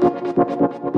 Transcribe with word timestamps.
la 0.00 0.97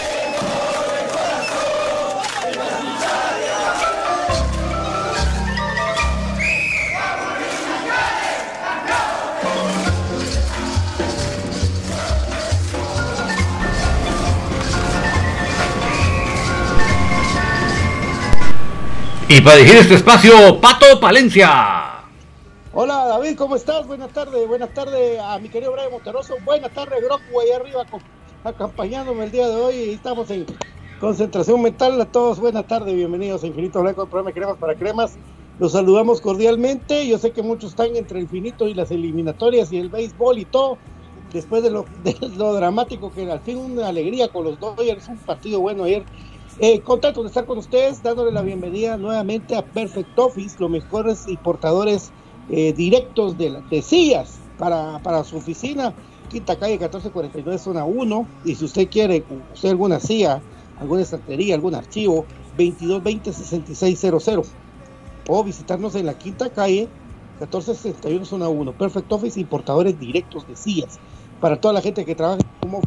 Y 19.33 19.39
para 19.39 19.55
dirigir 19.55 19.79
este 19.79 19.93
espacio, 19.93 20.59
Pato 20.59 20.99
Palencia. 20.99 22.03
Hola 22.73 23.05
David, 23.05 23.37
¿cómo 23.37 23.55
estás? 23.55 23.87
Buenas 23.87 24.11
tardes, 24.11 24.45
buenas 24.45 24.73
tardes 24.73 25.21
a 25.21 25.39
mi 25.39 25.47
querido 25.47 25.71
Brian 25.71 25.89
Monteroso. 25.89 26.35
Buenas 26.43 26.73
tardes, 26.73 27.01
Groco, 27.01 27.39
ahí 27.39 27.49
arriba 27.51 27.85
acompañándome 28.43 29.23
el 29.23 29.31
día 29.31 29.47
de 29.47 29.55
hoy. 29.55 29.75
Estamos 29.91 30.29
en 30.31 30.45
concentración 30.99 31.61
mental 31.61 32.01
a 32.01 32.11
todos. 32.11 32.41
Buenas 32.41 32.67
tardes, 32.67 32.93
bienvenidos 32.93 33.41
a 33.45 33.47
Infinito 33.47 33.81
Blanco, 33.81 34.05
programa 34.05 34.33
Cremas 34.33 34.57
para 34.57 34.75
Cremas. 34.75 35.13
Los 35.59 35.71
saludamos 35.71 36.19
cordialmente. 36.19 37.07
Yo 37.07 37.17
sé 37.17 37.31
que 37.31 37.41
muchos 37.41 37.69
están 37.69 37.95
entre 37.95 38.19
el 38.19 38.27
finito 38.27 38.67
y 38.67 38.73
las 38.73 38.91
eliminatorias 38.91 39.71
y 39.71 39.77
el 39.77 39.87
béisbol 39.87 40.39
y 40.39 40.45
todo. 40.45 40.77
Después 41.31 41.63
de 41.63 41.71
lo, 41.71 41.85
de 42.03 42.17
lo 42.35 42.53
dramático 42.53 43.13
que 43.13 43.31
al 43.31 43.39
fin 43.39 43.59
una 43.59 43.87
alegría 43.87 44.27
con 44.27 44.43
los 44.43 44.59
Dodgers, 44.59 45.07
un 45.07 45.19
partido 45.19 45.61
bueno 45.61 45.85
ayer 45.85 46.03
eh, 46.59 46.81
contento 46.81 47.21
de 47.21 47.27
estar 47.27 47.45
con 47.45 47.57
ustedes, 47.57 48.03
dándole 48.03 48.31
la 48.31 48.41
bienvenida 48.41 48.97
nuevamente 48.97 49.55
a 49.55 49.65
Perfect 49.65 50.17
Office, 50.19 50.57
los 50.59 50.69
mejores 50.69 51.27
importadores 51.27 52.11
eh, 52.49 52.73
directos 52.73 53.37
de, 53.37 53.61
de 53.69 53.81
sillas 53.81 54.39
para, 54.57 54.99
para, 54.99 55.23
su 55.23 55.37
oficina, 55.37 55.93
Quinta 56.29 56.57
Calle 56.57 56.73
1449, 56.73 57.57
zona 57.57 57.85
1. 57.85 58.27
Y 58.45 58.55
si 58.55 58.65
usted 58.65 58.89
quiere, 58.89 59.23
usted 59.53 59.69
alguna 59.69 59.99
silla, 59.99 60.41
alguna 60.79 61.01
estantería, 61.01 61.55
algún 61.55 61.75
archivo, 61.75 62.25
2220-6600. 62.57 64.45
O 65.27 65.43
visitarnos 65.43 65.95
en 65.95 66.05
la 66.05 66.17
Quinta 66.17 66.49
Calle 66.49 66.89
1461, 67.39 68.25
zona 68.25 68.49
1. 68.49 68.73
Perfect 68.73 69.11
Office, 69.11 69.39
importadores 69.39 69.99
directos 69.99 70.47
de 70.47 70.55
sillas. 70.55 70.99
Para 71.39 71.59
toda 71.59 71.73
la 71.73 71.81
gente 71.81 72.05
que 72.05 72.13
trabaja 72.13 72.41
como 72.59 72.81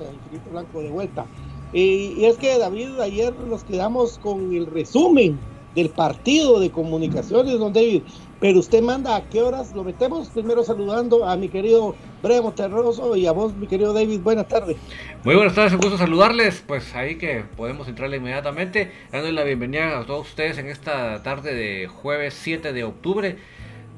Infinito 0.00 0.50
Blanco 0.50 0.80
de 0.80 0.90
vuelta. 0.90 1.26
Y, 1.72 2.24
es 2.24 2.36
que 2.36 2.58
David, 2.58 3.00
ayer 3.00 3.34
nos 3.48 3.64
quedamos 3.64 4.18
con 4.18 4.54
el 4.54 4.66
resumen 4.66 5.38
del 5.74 5.88
partido 5.88 6.60
de 6.60 6.70
comunicaciones, 6.70 7.58
don 7.58 7.72
David. 7.72 8.02
Pero 8.40 8.58
usted 8.58 8.82
manda 8.82 9.16
a 9.16 9.22
qué 9.30 9.40
horas 9.40 9.72
lo 9.74 9.84
metemos. 9.84 10.28
Primero 10.28 10.64
saludando 10.64 11.24
a 11.24 11.36
mi 11.36 11.48
querido 11.48 11.94
Bremo 12.22 12.52
Terroso 12.52 13.16
y 13.16 13.26
a 13.26 13.32
vos, 13.32 13.54
mi 13.54 13.66
querido 13.66 13.92
David. 13.92 14.20
Buenas 14.20 14.48
tardes. 14.48 14.76
Muy 15.24 15.36
buenas 15.36 15.54
tardes, 15.54 15.72
un 15.72 15.80
gusto 15.80 15.96
saludarles. 15.96 16.62
Pues 16.66 16.94
ahí 16.94 17.16
que 17.16 17.44
podemos 17.56 17.88
entrarle 17.88 18.16
inmediatamente. 18.16 18.90
Dándole 19.12 19.32
la 19.32 19.44
bienvenida 19.44 20.00
a 20.00 20.04
todos 20.04 20.28
ustedes 20.28 20.58
en 20.58 20.66
esta 20.66 21.22
tarde 21.22 21.54
de 21.54 21.86
jueves 21.86 22.34
7 22.34 22.72
de 22.72 22.84
octubre. 22.84 23.38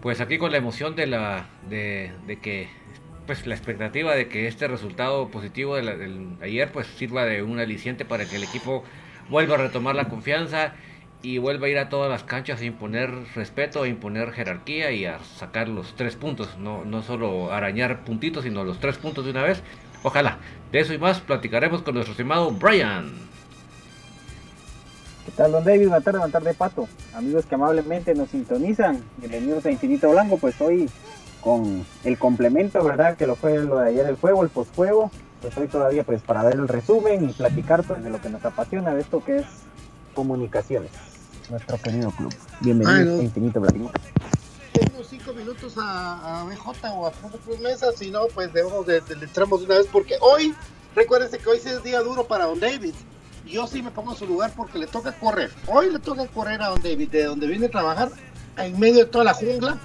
Pues 0.03 0.21
aquí 0.21 0.37
con 0.37 0.53
la 0.53 0.59
emoción 0.59 0.95
de 0.95 1.07
la 1.07 1.49
de, 1.69 2.13
de 2.27 2.39
que 2.39 2.69
pues 3.27 3.47
la 3.47 3.55
expectativa 3.55 4.15
de 4.15 4.29
que 4.29 4.47
este 4.47 4.69
resultado 4.69 5.29
positivo 5.29 5.77
del 5.77 6.37
ayer 6.43 6.71
pues 6.73 6.87
sirva 6.87 7.25
de 7.25 7.43
un 7.43 7.59
aliciente 7.59 8.05
para 8.05 8.27
que 8.27 8.37
el 8.37 8.45
equipo 8.45 8.85
vuelva 9.31 9.55
a 9.55 9.59
retomar 9.59 9.95
la 9.95 10.09
confianza 10.09 10.75
y 11.23 11.39
vuelva 11.39 11.67
a 11.67 11.71
ir 11.71 11.79
a 11.79 11.89
todas 11.89 12.11
las 12.11 12.23
canchas 12.23 12.61
a 12.61 12.65
imponer 12.65 13.11
respeto, 13.35 13.83
a 13.83 13.89
imponer 13.89 14.33
jerarquía 14.33 14.91
y 14.91 15.07
a 15.07 15.19
sacar 15.21 15.69
los 15.69 15.97
tres 15.97 16.17
puntos, 16.17 16.59
no, 16.59 16.85
no 16.85 17.03
solo 17.03 17.51
arañar 17.51 18.05
puntitos, 18.05 18.45
sino 18.45 18.63
los 18.63 18.79
tres 18.79 18.99
puntos 18.99 19.25
de 19.25 19.31
una 19.31 19.43
vez. 19.43 19.63
Ojalá, 20.03 20.39
de 20.71 20.81
eso 20.81 20.93
y 20.93 20.99
más 20.99 21.21
platicaremos 21.21 21.81
con 21.81 21.95
nuestro 21.95 22.13
estimado 22.13 22.51
Brian. 22.51 23.11
¿Qué 25.25 25.33
tal, 25.35 25.53
don 25.53 25.65
David? 25.65 25.89
Buenas 25.89 26.05
tardes, 26.05 26.19
buenas 26.19 26.33
tardes, 26.33 26.57
Pato. 26.57 26.89
Amigos 27.15 27.47
que 27.47 27.55
amablemente 27.55 28.15
nos 28.15 28.29
sintonizan, 28.29 29.03
bienvenidos 29.17 29.65
a 29.65 29.71
Infinito 29.71 30.11
Blanco. 30.11 30.37
Pues 30.37 30.61
hoy 30.61 30.91
con 31.45 31.87
el 32.05 32.19
complemento, 32.19 32.83
¿verdad? 32.83 33.17
Que 33.19 33.27
lo 33.27 33.37
fue 33.37 33.63
lo 33.63 33.79
de 33.79 33.91
ayer 33.91 34.07
el 34.07 34.17
juego, 34.17 34.43
el 34.43 34.49
postjuego. 34.49 35.11
Pues 35.43 35.57
hoy 35.59 35.69
todavía 35.69 36.03
pues 36.03 36.23
para 36.23 36.43
ver 36.43 36.55
el 36.55 36.67
resumen 36.67 37.29
y 37.29 37.33
platicar 37.35 37.85
pues, 37.85 38.03
de 38.03 38.09
lo 38.09 38.21
que 38.21 38.31
nos 38.31 38.43
apasiona 38.43 38.95
de 38.95 39.03
esto 39.03 39.23
que 39.23 39.39
es 39.39 39.47
comunicaciones, 40.15 40.91
nuestro 41.51 41.77
querido 41.77 42.11
club. 42.13 42.35
Bienvenido 42.61 43.21
a 43.21 43.23
Infinito 43.23 43.61
Blanco. 43.61 43.93
Tengo 44.73 45.05
cinco 45.05 45.35
minutos 45.35 45.75
a, 45.77 46.41
a, 46.41 46.45
BJ 46.45 46.91
o 46.95 47.07
a 47.07 47.13
Cruz 47.13 47.61
Mesa, 47.61 47.93
si 47.93 48.11
no, 48.11 48.27
pues 48.35 48.51
debemos 48.53 48.87
de, 48.87 49.03
de, 49.03 49.15
de, 49.15 49.27
entramos 49.27 49.61
de 49.61 49.67
una 49.67 49.77
vez, 49.77 49.87
porque 49.93 50.15
hoy, 50.21 50.55
recuérdense 50.97 51.39
que 51.39 51.49
hoy 51.51 51.59
sí 51.63 51.69
es 51.69 51.83
día 51.83 52.01
duro 52.01 52.27
para 52.27 52.47
Don 52.47 52.59
David. 52.59 52.95
Yo 53.47 53.67
sí 53.67 53.83
me 53.83 53.91
pongo 53.91 54.13
en 54.13 54.19
su 54.19 54.27
lugar 54.27 54.53
porque 54.57 54.79
le 54.79 54.87
toca 54.87 55.13
correr. 55.13 55.51
Hoy 55.67 55.91
le 55.91 55.99
toca 55.99 56.27
correr 56.27 56.63
a 56.63 56.69
Don 56.69 56.81
David, 56.81 57.11
de 57.11 57.25
donde 57.25 57.47
viene 57.47 57.67
a 57.67 57.71
trabajar, 57.71 58.11
en 58.57 58.81
medio 58.81 59.05
de 59.05 59.11
toda 59.11 59.25
la 59.25 59.35
jungla 59.35 59.79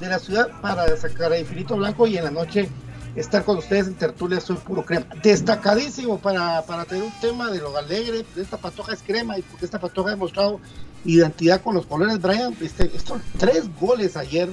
de 0.00 0.08
la 0.08 0.18
ciudad 0.18 0.48
para 0.60 0.96
sacar 0.96 1.32
a 1.32 1.38
Infinito 1.38 1.76
Blanco 1.76 2.06
y 2.06 2.16
en 2.16 2.24
la 2.24 2.30
noche 2.30 2.68
estar 3.14 3.44
con 3.44 3.56
ustedes 3.56 3.86
en 3.86 3.94
tertulia 3.94 4.40
soy 4.40 4.56
puro 4.56 4.84
crema. 4.84 5.06
Destacadísimo 5.22 6.18
para, 6.18 6.62
para 6.62 6.84
tener 6.84 7.04
un 7.04 7.20
tema 7.20 7.50
de 7.50 7.58
lo 7.58 7.76
alegre, 7.76 8.24
esta 8.36 8.58
patoja 8.58 8.92
es 8.92 9.02
crema 9.02 9.38
y 9.38 9.42
porque 9.42 9.64
esta 9.64 9.80
patoja 9.80 10.10
ha 10.10 10.12
demostrado 10.12 10.60
identidad 11.04 11.62
con 11.62 11.74
los 11.74 11.86
colores. 11.86 12.20
Brian, 12.20 12.56
este, 12.60 12.90
estos 12.94 13.20
tres 13.38 13.64
goles 13.80 14.16
ayer. 14.16 14.50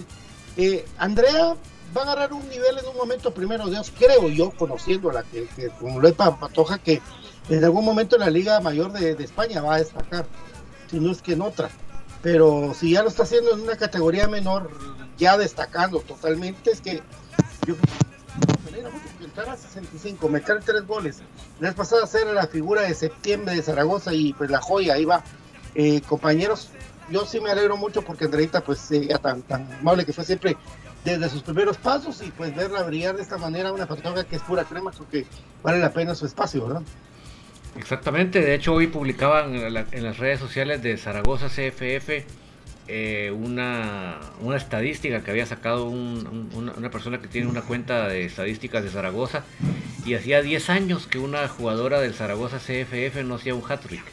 Eh, 0.56 0.86
Andrea 0.98 1.56
va 1.96 2.02
a 2.02 2.04
agarrar 2.04 2.34
un 2.34 2.48
nivel 2.48 2.78
en 2.78 2.88
un 2.88 2.96
momento 2.96 3.34
primero 3.34 3.68
Dios, 3.68 3.92
creo 3.98 4.30
yo, 4.30 4.52
conociendo 4.52 5.12
la 5.12 5.24
que, 5.24 5.46
que 5.56 5.70
como 5.70 6.00
lo 6.00 6.08
es 6.08 6.14
Patoja, 6.14 6.78
que 6.78 7.02
en 7.50 7.64
algún 7.64 7.84
momento 7.84 8.16
en 8.16 8.22
la 8.22 8.30
Liga 8.30 8.60
Mayor 8.62 8.92
de 8.94 9.22
España 9.24 9.62
va 9.62 9.76
a 9.76 9.80
destacar, 9.80 10.26
si 10.90 11.00
no 11.00 11.12
es 11.12 11.22
que 11.22 11.34
en 11.34 11.42
otra 11.42 11.70
pero 12.24 12.74
si 12.74 12.92
ya 12.92 13.04
lo 13.04 13.10
está 13.10 13.24
haciendo 13.24 13.54
en 13.54 13.62
una 13.62 13.76
categoría 13.76 14.28
menor, 14.28 14.72
ya 15.18 15.38
destacando 15.38 16.00
totalmente, 16.00 16.72
es 16.72 16.82
que 16.82 17.04
yo 17.68 17.76
entrar 19.22 19.50
a 19.50 19.58
65, 19.58 20.30
meter 20.30 20.62
tres 20.64 20.88
goles. 20.88 21.22
La 21.60 21.70
vez 21.70 21.76
pasada 21.76 22.08
ser 22.08 22.28
la 22.28 22.48
figura 22.48 22.84
de 22.84 22.94
septiembre 22.94 23.56
de 23.56 23.62
Zaragoza 23.62 24.14
y 24.14 24.34
pues 24.34 24.50
la 24.50 24.62
joya, 24.62 24.94
ahí 24.94 25.06
va. 25.06 25.24
Eh, 25.76 26.02
compañeros, 26.02 26.70
yo 27.10 27.26
sí 27.26 27.42
me 27.42 27.52
alegro 27.52 27.76
mucho 27.76 28.04
porque 28.04 28.26
Andreita, 28.26 28.64
pues 28.64 28.90
eh, 28.92 29.10
tan, 29.22 29.42
tan 29.42 29.72
amable 29.74 30.06
que 30.06 30.14
fue 30.14 30.24
siempre 30.24 30.56
desde 31.04 31.30
sus 31.30 31.44
primeros 31.44 31.78
pasos 31.78 32.22
y 32.22 32.32
pues 32.32 32.56
verla 32.56 32.84
brillar 32.84 33.18
de 33.18 33.24
esta 33.24 33.38
manera, 33.38 33.74
una 33.74 33.86
fotógrafa 33.86 34.24
que 34.24 34.38
es 34.38 34.42
pura 34.44 34.64
crema, 34.64 34.92
creo 34.92 35.10
que 35.10 35.26
vale 35.62 35.80
la 35.80 35.92
pena 35.92 36.16
su 36.16 36.26
espacio, 36.26 36.66
¿verdad? 36.68 36.84
Exactamente, 37.78 38.42
de 38.42 38.54
hecho 38.54 38.74
hoy 38.74 38.88
publicaban 38.88 39.56
en, 39.56 39.74
la, 39.74 39.86
en 39.92 40.04
las 40.04 40.18
redes 40.18 40.40
sociales 40.40 40.84
de 40.84 40.96
Zaragoza 40.98 41.48
CFF 41.48 42.24
eh, 42.88 43.32
una, 43.32 44.20
una, 44.42 44.58
estadística 44.58 45.24
que 45.24 45.32
había 45.32 45.46
sacado 45.46 45.86
un, 45.86 46.50
un, 46.54 46.70
una, 46.70 46.92
persona 46.92 47.20
que 47.20 47.28
tiene 47.28 47.48
una 47.48 47.62
cuenta 47.62 48.10
de 48.10 48.26
estadísticas 48.26 48.84
de 48.84 48.90
Zaragoza 48.90 49.44
y 50.06 50.16
hacía 50.16 50.42
10 50.42 50.70
años 50.70 51.08
que 51.08 51.18
una 51.18 51.48
jugadora 51.48 52.02
del 52.02 52.14
Zaragoza 52.14 52.58
CFF 52.58 53.24
no 53.24 53.36
hacía 53.36 53.56
un 53.56 53.64
hat-trick. 53.68 54.04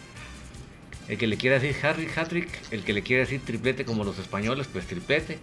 El 1.08 1.18
que 1.18 1.26
le 1.26 1.36
quiera 1.36 1.58
decir 1.58 1.74
hat-trick, 1.84 2.48
el 2.70 2.84
que 2.84 2.92
le 2.92 3.02
quiera 3.02 3.24
decir 3.24 3.40
triplete 3.44 3.84
como 3.84 4.04
los 4.04 4.20
españoles, 4.20 4.68
pues 4.72 4.86
triplete. 4.86 5.38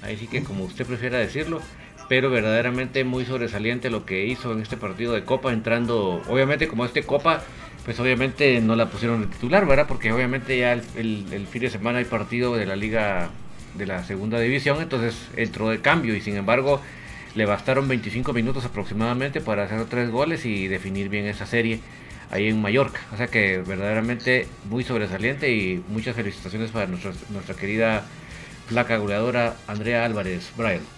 Ahí 0.00 0.16
sí 0.16 0.28
que 0.28 0.44
como 0.44 0.62
usted 0.62 0.86
prefiera 0.86 1.18
decirlo 1.18 1.60
pero 2.08 2.30
verdaderamente 2.30 3.04
muy 3.04 3.24
sobresaliente 3.24 3.90
lo 3.90 4.06
que 4.06 4.26
hizo 4.26 4.52
en 4.52 4.62
este 4.62 4.76
partido 4.76 5.12
de 5.12 5.24
Copa, 5.24 5.52
entrando, 5.52 6.22
obviamente 6.28 6.66
como 6.66 6.84
este 6.84 7.02
Copa, 7.02 7.42
pues 7.84 8.00
obviamente 8.00 8.60
no 8.60 8.76
la 8.76 8.86
pusieron 8.90 9.20
de 9.20 9.26
titular, 9.28 9.66
¿verdad? 9.66 9.86
Porque 9.86 10.12
obviamente 10.12 10.58
ya 10.58 10.72
el, 10.72 11.46
fin 11.50 11.62
de 11.62 11.70
semana 11.70 11.98
hay 11.98 12.04
partido 12.04 12.54
de 12.56 12.66
la 12.66 12.76
liga 12.76 13.30
de 13.76 13.86
la 13.86 14.04
segunda 14.04 14.40
división, 14.40 14.80
entonces 14.80 15.28
entró 15.36 15.68
de 15.68 15.80
cambio 15.80 16.16
y 16.16 16.20
sin 16.20 16.36
embargo 16.36 16.80
le 17.34 17.44
bastaron 17.44 17.86
25 17.86 18.32
minutos 18.32 18.64
aproximadamente 18.64 19.40
para 19.40 19.64
hacer 19.64 19.84
tres 19.84 20.10
goles 20.10 20.44
y 20.46 20.66
definir 20.66 21.08
bien 21.10 21.26
esa 21.26 21.46
serie 21.46 21.80
ahí 22.30 22.48
en 22.48 22.60
Mallorca. 22.60 23.00
O 23.12 23.16
sea 23.16 23.28
que 23.28 23.58
verdaderamente 23.58 24.46
muy 24.68 24.82
sobresaliente 24.82 25.52
y 25.52 25.82
muchas 25.88 26.16
felicitaciones 26.16 26.70
para 26.70 26.86
nuestra, 26.86 27.12
nuestra 27.30 27.54
querida 27.54 28.06
placa 28.68 28.96
goleadora 28.96 29.56
Andrea 29.66 30.04
Álvarez. 30.04 30.52
Brian. 30.56 30.97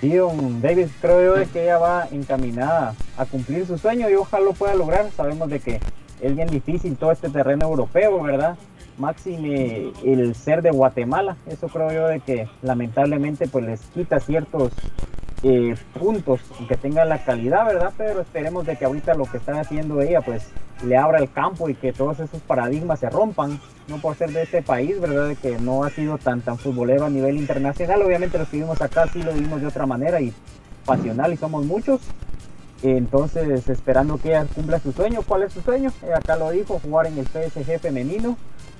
Sí, 0.00 0.14
don 0.14 0.60
David, 0.60 0.88
creo 1.00 1.36
yo 1.36 1.52
que 1.52 1.62
ella 1.62 1.78
va 1.78 2.06
encaminada 2.12 2.94
a 3.16 3.24
cumplir 3.24 3.66
su 3.66 3.78
sueño 3.78 4.10
y 4.10 4.14
ojalá 4.14 4.44
lo 4.44 4.52
pueda 4.52 4.74
lograr. 4.74 5.10
Sabemos 5.10 5.48
de 5.48 5.60
que 5.60 5.80
es 6.20 6.36
bien 6.36 6.48
difícil 6.48 6.96
todo 6.96 7.12
este 7.12 7.30
terreno 7.30 7.66
europeo, 7.66 8.22
¿verdad? 8.22 8.56
Máxime 8.98 9.92
el 10.04 10.34
ser 10.34 10.60
de 10.60 10.70
Guatemala. 10.70 11.36
Eso 11.46 11.68
creo 11.68 11.92
yo 11.92 12.08
de 12.08 12.20
que 12.20 12.46
lamentablemente 12.60 13.48
pues 13.48 13.64
les 13.64 13.80
quita 13.94 14.20
ciertos 14.20 14.72
eh, 15.42 15.74
puntos 15.98 16.40
que 16.66 16.76
tengan 16.76 17.08
la 17.08 17.24
calidad, 17.24 17.66
¿verdad? 17.66 17.92
Pero 17.96 18.20
esperemos 18.20 18.66
de 18.66 18.76
que 18.76 18.84
ahorita 18.84 19.14
lo 19.14 19.26
que 19.26 19.36
está 19.36 19.60
haciendo 19.60 20.00
ella 20.00 20.20
pues 20.22 20.48
le 20.84 20.96
abra 20.96 21.18
el 21.18 21.30
campo 21.30 21.68
y 21.68 21.74
que 21.74 21.92
todos 21.92 22.20
esos 22.20 22.40
paradigmas 22.42 23.00
se 23.00 23.10
rompan, 23.10 23.60
no 23.88 23.98
por 23.98 24.16
ser 24.16 24.30
de 24.32 24.42
este 24.42 24.62
país, 24.62 25.00
¿verdad? 25.00 25.28
De 25.28 25.36
que 25.36 25.58
no 25.58 25.84
ha 25.84 25.90
sido 25.90 26.18
tan 26.18 26.40
tan 26.40 26.58
futbolero 26.58 27.06
a 27.06 27.10
nivel 27.10 27.36
internacional, 27.36 28.02
obviamente 28.02 28.38
los 28.38 28.48
que 28.48 28.56
vivimos 28.56 28.80
acá 28.80 29.06
sí 29.12 29.22
lo 29.22 29.32
vimos 29.32 29.60
de 29.60 29.66
otra 29.66 29.86
manera 29.86 30.20
y 30.20 30.32
pasional 30.84 31.32
y 31.32 31.36
somos 31.36 31.64
muchos, 31.64 32.00
entonces 32.82 33.68
esperando 33.68 34.18
que 34.18 34.28
ella 34.28 34.46
cumpla 34.54 34.78
su 34.78 34.92
sueño, 34.92 35.22
¿cuál 35.26 35.42
es 35.42 35.52
su 35.52 35.60
sueño? 35.60 35.92
Ella 36.02 36.18
acá 36.18 36.36
lo 36.36 36.50
dijo, 36.50 36.78
jugar 36.78 37.06
en 37.06 37.18
el 37.18 37.26
PSG 37.26 37.78
femenino, 37.80 38.36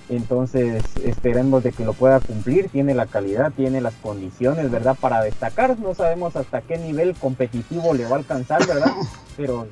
entonces 0.09 0.85
esperemos 1.05 1.65
de 1.65 1.73
que 1.73 1.85
lo 1.85 1.93
pueda 1.93 2.21
cumplir, 2.21 2.69
tiene 2.69 2.95
la 2.95 3.07
calidad, 3.07 3.53
tiene 3.53 3.81
las 3.81 3.95
condiciones, 3.95 4.71
¿verdad? 4.71 4.97
Para 5.01 5.23
destacar, 5.23 5.79
no 5.79 5.95
sabemos 5.95 6.37
hasta 6.37 6.61
qué 6.61 6.79
nivel 6.79 7.15
competitivo 7.15 7.93
le 7.93 8.05
va 8.05 8.17
a 8.17 8.19
alcanzar, 8.19 8.65
¿verdad? 8.67 8.93
Pero 9.37 9.67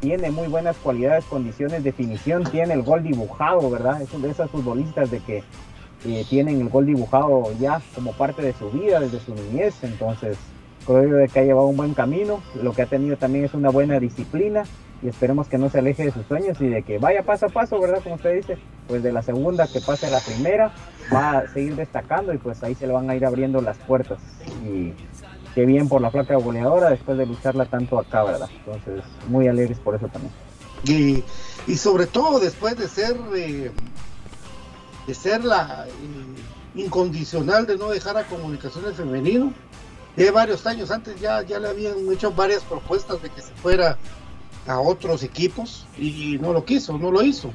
tiene 0.00 0.30
muy 0.30 0.48
buenas 0.48 0.76
cualidades, 0.76 1.24
condiciones, 1.24 1.82
definición, 1.82 2.44
tiene 2.44 2.74
el 2.74 2.82
gol 2.82 3.02
dibujado, 3.02 3.70
¿verdad? 3.70 4.02
Es 4.02 4.20
de 4.20 4.30
esas 4.30 4.50
futbolistas 4.50 5.10
de 5.10 5.20
que 5.20 5.42
eh, 6.04 6.24
tienen 6.28 6.60
el 6.60 6.68
gol 6.68 6.86
dibujado 6.86 7.50
ya 7.58 7.80
como 7.94 8.12
parte 8.12 8.42
de 8.42 8.52
su 8.52 8.70
vida, 8.70 9.00
desde 9.00 9.18
su 9.18 9.34
niñez, 9.34 9.74
entonces 9.82 10.36
creo 10.86 11.16
de 11.16 11.28
que 11.28 11.40
ha 11.40 11.44
llevado 11.44 11.66
un 11.66 11.76
buen 11.76 11.94
camino, 11.94 12.40
lo 12.62 12.72
que 12.72 12.82
ha 12.82 12.86
tenido 12.86 13.16
también 13.16 13.46
es 13.46 13.54
una 13.54 13.70
buena 13.70 13.98
disciplina 13.98 14.64
y 15.02 15.08
esperemos 15.08 15.48
que 15.48 15.58
no 15.58 15.70
se 15.70 15.78
aleje 15.78 16.04
de 16.04 16.12
sus 16.12 16.26
sueños 16.26 16.60
y 16.60 16.68
de 16.68 16.82
que 16.82 16.98
vaya 16.98 17.22
paso 17.22 17.46
a 17.46 17.48
paso, 17.48 17.80
¿verdad? 17.80 18.00
Como 18.02 18.16
usted 18.16 18.34
dice, 18.34 18.58
pues 18.86 19.02
de 19.02 19.12
la 19.12 19.22
segunda 19.22 19.66
que 19.66 19.80
pase 19.80 20.06
a 20.06 20.10
la 20.10 20.20
primera, 20.20 20.72
va 21.12 21.38
a 21.38 21.48
seguir 21.48 21.76
destacando 21.76 22.32
y 22.32 22.38
pues 22.38 22.62
ahí 22.62 22.74
se 22.74 22.86
le 22.86 22.92
van 22.92 23.08
a 23.08 23.14
ir 23.14 23.24
abriendo 23.24 23.60
las 23.60 23.78
puertas 23.78 24.18
y 24.64 24.92
qué 25.54 25.66
bien 25.66 25.88
por 25.88 26.00
la 26.00 26.10
flaca 26.10 26.36
goleadora 26.36 26.90
después 26.90 27.16
de 27.18 27.26
lucharla 27.26 27.66
tanto 27.66 27.98
acá, 27.98 28.24
¿verdad? 28.24 28.48
Entonces, 28.64 29.04
muy 29.28 29.46
alegres 29.48 29.78
por 29.78 29.94
eso 29.94 30.08
también. 30.08 30.32
Y, 30.84 31.24
y 31.70 31.76
sobre 31.76 32.06
todo 32.06 32.38
después 32.38 32.76
de 32.76 32.88
ser 32.88 33.16
eh, 33.34 33.70
de 35.06 35.14
ser 35.14 35.44
la 35.44 35.86
incondicional 36.74 37.66
de 37.66 37.76
no 37.76 37.88
dejar 37.88 38.16
a 38.16 38.24
comunicaciones 38.24 38.94
femenino. 38.94 39.52
De 40.16 40.30
varios 40.32 40.66
años 40.66 40.90
antes 40.90 41.20
ya, 41.20 41.42
ya 41.42 41.60
le 41.60 41.68
habían 41.68 41.94
hecho 42.12 42.32
varias 42.32 42.62
propuestas 42.64 43.22
de 43.22 43.30
que 43.30 43.40
se 43.40 43.52
fuera 43.52 43.96
a 44.68 44.80
otros 44.80 45.22
equipos 45.22 45.86
y 45.96 46.38
no 46.40 46.52
lo 46.52 46.64
quiso, 46.64 46.98
no 46.98 47.10
lo 47.10 47.22
hizo. 47.22 47.50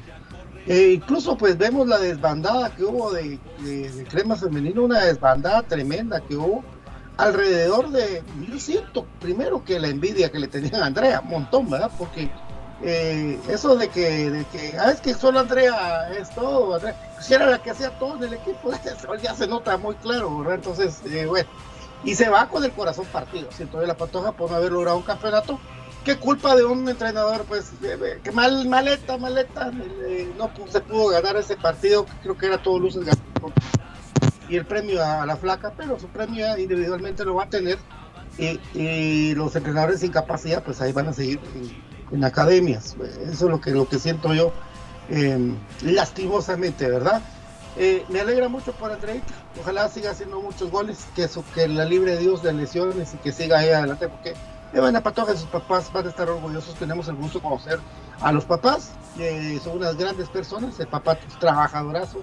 E 0.66 0.92
incluso 0.92 1.36
pues 1.36 1.56
vemos 1.56 1.86
la 1.86 1.98
desbandada 1.98 2.74
que 2.74 2.84
hubo 2.84 3.12
de, 3.12 3.38
de, 3.60 4.04
crema 4.10 4.34
femenino, 4.36 4.82
una 4.82 5.04
desbandada 5.04 5.62
tremenda 5.62 6.20
que 6.20 6.36
hubo 6.36 6.64
alrededor 7.16 7.90
de, 7.90 8.22
yo 8.48 8.58
siento 8.58 9.06
primero 9.20 9.64
que 9.64 9.78
la 9.78 9.88
envidia 9.88 10.32
que 10.32 10.38
le 10.38 10.48
tenían 10.48 10.82
a 10.82 10.86
Andrea, 10.86 11.20
montón, 11.20 11.70
¿verdad? 11.70 11.90
Porque 11.96 12.30
eh, 12.82 13.38
eso 13.48 13.76
de 13.76 13.88
que, 13.88 14.30
de 14.30 14.44
que, 14.46 14.76
ah, 14.78 14.90
es 14.90 15.00
que 15.00 15.14
solo 15.14 15.38
Andrea 15.38 16.10
es 16.18 16.34
todo, 16.34 16.74
Andrea, 16.74 16.96
si 17.20 17.34
era 17.34 17.46
la 17.46 17.62
que 17.62 17.70
hacía 17.70 17.96
todo 17.98 18.16
en 18.16 18.24
el 18.24 18.32
equipo, 18.34 18.72
ya 19.22 19.34
se 19.34 19.46
nota 19.46 19.76
muy 19.76 19.94
claro, 19.96 20.38
¿verdad? 20.38 20.56
Entonces, 20.56 21.00
eh, 21.06 21.26
bueno, 21.26 21.48
y 22.02 22.14
se 22.14 22.28
va 22.28 22.48
con 22.48 22.64
el 22.64 22.72
corazón 22.72 23.06
partido, 23.06 23.52
siento 23.52 23.78
de 23.78 23.86
la 23.86 23.96
patoja 23.96 24.32
por 24.32 24.50
no 24.50 24.56
haber 24.56 24.72
logrado 24.72 24.96
un 24.96 25.04
campeonato, 25.04 25.60
qué 26.04 26.16
culpa 26.16 26.54
de 26.54 26.64
un 26.64 26.88
entrenador, 26.88 27.44
pues, 27.48 27.72
eh, 27.82 28.20
que 28.22 28.30
mal, 28.30 28.68
maleta, 28.68 29.16
maleta, 29.16 29.70
no 30.36 30.50
se 30.70 30.80
pudo 30.80 31.08
ganar 31.08 31.36
ese 31.36 31.56
partido, 31.56 32.06
creo 32.22 32.36
que 32.36 32.46
era 32.46 32.62
todo 32.62 32.78
luces 32.78 33.06
y 34.48 34.56
el 34.56 34.66
premio 34.66 35.02
a, 35.02 35.24
la 35.24 35.36
flaca, 35.36 35.72
pero 35.76 35.98
su 35.98 36.06
premio 36.08 36.56
individualmente 36.58 37.24
lo 37.24 37.34
va 37.34 37.44
a 37.44 37.48
tener, 37.48 37.78
y, 38.38 39.34
los 39.34 39.56
entrenadores 39.56 40.00
sin 40.00 40.10
capacidad, 40.10 40.62
pues 40.62 40.80
ahí 40.80 40.92
van 40.92 41.08
a 41.08 41.12
seguir 41.12 41.40
en 42.10 42.24
academias. 42.24 42.96
Eso 43.22 43.30
es 43.46 43.50
lo 43.50 43.60
que, 43.60 43.70
lo 43.70 43.88
que 43.88 43.98
siento 43.98 44.34
yo 44.34 44.52
em, 45.08 45.56
lastimosamente, 45.82 46.88
¿verdad? 46.88 47.22
Eh, 47.76 48.04
me 48.08 48.20
alegra 48.20 48.48
mucho 48.48 48.72
por 48.72 48.92
Andreita. 48.92 49.32
Ojalá 49.60 49.88
siga 49.88 50.10
haciendo 50.10 50.40
muchos 50.40 50.70
goles, 50.70 51.06
que 51.14 51.24
eso, 51.24 51.44
que 51.54 51.66
la 51.68 51.84
libre 51.84 52.16
Dios 52.18 52.42
de 52.42 52.52
lesiones 52.52 53.14
y 53.14 53.16
que 53.18 53.32
siga 53.32 53.60
ahí 53.60 53.70
adelante, 53.70 54.08
porque 54.08 54.34
Evan 54.74 55.00
Patoja 55.02 55.32
y 55.32 55.36
sus 55.36 55.46
papás 55.46 55.92
van 55.92 56.06
a 56.06 56.10
estar 56.10 56.28
orgullosos. 56.28 56.74
Tenemos 56.74 57.06
el 57.08 57.14
gusto 57.14 57.38
de 57.38 57.44
conocer 57.44 57.78
a 58.20 58.32
los 58.32 58.44
papás, 58.44 58.90
son 59.62 59.76
unas 59.76 59.96
grandes 59.96 60.28
personas. 60.28 60.78
El 60.80 60.88
papá 60.88 61.18
es 61.26 61.38
trabajadorazo, 61.38 62.20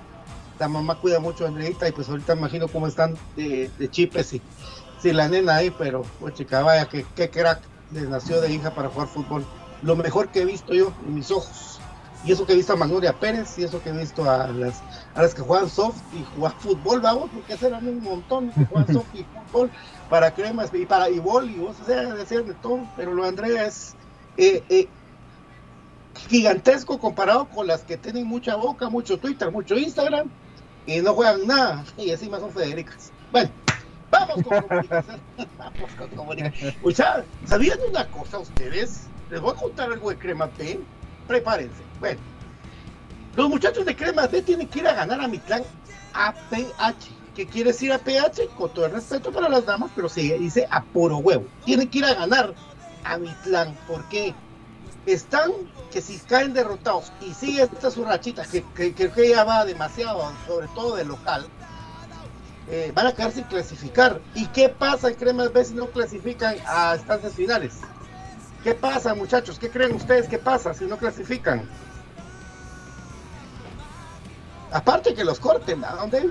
la 0.60 0.68
mamá 0.68 0.96
cuida 0.96 1.20
mucho 1.20 1.46
a 1.46 1.48
Andreita 1.48 1.88
y 1.88 1.92
pues 1.94 2.10
ahorita 2.10 2.34
imagino 2.34 2.68
cómo 2.68 2.88
están 2.88 3.16
de, 3.36 3.70
chipes 3.90 4.34
y 4.34 4.42
si 5.00 5.14
la 5.14 5.30
nena 5.30 5.56
ahí, 5.56 5.72
pero 5.72 6.04
pues 6.20 6.36
chica, 6.36 6.62
vaya, 6.62 6.88
que, 6.88 7.06
que 7.16 7.30
crack 7.30 7.62
les 7.92 8.08
nació 8.08 8.40
de 8.42 8.52
hija 8.52 8.72
para 8.72 8.90
jugar 8.90 9.08
fútbol 9.08 9.46
lo 9.82 9.96
mejor 9.96 10.28
que 10.28 10.42
he 10.42 10.46
visto 10.46 10.74
yo 10.74 10.94
en 11.08 11.16
mis 11.16 11.32
ojos. 11.32 11.80
Y 12.24 12.32
eso 12.32 12.46
que 12.46 12.54
he 12.54 12.56
visto 12.56 12.74
a 12.74 12.76
Magnolia 12.76 13.14
Pérez, 13.14 13.58
y 13.58 13.64
eso 13.64 13.82
que 13.82 13.90
he 13.90 13.98
visto 13.98 14.30
a 14.30 14.48
las, 14.50 14.84
a 15.16 15.24
las 15.24 15.34
que 15.34 15.42
juegan 15.42 15.68
soft 15.68 15.98
y 16.14 16.24
juegan 16.38 16.60
fútbol, 16.60 17.02
vamos, 17.02 17.32
porque 17.34 17.66
eran 17.66 17.88
un 17.88 18.04
montón 18.04 18.52
que 18.52 18.66
juegan 18.66 18.94
soft 18.94 19.16
y 19.16 19.24
fútbol 19.24 19.72
para 20.12 20.34
cremas 20.34 20.70
y 20.74 20.86
para 20.86 21.10
y 21.10 21.20
boli, 21.20 21.58
o 21.62 21.74
sea, 21.86 22.14
decir 22.14 22.44
de 22.44 22.54
todo, 22.56 22.86
pero 22.98 23.14
lo 23.14 23.24
de 23.24 23.30
Andrea 23.30 23.66
es 23.66 23.96
eh, 24.36 24.62
eh, 24.68 24.90
gigantesco 26.30 27.00
comparado 27.00 27.48
con 27.48 27.66
las 27.66 27.84
que 27.84 27.96
tienen 27.96 28.28
mucha 28.28 28.58
boca, 28.58 28.90
mucho 28.90 29.18
Twitter, 29.18 29.50
mucho 29.52 29.78
Instagram 29.78 30.30
y 30.86 31.00
no 31.00 31.14
juegan 31.14 31.48
nada, 31.48 31.86
y 31.98 32.10
encima 32.10 32.42
son 32.42 32.52
Federicas. 32.52 33.10
Bueno, 33.32 33.52
vamos 34.12 34.44
con 34.44 34.62
comunicación. 34.64 35.22
vamos 35.58 35.92
con 35.98 36.10
comunicación. 36.10 36.76
O 36.84 36.92
sea, 36.92 37.24
¿sabían 37.46 37.80
una 37.90 38.06
cosa 38.08 38.40
ustedes? 38.40 39.08
Les 39.30 39.40
voy 39.40 39.54
a 39.54 39.56
contar 39.56 39.94
algo 39.94 40.10
de 40.10 40.18
Crema 40.18 40.50
B. 40.58 40.78
Prepárense. 41.26 41.82
Bueno, 42.02 42.20
los 43.38 43.48
muchachos 43.48 43.86
de 43.86 43.96
Crema 43.96 44.28
B 44.28 44.42
tienen 44.42 44.68
que 44.68 44.80
ir 44.80 44.88
a 44.90 44.94
ganar 44.94 45.22
a 45.22 45.30
mi 45.30 45.40
clan 45.40 45.64
APH. 47.32 47.36
¿Qué 47.36 47.48
quiere 47.48 47.72
decir 47.72 47.92
APH? 47.92 48.56
Con 48.58 48.74
todo 48.74 48.86
el 48.86 48.92
respeto 48.92 49.32
para 49.32 49.50
las 49.50 49.66
damas, 49.66 49.92
pero 49.96 50.10
se 50.10 50.22
dice 50.22 50.68
a 50.70 50.84
puro 50.84 51.18
huevo. 51.18 51.46
Tienen 51.66 51.90
que 51.90 52.00
ir 52.00 52.06
a 52.06 52.14
ganar 52.14 52.54
a 53.04 53.18
mi 53.18 53.30
clan. 53.44 53.78
porque 53.88 54.34
Están 55.06 55.52
que 55.92 56.02
si 56.02 56.18
caen 56.20 56.54
derrotados 56.54 57.12
y 57.22 57.34
sigue 57.34 57.64
esta 57.64 57.92
su 57.92 58.06
rachita, 58.06 58.44
que 58.46 58.64
creo 58.74 59.14
que, 59.14 59.30
ya 59.30 59.44
va 59.44 59.66
demasiado, 59.66 60.32
sobre 60.48 60.68
todo 60.70 60.96
de 60.96 61.04
local, 61.06 61.46
eh, 62.70 62.92
van 62.96 63.08
a 63.08 63.14
quedar 63.14 63.32
sin 63.32 63.44
clasificar. 63.44 64.22
¿Y 64.36 64.48
qué 64.48 64.70
pasa 64.70 65.10
en 65.10 65.16
Crema 65.16 65.48
B 65.48 65.66
si 65.66 65.74
no 65.74 65.88
clasifican 65.88 66.56
a 66.66 66.96
estancias 66.96 67.34
finales? 67.34 67.80
¿Qué 68.64 68.76
pasa, 68.76 69.16
muchachos? 69.16 69.58
¿Qué 69.58 69.70
creen 69.70 69.96
ustedes 69.96 70.28
que 70.28 70.38
pasa 70.38 70.74
si 70.74 70.86
no 70.86 70.98
clasifican? 70.98 71.68
Aparte 74.72 75.14
que 75.14 75.26
los 75.26 75.40
corten, 75.40 75.84
¿a 75.84 75.96
dónde? 75.96 76.30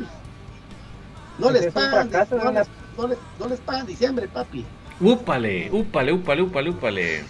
No 1.38 1.50
les 1.50 1.72
pagan, 1.72 2.10
no, 2.10 3.48
les, 3.48 3.60
pagan 3.60 3.86
diciembre, 3.86 4.28
papi. 4.28 4.64
Úpale, 5.00 5.70
úpale, 5.72 6.12
úpale, 6.12 6.42
úpale, 6.42 6.70
úpale. 6.70 7.24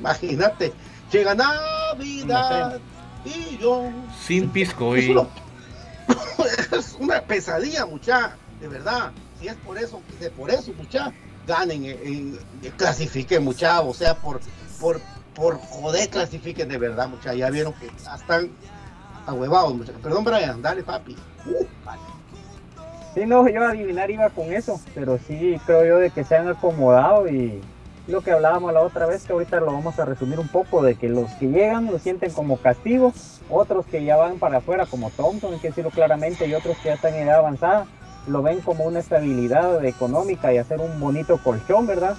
Imagínate, 0.00 0.72
llega 1.10 1.34
Navidad 1.34 2.78
y 3.24 3.56
yo. 3.58 3.90
Sin 4.22 4.50
pisco 4.50 4.96
y. 4.96 5.16
Es 6.72 6.96
una 6.98 7.22
pesadilla, 7.22 7.86
mucha, 7.86 8.36
de 8.60 8.68
verdad. 8.68 9.12
Si 9.40 9.48
es 9.48 9.54
por 9.56 9.78
eso, 9.78 10.02
es 10.20 10.30
por 10.30 10.50
eso, 10.50 10.72
mucha 10.76 11.12
ganen, 11.46 11.84
eh, 11.84 11.98
eh, 12.62 12.72
clasifiquen, 12.76 13.44
mucha, 13.44 13.80
o 13.80 13.94
sea, 13.94 14.14
por, 14.16 14.40
por, 14.80 15.00
por 15.34 15.58
joder, 15.58 16.08
clasifiquen 16.08 16.68
de 16.68 16.78
verdad, 16.78 17.08
mucha, 17.08 17.34
ya 17.34 17.50
vieron 17.50 17.72
que 17.74 17.86
están 17.86 18.50
ahuevados, 19.26 19.74
mucha. 19.74 19.92
Perdón, 19.92 20.24
Brian, 20.24 20.62
dale, 20.62 20.82
papi. 20.82 21.16
Uh, 21.46 21.64
Sí, 23.14 23.26
no, 23.26 23.48
yo 23.48 23.64
adivinar 23.64 24.10
iba 24.10 24.28
con 24.30 24.52
eso, 24.52 24.80
pero 24.92 25.18
sí 25.18 25.60
creo 25.66 25.84
yo 25.84 25.98
de 25.98 26.10
que 26.10 26.24
se 26.24 26.34
han 26.34 26.48
acomodado 26.48 27.28
y 27.28 27.60
lo 28.08 28.22
que 28.22 28.32
hablábamos 28.32 28.72
la 28.72 28.80
otra 28.80 29.06
vez, 29.06 29.24
que 29.24 29.32
ahorita 29.32 29.60
lo 29.60 29.66
vamos 29.66 29.98
a 30.00 30.04
resumir 30.04 30.40
un 30.40 30.48
poco, 30.48 30.82
de 30.82 30.96
que 30.96 31.08
los 31.08 31.30
que 31.34 31.46
llegan 31.46 31.86
lo 31.86 32.00
sienten 32.00 32.32
como 32.32 32.56
castigo, 32.56 33.12
otros 33.48 33.86
que 33.86 34.04
ya 34.04 34.16
van 34.16 34.38
para 34.40 34.58
afuera 34.58 34.84
como 34.86 35.10
Thompson, 35.10 35.54
hay 35.54 35.60
que 35.60 35.68
decirlo 35.68 35.90
claramente, 35.90 36.46
y 36.48 36.54
otros 36.54 36.76
que 36.78 36.88
ya 36.88 36.94
están 36.94 37.14
en 37.14 37.28
edad 37.28 37.38
avanzada, 37.38 37.86
lo 38.26 38.42
ven 38.42 38.60
como 38.60 38.84
una 38.84 38.98
estabilidad 38.98 39.84
económica 39.84 40.52
y 40.52 40.58
hacer 40.58 40.80
un 40.80 40.98
bonito 40.98 41.38
colchón, 41.38 41.86
¿verdad? 41.86 42.16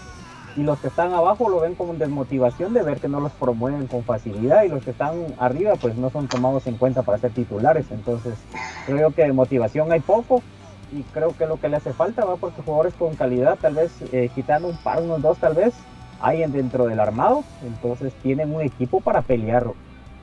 Y 0.55 0.63
los 0.63 0.79
que 0.79 0.87
están 0.87 1.13
abajo 1.13 1.49
lo 1.49 1.59
ven 1.59 1.75
como 1.75 1.93
desmotivación 1.95 2.73
de 2.73 2.81
ver 2.81 2.99
que 2.99 3.09
no 3.09 3.19
los 3.19 3.33
promueven 3.33 3.87
con 3.87 4.03
facilidad 4.03 4.63
y 4.63 4.69
los 4.69 4.81
que 4.83 4.91
están 4.91 5.35
arriba 5.37 5.73
pues 5.75 5.97
no 5.97 6.09
son 6.09 6.29
tomados 6.29 6.65
en 6.67 6.77
cuenta 6.77 7.01
para 7.01 7.17
ser 7.17 7.31
titulares. 7.31 7.87
Entonces 7.91 8.35
creo 8.85 9.11
que 9.11 9.23
de 9.23 9.33
motivación 9.33 9.91
hay 9.91 9.99
poco 9.99 10.41
y 10.91 11.03
creo 11.03 11.35
que 11.35 11.45
lo 11.45 11.57
que 11.59 11.69
le 11.69 11.77
hace 11.77 11.93
falta 11.93 12.25
va 12.25 12.37
porque 12.37 12.61
jugadores 12.61 12.93
con 12.93 13.15
calidad, 13.15 13.57
tal 13.59 13.75
vez 13.75 13.91
eh, 14.11 14.29
quitando 14.33 14.67
un 14.67 14.77
par, 14.77 15.01
unos 15.01 15.21
dos 15.21 15.37
tal 15.37 15.53
vez, 15.53 15.73
hay 16.19 16.45
dentro 16.47 16.85
del 16.85 16.99
armado, 16.99 17.43
entonces 17.63 18.13
tienen 18.21 18.53
un 18.53 18.61
equipo 18.61 19.01
para 19.01 19.21
pelear 19.21 19.65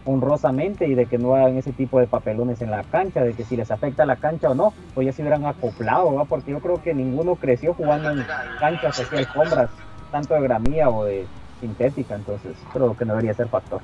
honrosamente 0.05 0.89
y 0.89 0.95
de 0.95 1.07
que 1.07 1.19
no 1.19 1.35
hagan 1.35 1.57
ese 1.57 1.73
tipo 1.73 2.01
de 2.01 2.07
papelones 2.07 2.61
en 2.61 2.71
la 2.71 2.83
cancha, 2.83 3.23
de 3.23 3.35
que 3.35 3.45
si 3.45 3.57
les 3.57 3.71
afecta 3.71 4.05
la 4.05 4.17
cancha 4.17 4.51
o 4.51 4.55
no, 4.55 4.73
pues 4.95 5.07
ya 5.07 5.13
se 5.13 5.23
hubieran 5.23 5.47
acoplado, 5.47 6.25
porque 6.29 6.51
yo 6.51 6.61
creo 6.61 6.83
que 6.83 6.95
ninguno 6.95 7.37
creció 7.37 7.75
jugando 7.75 8.11
en 8.11 8.25
canchas 8.59 8.99
así 8.99 9.17
alfombras, 9.17 9.71
tanto 10.11 10.35
de 10.35 10.41
gramía 10.41 10.89
o 10.89 11.05
de 11.05 11.27
sintética, 11.61 12.17
entonces 12.17 12.57
creo 12.73 12.97
que 12.97 13.05
no 13.05 13.13
debería 13.13 13.35
ser 13.35 13.49
factor. 13.49 13.81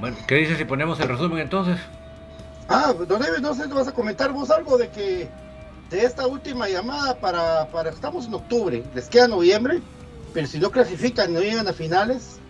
Bueno, 0.00 0.16
¿qué 0.28 0.36
dices 0.36 0.58
si 0.58 0.64
ponemos 0.64 1.00
el 1.00 1.08
resumen 1.08 1.38
entonces? 1.38 1.80
Ah, 2.68 2.92
don 2.92 3.22
Eves, 3.22 3.40
no 3.40 3.54
sé, 3.54 3.68
¿te 3.68 3.74
vas 3.74 3.88
a 3.88 3.92
comentar 3.92 4.32
vos 4.32 4.50
algo 4.50 4.76
de 4.76 4.88
que 4.90 5.28
de 5.90 6.04
esta 6.04 6.26
última 6.26 6.68
llamada 6.68 7.14
para, 7.18 7.68
para 7.68 7.90
estamos 7.90 8.26
en 8.26 8.34
octubre, 8.34 8.82
les 8.94 9.08
queda 9.08 9.28
noviembre, 9.28 9.80
pero 10.34 10.46
si 10.46 10.58
no 10.58 10.70
clasifican, 10.70 11.32
no 11.32 11.40
llegan 11.40 11.68
a 11.68 11.72
finales, 11.72 12.40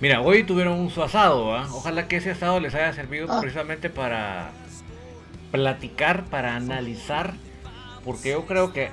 Mira, 0.00 0.22
hoy 0.22 0.44
tuvieron 0.44 0.80
un 0.80 0.88
su 0.88 1.02
asado, 1.02 1.48
ojalá 1.74 2.08
que 2.08 2.16
ese 2.16 2.30
asado 2.30 2.58
les 2.58 2.74
haya 2.74 2.90
servido 2.94 3.26
ah. 3.30 3.38
precisamente 3.38 3.90
para 3.90 4.50
platicar, 5.50 6.24
para 6.24 6.56
analizar, 6.56 7.34
porque 8.02 8.30
yo 8.30 8.46
creo 8.46 8.72
que 8.72 8.88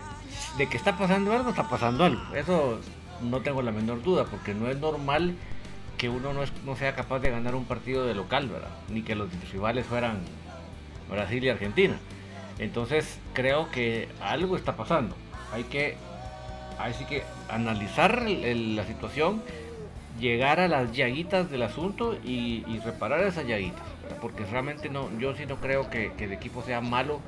de 0.57 0.67
que 0.67 0.75
está 0.75 0.97
pasando 0.97 1.31
algo, 1.31 1.51
está 1.51 1.69
pasando 1.69 2.03
algo. 2.03 2.21
Eso 2.35 2.79
no 3.21 3.39
tengo 3.39 3.61
la 3.61 3.71
menor 3.71 4.03
duda, 4.03 4.25
porque 4.25 4.53
no 4.53 4.69
es 4.69 4.79
normal 4.79 5.35
que 5.97 6.09
uno 6.09 6.33
no, 6.33 6.41
no 6.65 6.75
sea 6.75 6.95
capaz 6.95 7.19
de 7.19 7.31
ganar 7.31 7.55
un 7.55 7.65
partido 7.65 8.05
de 8.05 8.13
local, 8.13 8.47
¿verdad? 8.47 8.69
Ni 8.89 9.01
que 9.01 9.15
los 9.15 9.29
rivales 9.51 9.85
fueran 9.85 10.19
Brasil 11.09 11.43
y 11.43 11.49
Argentina. 11.49 11.97
Entonces 12.59 13.19
creo 13.33 13.71
que 13.71 14.07
algo 14.21 14.55
está 14.55 14.75
pasando. 14.75 15.15
Hay 15.51 15.63
que, 15.63 15.95
que 17.09 17.23
analizar 17.49 18.23
la 18.27 18.85
situación, 18.85 19.41
llegar 20.19 20.59
a 20.59 20.67
las 20.67 20.91
llaguitas 20.91 21.49
del 21.49 21.63
asunto 21.63 22.17
y, 22.23 22.63
reparar 22.83 23.21
esas 23.21 23.47
llaguitas. 23.47 23.83
Porque 24.21 24.45
realmente 24.45 24.89
no, 24.89 25.09
yo 25.19 25.35
sí 25.35 25.45
no 25.45 25.57
creo 25.57 25.89
que 25.89 26.11
el 26.19 26.31
equipo 26.31 26.63
sea 26.63 26.81
malo 26.81 27.21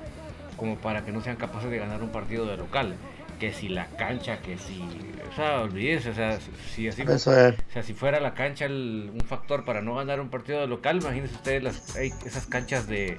como 0.58 0.76
para 0.76 1.06
que 1.06 1.12
no 1.12 1.22
sean 1.22 1.38
capaces 1.38 1.72
de 1.72 1.80
ganar 1.80 2.04
un 2.04 2.10
partido 2.10 2.46
de 2.46 2.58
local 2.58 2.96
que 3.40 3.54
si 3.54 3.70
la 3.70 3.88
cancha, 3.88 4.42
que 4.42 4.58
si, 4.58 4.82
o 5.32 5.36
sea, 5.36 5.62
olvídense, 5.62 6.10
o 6.10 6.14
sea, 6.14 6.40
si 6.74 6.88
así, 6.88 7.04
o 7.04 7.18
sea, 7.18 7.56
si 7.84 7.94
fuera 7.94 8.20
la 8.20 8.34
cancha 8.34 8.68
un 8.68 9.22
factor 9.26 9.66
para 9.66 9.82
no 9.82 9.96
ganar 9.96 10.20
un 10.20 10.30
partido 10.30 10.62
de 10.62 10.68
local, 10.68 10.98
imagínense 11.02 11.36
ustedes 11.36 11.64
las, 11.64 11.96
esas 11.96 12.46
canchas 12.46 12.88
de 12.88 13.18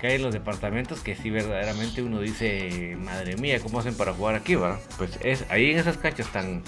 que 0.00 0.06
hay 0.06 0.14
en 0.16 0.22
los 0.22 0.32
departamentos 0.32 1.00
que 1.00 1.14
si 1.14 1.30
verdaderamente 1.30 2.02
uno 2.02 2.20
dice, 2.20 2.96
madre 3.00 3.36
mía, 3.36 3.58
¿cómo 3.60 3.80
hacen 3.80 3.94
para 3.94 4.14
jugar 4.14 4.34
aquí, 4.34 4.54
va? 4.54 4.78
Pues 4.96 5.18
es 5.22 5.44
ahí 5.50 5.72
en 5.72 5.78
esas 5.78 5.96
canchas 5.96 6.30
tan 6.32 6.62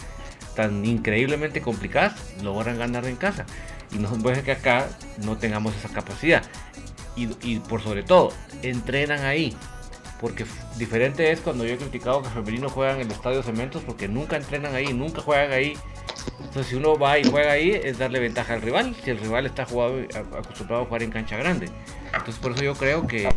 tan 0.54 0.84
increíblemente 0.84 1.62
complicadas, 1.62 2.14
logran 2.42 2.78
ganar 2.78 3.06
en 3.06 3.16
casa. 3.16 3.46
Y 3.90 3.96
no 3.96 4.10
puede 4.18 4.42
que 4.42 4.52
acá 4.52 4.86
no 5.24 5.36
tengamos 5.36 5.74
esa 5.76 5.88
capacidad. 5.88 6.42
Y, 7.16 7.28
y 7.42 7.58
por 7.60 7.82
sobre 7.82 8.02
todo, 8.02 8.32
entrenan 8.62 9.20
ahí 9.24 9.56
porque 10.22 10.46
diferente 10.76 11.32
es 11.32 11.40
cuando 11.40 11.64
yo 11.64 11.74
he 11.74 11.76
criticado 11.76 12.22
que 12.22 12.30
femenino 12.30 12.68
juegan 12.68 13.00
en 13.00 13.06
el 13.06 13.12
estadio 13.12 13.42
Cementos 13.42 13.82
porque 13.84 14.06
nunca 14.06 14.36
entrenan 14.36 14.72
ahí, 14.72 14.92
nunca 14.94 15.20
juegan 15.20 15.50
ahí. 15.50 15.76
Entonces 16.38 16.68
si 16.68 16.76
uno 16.76 16.96
va 16.96 17.18
y 17.18 17.24
juega 17.24 17.50
ahí 17.50 17.72
es 17.72 17.98
darle 17.98 18.20
ventaja 18.20 18.54
al 18.54 18.62
rival, 18.62 18.94
si 19.02 19.10
el 19.10 19.18
rival 19.18 19.46
está 19.46 19.66
jugado, 19.66 20.00
acostumbrado 20.38 20.84
a 20.84 20.86
jugar 20.86 21.02
en 21.02 21.10
cancha 21.10 21.36
grande. 21.36 21.68
Entonces 22.06 22.36
por 22.36 22.52
eso 22.52 22.62
yo 22.62 22.74
creo 22.74 23.04
que, 23.08 23.28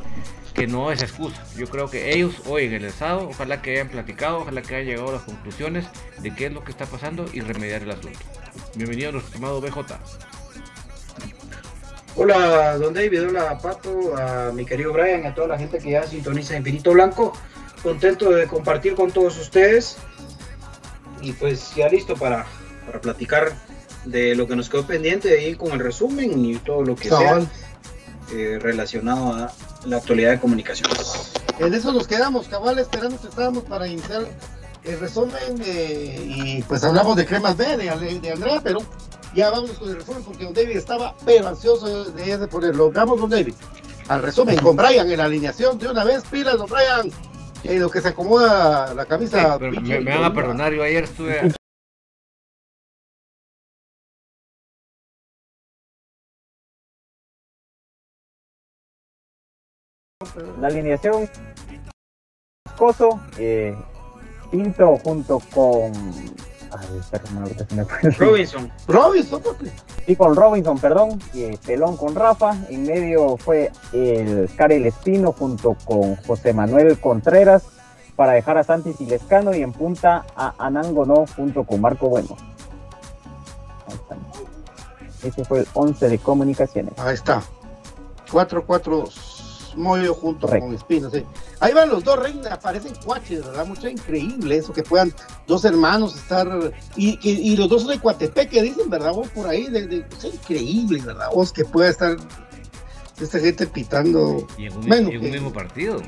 que 0.53 0.67
no 0.67 0.91
es 0.91 1.01
excusa. 1.01 1.43
Yo 1.57 1.65
creo 1.65 1.89
que 1.89 2.13
ellos 2.13 2.35
hoy 2.45 2.65
en 2.65 2.73
el 2.73 2.85
estado, 2.85 3.29
ojalá 3.29 3.63
que 3.63 3.71
hayan 3.71 3.89
platicado, 3.89 4.41
ojalá 4.41 4.61
que 4.61 4.75
hayan 4.75 4.87
llegado 4.87 5.09
a 5.09 5.13
las 5.13 5.23
conclusiones 5.23 5.87
de 6.21 6.35
qué 6.35 6.45
es 6.45 6.53
lo 6.53 6.63
que 6.63 6.69
está 6.69 6.85
pasando 6.85 7.25
y 7.33 7.41
remediar 7.41 7.81
el 7.81 7.89
asunto. 7.89 8.19
Bienvenido 8.75 9.09
a 9.09 9.11
nuestro 9.13 9.29
estimado 9.33 9.59
BJ. 9.59 10.34
Hola, 12.17 12.77
don 12.77 12.93
David, 12.93 13.27
hola 13.27 13.57
Pato, 13.57 14.15
a 14.15 14.49
mi 14.53 14.65
querido 14.65 14.93
Brian, 14.93 15.25
a 15.25 15.35
toda 15.35 15.49
la 15.49 15.57
gente 15.57 15.79
que 15.79 15.91
ya 15.91 16.03
sintoniza 16.07 16.55
Infinito 16.55 16.93
Blanco. 16.93 17.33
Contento 17.83 18.31
de 18.31 18.47
compartir 18.47 18.95
con 18.95 19.11
todos 19.11 19.37
ustedes 19.37 19.97
y 21.21 21.33
pues 21.33 21.75
ya 21.75 21.89
listo 21.89 22.15
para, 22.15 22.45
para 22.85 23.01
platicar 23.01 23.53
de 24.05 24.33
lo 24.33 24.47
que 24.47 24.55
nos 24.55 24.69
quedó 24.69 24.87
pendiente 24.87 25.37
ahí 25.37 25.55
con 25.55 25.73
el 25.73 25.79
resumen 25.79 26.45
y 26.45 26.55
todo 26.55 26.83
lo 26.83 26.95
que 26.95 27.09
sea 27.09 27.41
eh, 28.31 28.59
relacionado 28.61 29.33
a 29.33 29.53
la 29.85 29.97
actualidad 29.97 30.31
de 30.31 30.39
comunicaciones. 30.39 31.33
En 31.59 31.73
eso 31.73 31.91
nos 31.91 32.07
quedamos, 32.07 32.47
cabal, 32.47 32.79
esperando 32.79 33.19
que 33.19 33.27
estábamos 33.27 33.65
para 33.65 33.87
iniciar 33.87 34.25
el 34.85 34.99
resumen 34.99 35.61
eh, 35.65 36.17
y 36.25 36.63
pues 36.63 36.81
hablamos 36.85 37.17
de 37.17 37.25
cremas 37.25 37.57
B 37.57 37.75
de, 37.75 38.19
de 38.19 38.31
Andrea, 38.31 38.61
pero 38.63 38.79
ya 39.35 39.51
vamos 39.51 39.71
con 39.71 39.89
el 39.89 39.97
resumen 39.97 40.23
porque 40.23 40.45
Don 40.45 40.53
David 40.53 40.77
estaba 40.77 41.13
pero 41.25 41.49
ansioso 41.49 42.05
de, 42.05 42.37
de 42.37 42.47
ponerlo. 42.47 42.91
Vamos, 42.91 43.19
Don 43.19 43.29
David. 43.29 43.53
Al 44.07 44.21
resumen 44.21 44.57
con 44.59 44.75
Brian 44.75 45.11
en 45.11 45.17
la 45.17 45.25
alineación 45.25 45.77
de 45.77 45.89
una 45.89 46.03
vez. 46.03 46.23
Pilas, 46.25 46.57
Don 46.57 46.69
Brian. 46.69 47.11
Y 47.63 47.79
lo 47.79 47.89
que 47.89 47.99
se 47.99 48.09
acomoda 48.09 48.93
la 48.93 49.05
camisa. 49.05 49.57
me, 49.59 49.99
van 49.99 50.23
a 50.23 50.33
perdonar, 50.33 50.73
yo 50.73 50.83
ayer 50.83 51.03
estuve. 51.03 51.53
La 60.59 60.67
alineación 60.67 61.29
Coso, 62.77 63.21
eh, 63.37 63.75
Pinto 64.51 64.97
junto 64.97 65.39
con 65.53 65.93
Robinson. 68.17 68.71
Robinson, 68.87 69.41
Sí, 70.05 70.15
con 70.15 70.35
Robinson, 70.35 70.77
perdón. 70.77 71.19
pelón 71.65 71.97
con 71.97 72.15
Rafa. 72.15 72.55
En 72.69 72.83
medio 72.83 73.37
fue 73.37 73.71
el 73.93 74.49
Karel 74.55 74.85
Espino 74.85 75.31
junto 75.31 75.75
con 75.85 76.15
José 76.17 76.53
Manuel 76.53 76.99
Contreras 76.99 77.63
para 78.15 78.33
dejar 78.33 78.57
a 78.57 78.63
Santi 78.63 78.93
Silescano 78.93 79.53
y 79.53 79.61
en 79.61 79.73
punta 79.73 80.25
a 80.35 80.53
Anango 80.57 81.05
No 81.05 81.25
junto 81.35 81.63
con 81.63 81.81
Marco 81.81 82.09
Bueno. 82.09 82.35
Ese 85.23 85.43
fue 85.43 85.59
el 85.59 85.67
11 85.73 86.09
de 86.09 86.19
comunicaciones. 86.19 86.93
Ahí 86.97 87.15
está. 87.15 87.41
4-4 88.31 89.73
Moyo 89.75 90.13
junto 90.13 90.47
con 90.47 90.73
Espino. 90.73 91.09
Ahí 91.59 91.73
van 91.73 91.89
los 91.89 92.03
dos 92.03 92.19
reinas, 92.19 92.51
aparecen 92.51 92.93
cuaches, 93.03 93.45
¿verdad? 93.45 93.65
Mucho 93.65 93.87
increíble 93.87 94.57
eso, 94.57 94.73
que 94.73 94.83
puedan 94.83 95.13
dos 95.47 95.63
hermanos 95.65 96.15
estar. 96.15 96.47
Y, 96.95 97.17
y, 97.21 97.55
los 97.55 97.69
dos 97.69 97.83
son 97.83 97.91
de 97.91 97.99
Coatepec, 97.99 98.49
que 98.49 98.61
dicen, 98.61 98.89
¿verdad? 98.89 99.13
Vos 99.13 99.29
por 99.29 99.47
ahí, 99.47 99.67
de, 99.67 100.05
es 100.17 100.25
increíble, 100.25 101.01
¿verdad? 101.05 101.27
Vos 101.33 101.53
que 101.53 101.63
pueda 101.63 101.89
estar 101.89 102.17
esta 103.21 103.39
gente 103.39 103.67
pitando. 103.67 104.45
Y 104.57 104.65
en 104.65 104.77
un, 104.77 105.21
mismo 105.21 105.53
partido. 105.53 106.01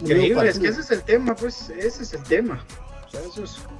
Increíble, 0.00 0.48
es 0.48 0.58
que 0.58 0.68
ese 0.68 0.80
es 0.80 0.90
el 0.90 1.02
tema, 1.02 1.34
pues, 1.36 1.70
ese 1.70 2.02
es 2.02 2.12
el 2.14 2.22
tema. 2.24 2.64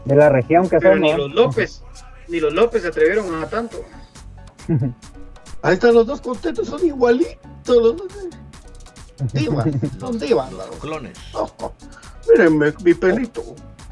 De 0.04 0.16
la 0.16 0.28
región 0.28 0.68
que 0.68 0.78
Pero 0.78 0.96
Ni 0.96 1.12
los 1.12 1.32
López, 1.32 1.82
ni 2.28 2.40
los 2.40 2.52
López 2.52 2.82
se 2.82 2.88
atrevieron 2.88 3.42
a 3.42 3.46
tanto. 3.46 3.84
Ahí 5.62 5.74
están 5.74 5.94
los 5.94 6.06
dos 6.06 6.20
contentos, 6.20 6.68
son 6.68 6.84
igualitos 6.84 7.36
los 7.66 7.96
dos. 7.96 8.12
Divas, 9.32 9.66
son 10.00 10.18
divas. 10.18 10.52
Los 10.52 10.76
clones. 10.76 11.18
mírenme 12.28 12.72
mi 12.84 12.94
pelito 12.94 13.42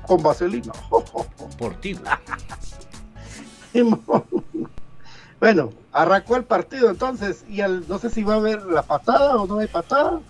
con 0.07 0.23
vaselina. 0.23 0.73
Por 1.59 1.75
ti. 1.81 1.99
bueno, 5.41 5.73
arrancó 5.93 6.37
el 6.37 6.45
partido 6.45 6.91
entonces 6.91 7.45
y 7.49 7.61
no 7.89 7.99
sé 7.99 8.11
si 8.11 8.23
va 8.23 8.35
a 8.35 8.37
haber 8.39 8.65
la 8.65 8.83
patada 8.83 9.37
o 9.37 9.47
no 9.47 9.59
hay 9.59 9.67
patada. 9.67 10.21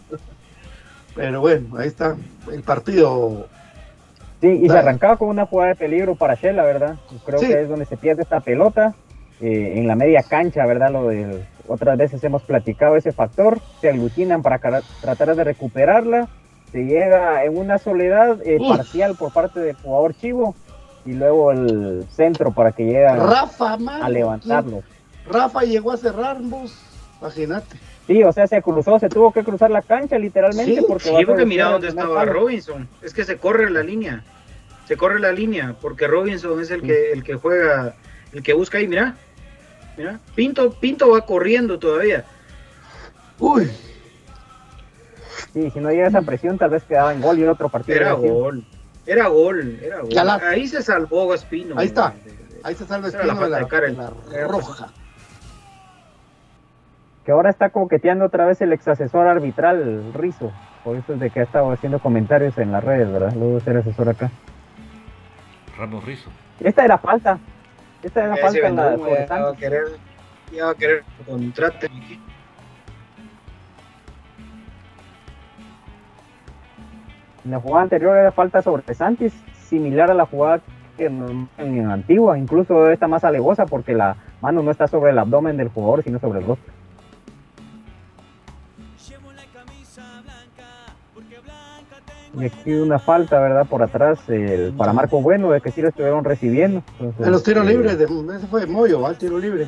Pero 1.14 1.40
bueno, 1.40 1.76
ahí 1.76 1.88
está 1.88 2.16
el 2.50 2.62
partido. 2.62 3.46
Sí, 4.40 4.46
y 4.46 4.68
se 4.68 4.78
arrancaba 4.78 5.16
con 5.16 5.28
una 5.28 5.46
jugada 5.46 5.70
de 5.70 5.76
peligro 5.76 6.14
para 6.14 6.34
Shell, 6.34 6.56
la 6.56 6.64
verdad. 6.64 6.96
Creo 7.26 7.40
que 7.40 7.62
es 7.62 7.68
donde 7.68 7.84
se 7.86 7.96
pierde 7.96 8.22
esta 8.22 8.40
pelota. 8.40 8.94
Eh, 9.40 9.74
en 9.76 9.86
la 9.86 9.94
media 9.94 10.22
cancha, 10.22 10.66
¿verdad? 10.66 10.90
Lo 10.90 11.08
del 11.08 11.44
otras 11.68 11.96
veces 11.96 12.22
hemos 12.24 12.42
platicado 12.42 12.96
ese 12.96 13.12
factor, 13.12 13.60
se 13.80 13.90
aglutinan 13.90 14.42
para 14.42 14.58
tratar 14.58 15.36
de 15.36 15.44
recuperarla, 15.44 16.28
se 16.72 16.84
llega 16.84 17.44
en 17.44 17.56
una 17.56 17.78
soledad 17.78 18.38
eh, 18.44 18.58
parcial 18.66 19.14
por 19.16 19.32
parte 19.32 19.60
del 19.60 19.76
jugador 19.76 20.14
Chivo 20.14 20.54
y 21.04 21.12
luego 21.12 21.52
el 21.52 22.04
centro 22.10 22.52
para 22.52 22.72
que 22.72 22.84
llegue 22.84 23.08
Rafa, 23.08 23.78
a 24.02 24.08
levantarlo. 24.08 24.82
Rafa 25.26 25.62
llegó 25.62 25.92
a 25.92 25.96
cerrar, 25.96 26.38
vos, 26.40 26.74
imagínate. 27.20 27.76
Sí, 28.06 28.22
o 28.22 28.32
sea, 28.32 28.46
se 28.46 28.62
cruzó, 28.62 28.98
se 28.98 29.08
tuvo 29.08 29.32
que 29.32 29.44
cruzar 29.44 29.70
la 29.70 29.82
cancha 29.82 30.18
literalmente. 30.18 30.82
porque 30.82 31.10
sí, 31.10 31.24
porque 31.26 31.44
mira 31.44 31.66
dónde 31.66 31.88
estaba 31.88 32.24
Robinson, 32.24 32.88
es 33.02 33.12
que 33.12 33.24
se 33.24 33.36
corre 33.36 33.70
la 33.70 33.82
línea, 33.82 34.24
se 34.86 34.96
corre 34.96 35.20
la 35.20 35.32
línea, 35.32 35.76
porque 35.80 36.06
Robinson 36.06 36.60
es 36.60 36.70
el 36.70 36.82
que, 36.82 37.12
el 37.12 37.22
que 37.22 37.34
juega, 37.34 37.94
el 38.32 38.42
que 38.42 38.54
busca 38.54 38.78
ahí, 38.78 38.88
mira, 38.88 39.16
Mira, 39.98 40.20
Pinto, 40.36 40.70
Pinto 40.70 41.10
va 41.10 41.20
corriendo 41.26 41.78
todavía. 41.78 42.24
Uy. 43.40 43.68
Sí, 45.52 45.70
si 45.70 45.80
no 45.80 45.90
llega 45.90 46.06
esa 46.06 46.22
presión, 46.22 46.56
tal 46.56 46.70
vez 46.70 46.84
quedaba 46.84 47.12
en 47.12 47.20
gol 47.20 47.38
y 47.38 47.42
el 47.42 47.48
otro 47.48 47.68
partido. 47.68 47.96
Era 47.96 48.12
gol. 48.12 48.64
Era 49.04 49.26
gol, 49.26 49.80
era 49.82 50.00
gol. 50.00 50.42
Ahí 50.44 50.68
se 50.68 50.82
salvó 50.82 51.34
Espino. 51.34 51.76
Ahí 51.78 51.86
está. 51.88 52.14
Ahí 52.62 52.76
se 52.76 52.86
salva 52.86 53.08
Espino 53.08 53.34
la, 53.34 53.40
de 53.40 53.50
la, 53.50 54.12
la 54.30 54.46
roja. 54.46 54.88
Que 57.24 57.32
ahora 57.32 57.50
está 57.50 57.70
coqueteando 57.70 58.26
otra 58.26 58.46
vez 58.46 58.60
el 58.60 58.72
ex 58.72 58.86
asesor 58.86 59.26
arbitral 59.26 60.12
Rizo. 60.14 60.52
Por 60.84 60.96
eso 60.96 61.14
es 61.14 61.20
de 61.20 61.30
que 61.30 61.40
ha 61.40 61.42
estado 61.42 61.72
haciendo 61.72 61.98
comentarios 61.98 62.56
en 62.56 62.70
las 62.70 62.84
redes, 62.84 63.10
¿verdad? 63.10 63.32
Luego 63.34 63.58
ser 63.60 63.78
asesor 63.78 64.08
acá. 64.08 64.30
Ramos 65.76 66.04
Rizo. 66.04 66.30
Esta 66.60 66.84
era 66.84 66.98
falta. 66.98 67.38
Esta 68.02 68.22
es 68.22 68.28
la 68.28 68.36
falta 68.36 68.68
en 68.68 68.76
la 68.76 68.96
va 68.96 69.50
a 69.50 69.56
querer, 69.56 69.86
a 70.62 70.74
querer 70.74 71.04
contrato 71.26 71.86
En 77.44 77.50
la 77.50 77.60
jugada 77.60 77.82
anterior 77.82 78.16
era 78.16 78.30
falta 78.30 78.62
sobre 78.62 78.94
Santis, 78.94 79.32
similar 79.54 80.10
a 80.10 80.14
la 80.14 80.26
jugada 80.26 80.60
en, 80.98 81.48
en, 81.56 81.90
antigua, 81.90 82.38
incluso 82.38 82.90
esta 82.90 83.08
más 83.08 83.24
alegosa 83.24 83.66
porque 83.66 83.94
la 83.94 84.16
mano 84.40 84.62
no 84.62 84.70
está 84.70 84.86
sobre 84.86 85.12
el 85.12 85.18
abdomen 85.18 85.56
del 85.56 85.68
jugador, 85.68 86.02
sino 86.04 86.18
sobre 86.18 86.40
el 86.40 86.46
rostro. 86.46 86.77
Y 92.38 92.44
aquí 92.46 92.72
una 92.72 92.98
falta, 92.98 93.40
¿verdad? 93.40 93.66
Por 93.66 93.82
atrás 93.82 94.20
el, 94.28 94.72
para 94.76 94.92
Marco 94.92 95.20
Bueno, 95.20 95.50
de 95.50 95.60
que 95.60 95.70
sí 95.70 95.82
lo 95.82 95.88
estuvieron 95.88 96.24
recibiendo. 96.24 96.82
Entonces, 97.00 97.26
En 97.26 97.32
los 97.32 97.42
tiros 97.42 97.66
eh, 97.66 97.70
libres, 97.70 97.98
de, 97.98 98.04
ese 98.04 98.46
fue 98.46 98.60
de 98.60 98.66
Moyo, 98.66 99.00
va 99.00 99.10
el 99.10 99.16
tiro 99.18 99.38
libre. 99.38 99.66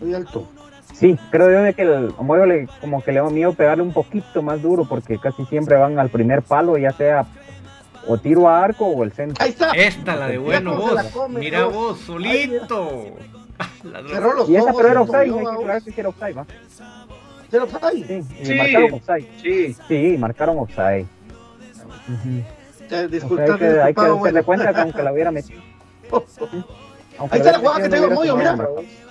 Muy 0.00 0.14
alto. 0.14 0.46
Sí, 0.94 1.18
creo 1.30 1.50
yo 1.50 1.62
de 1.62 1.74
que 1.74 1.82
el 1.82 2.12
Moyo 2.20 2.46
le, 2.46 2.66
como 2.80 3.02
que 3.02 3.12
le 3.12 3.20
da 3.20 3.28
miedo 3.30 3.52
pegarle 3.52 3.82
un 3.82 3.92
poquito 3.92 4.42
más 4.42 4.60
duro 4.62 4.84
porque 4.86 5.18
casi 5.18 5.44
siempre 5.46 5.76
van 5.76 5.98
al 5.98 6.10
primer 6.10 6.42
palo, 6.42 6.76
ya 6.78 6.92
sea 6.92 7.26
o 8.06 8.18
tiro 8.18 8.48
a 8.48 8.62
arco 8.64 8.86
o 8.86 9.04
el 9.04 9.12
centro. 9.12 9.42
Ahí 9.44 9.50
está. 9.50 9.70
Esta, 9.72 10.16
la 10.16 10.28
de 10.28 10.38
bueno 10.38 10.76
vos. 10.76 11.02
come, 11.12 11.40
Mira 11.40 11.66
vos, 11.66 11.98
solito. 12.00 13.04
Cerró 14.08 14.34
los 14.34 14.48
Y 14.48 14.56
esa 14.56 14.72
pero 14.72 14.88
era 14.88 15.00
offside, 15.02 15.32
hay 15.32 15.80
que 15.80 15.84
que 15.84 15.92
sí 15.92 16.00
era 16.00 16.08
offside, 16.08 16.36
¿va? 16.36 16.46
¿Era 17.52 17.64
offside? 17.64 18.06
Sí, 18.06 18.44
Sí. 18.44 18.54
marcaron 18.54 18.92
offside. 18.94 19.28
Sí, 19.42 19.76
Sí, 19.88 20.16
marcaron 20.18 20.58
offside. 20.58 21.06
O 22.84 22.88
sea, 22.88 23.06
disculpas, 23.06 23.50
hay 23.50 23.58
que, 23.58 23.80
hay 23.80 23.94
que 23.94 24.00
bueno. 24.10 24.44
cuenta 24.44 24.74
que 24.74 24.80
aunque 24.80 25.02
la 25.02 25.12
hubiera 25.12 25.30
metido. 25.30 25.60
Aunque 27.18 27.34
Ahí 27.36 27.40
está 27.40 27.52
la 27.52 27.58
jugada 27.58 27.82
que 27.82 27.88
tengo 27.90 28.08
metido, 28.08 28.20
Moyo, 28.20 28.36
mira. 28.36 28.58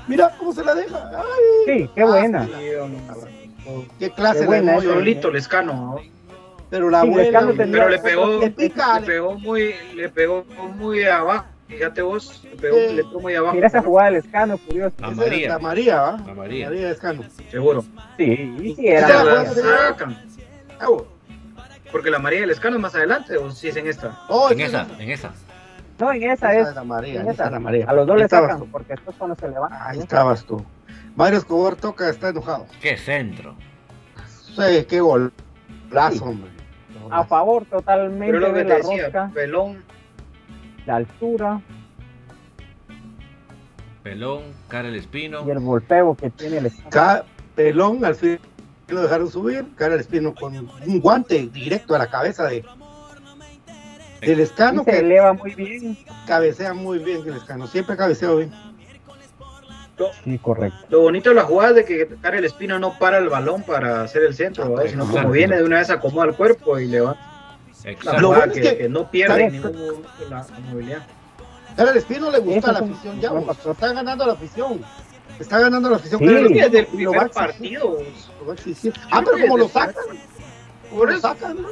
Mira 0.08 0.36
cómo 0.40 0.52
se 0.52 0.64
la 0.64 0.74
deja. 0.74 1.12
Ay, 1.16 1.24
Sí, 1.80 1.90
qué 1.94 2.04
buena. 2.04 2.50
qué 4.00 4.10
clase 4.12 4.40
Qué 4.42 4.46
buena 4.48 4.72
de 4.72 4.78
esa, 4.80 4.88
Moyo. 4.88 4.94
solito 5.00 5.30
Lescano. 5.32 5.74
¿no? 5.74 6.00
Pero 6.72 6.90
la 6.90 7.02
Sí, 7.04 7.10
buena. 7.10 7.40
Pero 7.56 7.90
le 7.90 8.00
pegó, 8.00 8.40
Le 8.40 8.50
pica, 8.50 9.00
le 9.00 9.06
pegó 9.06 9.36
muy, 9.38 9.76
le 9.96 10.10
pegó 10.10 10.44
muy 10.78 11.04
abajo. 11.04 11.46
Fíjate 11.68 12.02
vos, 12.02 12.44
le 12.44 12.56
pegó, 12.58 12.78
le 12.78 13.04
pegó 13.04 13.20
muy 13.20 13.36
abajo. 13.36 13.54
Mira 13.54 13.68
esa 13.68 13.82
jugada 13.84 14.10
del 14.10 14.20
escano, 14.26 14.58
curioso. 14.58 14.96
A 15.04 15.12
María. 15.12 15.50
La 15.50 15.60
María, 15.60 16.02
¿va? 16.02 16.10
A 16.16 16.34
María. 16.34 16.68
María 16.70 16.90
Escano. 16.90 17.22
Seguro. 17.52 17.84
Sí, 18.18 18.74
sí, 18.76 18.88
era. 18.88 19.24
la 19.24 19.44
Esa 19.44 19.62
la 19.62 19.78
sacan. 19.90 20.18
Ah. 20.80 20.88
Porque 21.92 22.10
la 22.12 22.20
María 22.20 22.42
del 22.42 22.52
Escano 22.52 22.76
es 22.76 22.82
más 22.82 22.96
adelante, 22.96 23.36
o 23.38 23.50
si 23.52 23.68
es 23.70 23.76
en 23.76 23.88
esta. 23.88 24.20
Oh, 24.30 24.52
En 24.52 24.60
esa 24.60 24.84
esa, 24.84 25.02
en 25.04 25.10
esa. 25.12 25.32
No, 26.00 26.12
en 26.14 26.24
esa 26.24 26.34
Esa 26.54 26.54
es. 26.62 26.68
es 26.70 26.76
la 26.76 26.84
María, 26.84 27.16
en 27.16 27.22
esa 27.24 27.32
esa. 27.32 27.46
es 27.48 27.52
la 27.52 27.60
María. 27.60 27.86
A 27.90 27.94
los 27.94 28.08
dos 28.08 28.18
le 28.18 28.28
sacan, 28.28 28.60
tú. 28.60 28.68
porque 28.72 28.94
después 28.94 29.18
cuando 29.18 29.36
se 29.36 29.50
levantan. 29.50 29.82
Ahí 29.84 30.00
estabas 30.00 30.46
tú. 30.46 30.64
Mario 31.16 31.40
Escobar 31.40 31.76
toca, 31.76 32.10
está 32.10 32.30
enojado. 32.30 32.66
Qué 32.82 32.96
centro. 32.98 33.56
Sí, 34.56 34.86
qué 34.88 35.02
golazo, 35.02 36.26
hombre. 36.26 36.52
A 37.12 37.24
favor 37.26 37.66
totalmente 37.66 38.28
Pero 38.28 38.40
lo 38.40 38.54
que 38.54 38.64
de 38.64 38.70
la 38.70 38.76
decía, 38.76 39.04
rosca, 39.06 39.32
pelón, 39.34 39.84
la 40.86 40.96
altura 40.98 41.60
Pelón, 44.04 44.44
Karel 44.68 44.96
Espino. 44.96 45.46
y 45.46 45.50
el 45.52 45.60
golpeo 45.60 46.16
que 46.16 46.30
tiene 46.30 46.58
el 46.60 46.68
escano. 46.68 46.90
Ca- 46.90 47.26
Pelón 47.56 48.06
al 48.06 48.16
fin 48.16 48.40
lo 48.94 49.02
dejaron 49.02 49.30
subir. 49.30 49.66
Cara 49.76 49.96
el 49.96 50.00
Espino 50.02 50.34
con 50.36 50.56
un 50.58 51.00
guante 51.02 51.48
directo 51.52 51.96
a 51.96 52.00
la 52.00 52.08
cabeza 52.08 52.46
de 52.46 52.64
del 54.22 54.40
Y 54.40 54.42
escano 54.42 54.84
se 54.84 54.92
que 54.92 54.98
eleva 55.00 55.32
muy 55.34 55.56
bien. 55.56 55.98
cabecea 56.28 56.74
muy 56.74 57.00
bien 57.00 57.22
el 57.26 57.36
escano. 57.38 57.68
Siempre 57.68 57.96
cabecea 57.96 58.32
bien. 58.32 58.52
Sí, 60.24 60.38
correcto. 60.38 60.78
Lo 60.90 61.02
bonito 61.02 61.30
de 61.30 61.36
la 61.36 61.44
jugada 61.44 61.70
es 61.72 61.76
de 61.76 61.86
que 61.86 62.08
Karel 62.22 62.46
Espino 62.46 62.80
no 62.80 62.98
para 62.98 63.18
el 63.18 63.28
balón 63.28 63.64
para 63.64 64.02
hacer 64.02 64.24
el 64.24 64.34
centro, 64.34 64.70
¿verdad? 64.70 64.90
sino 64.90 65.02
como 65.04 65.14
Exacto. 65.18 65.32
viene 65.34 65.58
de 65.58 65.64
una 65.64 65.78
vez 65.80 65.90
acomoda 65.90 66.28
el 66.28 66.36
cuerpo 66.36 66.80
y 66.80 66.88
le 66.88 67.02
va 67.02 67.18
la 67.84 67.92
Exacto. 67.92 68.20
Lo 68.22 68.28
jugada 68.30 68.46
bueno 68.46 68.54
que, 68.54 68.60
es 68.62 68.70
que- 68.70 68.78
que 68.78 68.90
no 68.90 69.12
pierde 69.12 69.34
¿sabes? 69.36 69.52
ningún 69.54 69.72
momento 69.78 70.10
la, 70.30 70.38
la 70.50 70.60
movilidad. 70.72 71.08
Cara 71.76 71.92
el 71.92 71.98
Espino 71.98 72.32
le 72.32 72.40
gusta 72.40 72.60
Eso 72.60 72.72
la 72.72 72.80
afición 72.80 73.20
ya. 73.22 73.32
Está 73.72 73.94
ganando 73.94 74.26
la 74.26 74.34
afición. 74.34 74.82
Está 75.40 75.60
ganando 75.60 75.90
la 75.90 75.96
afición. 75.96 76.20
Sí. 76.20 76.26
Desde 76.54 76.80
el 76.80 76.86
a 76.86 76.90
primer 76.90 77.30
partido. 77.32 78.00
a. 78.00 78.92
Ah, 79.12 79.22
pero 79.26 79.40
como 79.42 79.58
lo 79.58 79.70
sacan. 79.70 79.94
Como 80.90 81.00
Por 81.00 81.10
lo 81.10 81.18
eso. 81.18 81.22
sacan, 81.22 81.62
¿no? 81.62 81.70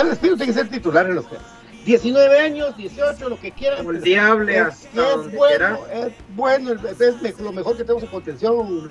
El 0.00 0.08
Espino 0.08 0.36
tiene 0.36 0.52
que 0.52 0.58
ser 0.58 0.68
titular 0.68 1.06
en 1.06 1.14
los 1.16 1.26
que 1.26 1.36
19 1.84 2.38
años, 2.38 2.76
18, 2.76 3.28
lo 3.28 3.40
que 3.40 3.50
quieran. 3.52 3.78
Como 3.78 3.92
el 3.92 4.02
diable 4.02 4.56
Es, 4.58 4.62
hasta 4.62 4.88
es 4.88 4.94
donde 5.08 5.36
bueno, 5.36 5.78
quiera. 5.86 6.06
es 6.06 6.12
bueno, 6.36 6.72
es, 6.72 7.40
lo 7.40 7.52
mejor 7.52 7.76
que 7.76 7.84
tenemos 7.84 8.02
en 8.02 8.10
contención. 8.10 8.90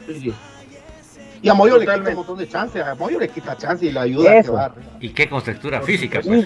Y 1.41 1.47
a 1.47 1.53
Moyo 1.53 1.75
le 1.75 1.81
quita 1.81 1.91
Totalmente. 1.93 2.09
un 2.09 2.15
montón 2.17 2.37
de 2.39 2.49
chance, 2.49 2.81
a 2.81 2.95
Moyo 2.95 3.19
le 3.19 3.29
quita 3.29 3.55
chance 3.55 3.85
y 3.85 3.91
le 3.91 3.99
ayuda 3.99 4.29
a 4.29 4.33
que 4.33 4.39
Eso. 4.39 4.53
va 4.53 4.65
arriba. 4.65 4.91
Y 4.99 5.09
qué 5.09 5.29
contextura 5.29 5.81
física, 5.81 6.19
pues. 6.21 6.45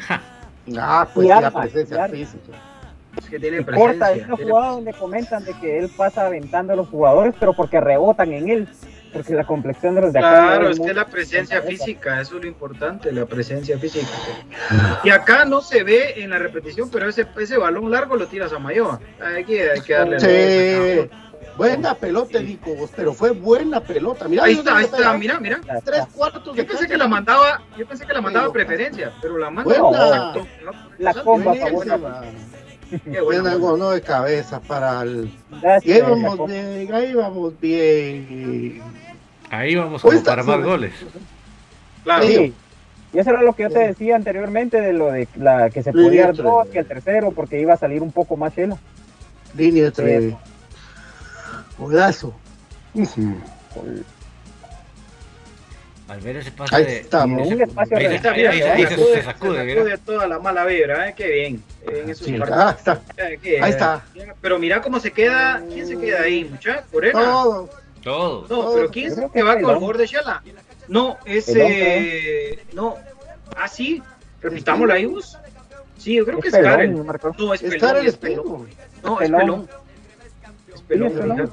Ah, 0.78 1.08
pues 1.14 1.26
Y 1.26 1.30
la 1.30 1.52
presencia 1.52 2.08
física. 2.10 2.73
Es 3.18 3.30
que 3.30 3.40
tiene 3.40 3.62
Y 3.62 3.64
corta, 3.64 3.82
hay 4.08 4.20
presencia. 4.22 4.26
una 4.28 4.36
tiene- 4.36 4.52
jugada 4.52 4.72
donde 4.72 4.94
comentan 4.94 5.44
de 5.46 5.54
que 5.60 5.80
él 5.80 5.90
pasa 5.96 6.26
aventando 6.26 6.74
a 6.74 6.76
los 6.76 6.88
jugadores, 6.90 7.34
pero 7.40 7.54
porque 7.54 7.80
rebotan 7.80 8.32
en 8.34 8.50
él. 8.50 8.68
Porque 9.14 9.36
la 9.36 9.44
complexión 9.44 9.94
de 9.94 10.02
los 10.02 10.12
de 10.14 10.18
acá. 10.18 10.30
Claro, 10.32 10.70
es 10.72 10.80
que 10.80 10.92
la 10.92 11.06
presencia 11.06 11.62
física, 11.62 12.20
eso 12.20 12.38
es 12.38 12.42
lo 12.42 12.48
importante, 12.48 13.12
la 13.12 13.28
presencia 13.28 13.78
física. 13.78 14.08
Y 15.04 15.12
acá 15.12 15.46
no 15.46 15.62
se 15.62 15.84
ve 15.84 16.16
en 16.24 16.32
la 16.32 16.40
repetición, 16.40 16.90
pero 16.90 17.08
ese, 17.08 17.28
ese 17.40 17.58
balón 17.58 17.92
largo 17.92 18.16
lo 18.16 18.26
tiras 18.26 18.52
a 18.54 18.58
Mayoa. 18.58 19.00
Hay 19.24 19.46
que, 19.46 19.70
hay 19.70 19.82
que 19.82 19.94
darle 19.94 20.20
Sí, 20.20 21.10
buena 21.56 21.94
pelota, 21.94 22.40
Nico, 22.42 22.74
vos, 22.74 22.90
pero 22.96 23.14
fue 23.14 23.30
buena 23.30 23.80
pelota. 23.82 24.28
Mira, 24.28 24.46
Ahí 24.46 24.54
está, 24.54 24.78
ahí 24.78 24.86
está, 24.86 25.14
mira, 25.16 25.40
mira. 25.40 25.60
Tres 25.86 26.08
cuartos 26.16 26.56
de 26.56 26.64
Yo 26.64 26.68
pensé 26.68 26.88
que 26.88 26.98
la 26.98 27.08
mandaba, 27.08 27.62
yo 27.78 27.86
pensé 27.86 28.08
que 28.08 28.14
la 28.14 28.22
mandaba 28.22 28.52
preferencia, 28.52 29.12
pero 29.22 29.38
la 29.38 29.52
manda 29.52 29.80
Buena. 29.80 30.06
exacto. 30.08 30.48
La 30.98 31.14
comba 31.14 31.54
a 32.96 33.00
favor. 33.00 33.10
Buenísima. 33.10 33.14
Qué 33.14 33.22
bueno. 33.22 33.42
Buena 33.44 33.56
gono 33.56 33.90
de 33.92 34.02
cabeza 34.02 34.60
para 34.62 35.02
el. 35.02 35.32
Gracias, 35.62 35.86
Y 35.86 35.92
ahí 35.94 36.02
vamos 36.02 36.48
bien, 36.48 36.94
ahí 36.94 37.14
vamos 37.14 37.60
bien. 37.60 38.82
Ahí 39.50 39.76
vamos 39.76 40.02
como 40.02 40.14
está 40.14 40.32
para 40.32 40.44
más 40.44 40.64
goles. 40.64 40.94
Claro. 42.04 42.24
Sí. 42.28 42.54
Y 43.14 43.20
eso 43.20 43.30
era 43.30 43.44
lo 43.44 43.54
que 43.54 43.64
yo 43.64 43.70
te 43.70 43.80
decía 43.80 44.16
anteriormente 44.16 44.82
de 44.82 44.94
lo 44.94 45.12
de 45.12 45.28
la 45.36 45.70
que 45.70 45.84
se 45.84 45.92
Línea 45.92 46.08
podía 46.08 46.26
dar 46.26 46.34
tres. 46.34 46.44
dos 46.46 46.68
que 46.70 46.80
el 46.80 46.88
tercero 46.88 47.32
porque 47.32 47.62
iba 47.62 47.74
a 47.74 47.78
salir 47.78 48.02
un 48.02 48.12
poco 48.12 48.36
más 48.38 48.56
chelo. 48.56 48.80
Línea 49.56 49.86
entre. 49.88 50.30
Eso. 50.30 50.40
Golazo. 51.78 52.34
Al 56.14 56.20
ver 56.22 56.38
ese 56.38 56.52
pase 56.52 56.76
Ahí 56.76 56.86
de. 56.86 56.98
está, 57.00 57.26
un 57.26 57.40
espacio 57.62 57.98
Ahí 57.98 58.06
Ahí 58.06 58.16
está, 58.16 58.34
Mira, 58.34 58.52
mira, 58.52 58.74
ahí 58.74 58.84
se, 58.84 58.88
se- 58.90 58.96
sacude, 58.96 59.16
se 59.16 59.24
sacude, 59.24 59.58
se 59.58 59.64
mira. 59.66 59.78
sacude 59.82 59.98
toda 59.98 60.28
la 60.28 60.38
mala 60.40 60.64
vibra, 60.66 61.10
¿eh? 61.10 61.14
qué 61.18 61.28
bien. 61.28 61.64
En 61.88 62.10
esos 62.10 62.28
Sí, 62.28 62.34
partidos. 62.38 62.60
ah, 62.62 62.76
está. 62.78 63.02
Qué- 63.42 63.60
Ahí 63.62 63.72
está. 63.72 64.06
Pero 64.40 64.60
mira 64.60 64.80
cómo 64.82 65.00
se 65.00 65.12
queda, 65.12 65.64
¿quién 65.74 65.88
se 65.88 65.98
queda 65.98 66.22
ahí, 66.22 66.46
muchacha? 66.46 66.84
Corena. 66.92 67.20
Todo. 67.20 67.70
Todo. 68.04 68.46
No, 68.48 68.76
pero 68.76 68.92
¿quién 68.92 69.16
se 69.16 69.28
que 69.34 69.42
va 69.42 69.54
con 69.60 69.72
el 69.72 69.76
jugador 69.78 69.98
de 69.98 70.06
Shala? 70.06 70.44
No, 70.88 71.18
es 71.26 71.46
eh, 71.50 72.60
no. 72.74 72.96
Ah, 73.58 73.68
sí, 73.68 74.04
repitámoslo 74.40 74.94
ahí 74.94 75.06
vos. 75.06 75.36
Sí, 75.98 76.14
yo 76.16 76.26
creo 76.26 76.40
que 76.40 76.50
es 76.50 76.54
pelón, 76.54 76.72
Karen. 76.72 77.06
no 77.40 77.54
es 77.56 77.64
Es 77.64 77.70
pelón, 77.72 78.06
es 78.06 78.18
pelón. 78.18 78.68
No, 79.04 79.20
es 79.22 79.30
Pelón. 79.30 79.40
pelón. 79.42 79.70
Es 80.76 80.82
pelón, 80.82 81.52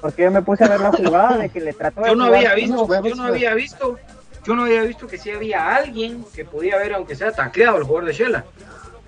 Porque 0.00 0.22
yo 0.22 0.30
me 0.30 0.42
puse 0.42 0.64
a 0.64 0.68
ver 0.68 0.80
la 0.80 0.92
jugada 0.92 1.38
de 1.38 1.48
que 1.48 1.60
le 1.60 1.72
trató 1.72 2.00
de 2.02 2.08
Yo 2.08 2.14
no 2.16 2.26
jugar 2.26 2.38
había 2.46 2.54
visto, 2.54 2.76
yo 2.76 3.00
no 3.00 3.02
pues. 3.02 3.20
había 3.20 3.54
visto, 3.54 3.98
yo 4.44 4.54
no 4.54 4.62
había 4.64 4.82
visto 4.82 5.06
que 5.06 5.18
sí 5.18 5.30
había 5.30 5.74
alguien 5.74 6.24
que 6.34 6.44
podía 6.44 6.76
haber, 6.76 6.94
aunque 6.94 7.16
sea 7.16 7.32
tacleado, 7.32 7.78
el 7.78 7.84
jugador 7.84 8.04
de 8.06 8.12
Shela. 8.12 8.44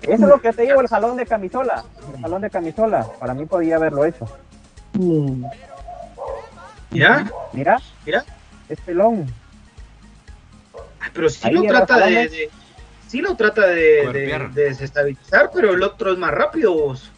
Eso 0.01 0.13
es 0.13 0.19
lo 0.21 0.39
que 0.41 0.53
te 0.53 0.61
digo, 0.63 0.79
el 0.81 0.87
jalón 0.87 1.17
de 1.17 1.25
camisola. 1.25 1.83
El 2.15 2.21
jalón 2.21 2.41
de 2.41 2.49
camisola. 2.49 3.05
Para 3.19 3.33
mí 3.33 3.45
podía 3.45 3.75
haberlo 3.75 4.05
hecho. 4.05 4.25
¿Ya? 6.91 7.29
Mira, 7.53 7.79
Mira. 8.05 8.23
es 8.67 8.79
pelón. 8.81 9.31
Ay, 10.99 11.09
Pero 11.13 11.29
sí 11.29 11.39
Ahí 11.43 11.53
lo 11.53 11.63
trata 11.63 12.05
de, 12.05 12.11
de- 12.29 12.49
sí 13.07 13.21
lo 13.21 13.35
trata 13.35 13.67
de, 13.67 14.07
de, 14.11 14.49
de 14.53 14.63
desestabilizar, 14.63 15.51
pero 15.53 15.73
el 15.73 15.83
otro 15.83 16.11
es 16.13 16.17
más 16.17 16.31
rápido 16.31 16.73
vos. 16.73 17.11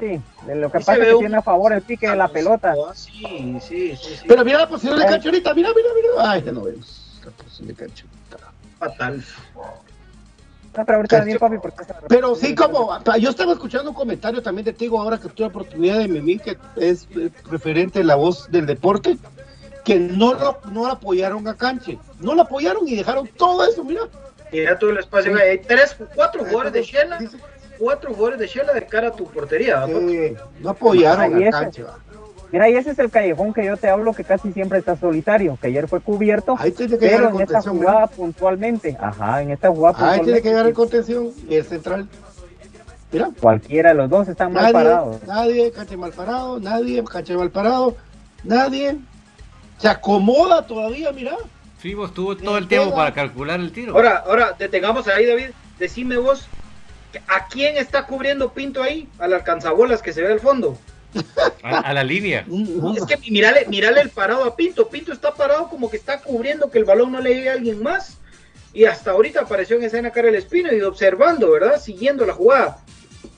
Sí, 0.00 0.20
de 0.46 0.54
lo 0.56 0.70
que 0.72 0.78
pasa 0.78 0.94
es 0.96 1.00
que 1.08 1.14
un- 1.14 1.20
tiene 1.20 1.36
a 1.36 1.42
favor 1.42 1.72
el 1.72 1.82
pique 1.82 2.08
de 2.08 2.16
la 2.16 2.28
pelota. 2.28 2.74
Ah, 2.88 2.92
sí, 2.94 3.58
sí, 3.60 3.94
sí, 3.96 3.96
sí. 3.96 4.24
Pero 4.26 4.44
mira 4.44 4.58
la 4.60 4.68
posición 4.68 4.98
de 4.98 5.04
cancha 5.04 5.28
ahorita, 5.28 5.54
mira, 5.54 5.68
mira, 5.76 5.88
mira. 5.94 6.30
Ay, 6.32 6.42
ya 6.44 6.52
no 6.52 6.62
vemos. 6.62 7.20
La 7.24 7.30
posición 7.32 7.68
de 7.68 7.74
cancha. 7.74 8.04
fatal. 8.78 9.22
No, 10.76 10.86
pero 10.86 10.96
ahorita 10.96 11.20
bien, 11.24 11.38
papi, 11.38 11.58
porque 11.58 11.84
Pero 12.08 12.34
sí, 12.34 12.54
como 12.54 12.96
yo 13.18 13.28
estaba 13.30 13.52
escuchando 13.52 13.90
un 13.90 13.94
comentario 13.96 14.40
también 14.40 14.64
de 14.64 14.72
Tigo 14.72 15.00
ahora 15.00 15.18
que 15.18 15.28
tuve 15.28 15.40
la 15.40 15.48
oportunidad 15.48 15.98
de 15.98 16.08
Memín, 16.08 16.38
que 16.38 16.56
es 16.76 17.06
eh, 17.16 17.30
referente 17.50 18.00
a 18.00 18.04
la 18.04 18.14
voz 18.14 18.50
del 18.50 18.66
deporte, 18.66 19.18
que 19.84 19.98
no 19.98 20.32
lo, 20.34 20.58
no 20.72 20.86
lo 20.86 20.92
apoyaron 20.92 21.46
a 21.48 21.54
Canche. 21.56 21.98
No 22.20 22.34
lo 22.34 22.42
apoyaron 22.42 22.86
y 22.88 22.94
dejaron 22.94 23.26
todo 23.36 23.64
eso, 23.68 23.82
mira. 23.84 24.02
Mira 24.52 24.78
todo 24.78 24.90
el 24.90 24.98
espacio. 24.98 25.34
Hay 25.36 25.58
tres, 25.58 25.96
cuatro 26.14 26.40
jugadores 26.44 26.72
de 26.72 26.82
Shela, 26.84 27.18
cuatro 27.80 28.10
jugadores 28.14 28.38
de 28.38 28.46
Shela 28.46 28.72
de 28.74 28.84
cara 28.86 29.08
a 29.08 29.12
tu 29.12 29.24
portería. 29.24 29.84
Eh, 29.88 30.36
no 30.60 30.70
apoyaron 30.70 31.20
Ahí 31.34 31.44
a 31.44 31.48
ese- 31.48 31.50
Canche. 31.50 31.82
va. 31.82 31.98
Mira, 32.52 32.68
y 32.68 32.74
ese 32.74 32.90
es 32.90 32.98
el 32.98 33.10
callejón 33.10 33.54
que 33.54 33.64
yo 33.64 33.76
te 33.76 33.88
hablo 33.88 34.12
que 34.12 34.24
casi 34.24 34.52
siempre 34.52 34.78
está 34.80 34.96
solitario, 34.96 35.56
que 35.60 35.68
ayer 35.68 35.86
fue 35.88 36.00
cubierto, 36.00 36.56
Ahí 36.58 36.72
tiene 36.72 36.98
que 36.98 37.04
llegar 37.06 37.20
pero 37.20 37.28
el 37.30 37.34
en 37.36 37.40
esta 37.42 37.62
jugada 37.62 37.94
mira. 38.00 38.06
puntualmente, 38.08 38.96
ajá, 39.00 39.42
en 39.42 39.50
esta 39.52 39.68
jugada 39.70 39.94
Ahí 39.94 40.20
tiene 40.20 40.40
puntualmente, 40.40 40.42
que 40.42 40.48
llegar 40.48 40.66
el 40.66 40.74
contención 40.74 41.30
y 41.48 41.54
el 41.54 41.64
central. 41.64 42.08
Mira. 43.12 43.30
cualquiera 43.40 43.88
de 43.90 43.94
los 43.96 44.10
dos 44.10 44.28
están 44.28 44.52
mal 44.52 44.72
parados. 44.72 45.16
nadie, 45.26 45.70
Canche 45.72 45.96
mal 45.96 46.12
parado, 46.12 46.60
nadie, 46.60 47.02
Canche 47.04 47.36
mal 47.36 47.50
parado, 47.50 47.96
nadie. 48.44 48.96
Se 49.78 49.88
acomoda 49.88 50.66
todavía, 50.66 51.10
mira. 51.12 51.36
Sí, 51.80 51.94
vos 51.94 52.12
tuvo 52.12 52.36
todo 52.36 52.58
el 52.58 52.68
tiempo 52.68 52.94
para 52.94 53.14
calcular 53.14 53.58
el 53.60 53.72
tiro. 53.72 53.94
Ahora, 53.94 54.24
ahora, 54.26 54.54
detengamos 54.58 55.06
ahí, 55.08 55.24
David. 55.24 55.50
Decime 55.78 56.18
vos, 56.18 56.46
¿a 57.28 57.46
quién 57.48 57.76
está 57.76 58.06
cubriendo 58.06 58.52
Pinto 58.52 58.82
ahí? 58.82 59.08
Al 59.18 59.32
alcanzabolas 59.32 60.02
que 60.02 60.12
se 60.12 60.22
ve 60.22 60.32
al 60.32 60.40
fondo. 60.40 60.78
A, 61.62 61.92
la 61.92 62.04
línea. 62.04 62.46
Es 62.96 63.04
que 63.04 63.16
mirale, 63.30 63.66
mirale 63.68 64.00
el 64.00 64.10
parado 64.10 64.44
a 64.44 64.56
Pinto. 64.56 64.88
Pinto 64.88 65.12
está 65.12 65.34
parado 65.34 65.68
como 65.68 65.90
que 65.90 65.96
está 65.96 66.20
cubriendo 66.20 66.70
que 66.70 66.78
el 66.78 66.84
balón 66.84 67.12
no 67.12 67.20
le 67.20 67.34
llegue 67.34 67.50
a 67.50 67.54
alguien 67.54 67.82
más. 67.82 68.18
Y 68.72 68.84
hasta 68.84 69.10
ahorita 69.10 69.40
apareció 69.40 69.76
en 69.76 69.84
escena 69.84 70.10
Karel 70.10 70.36
Espino 70.36 70.72
y 70.72 70.80
observando, 70.82 71.50
¿verdad? 71.50 71.80
Siguiendo 71.80 72.24
la 72.24 72.34
jugada. 72.34 72.78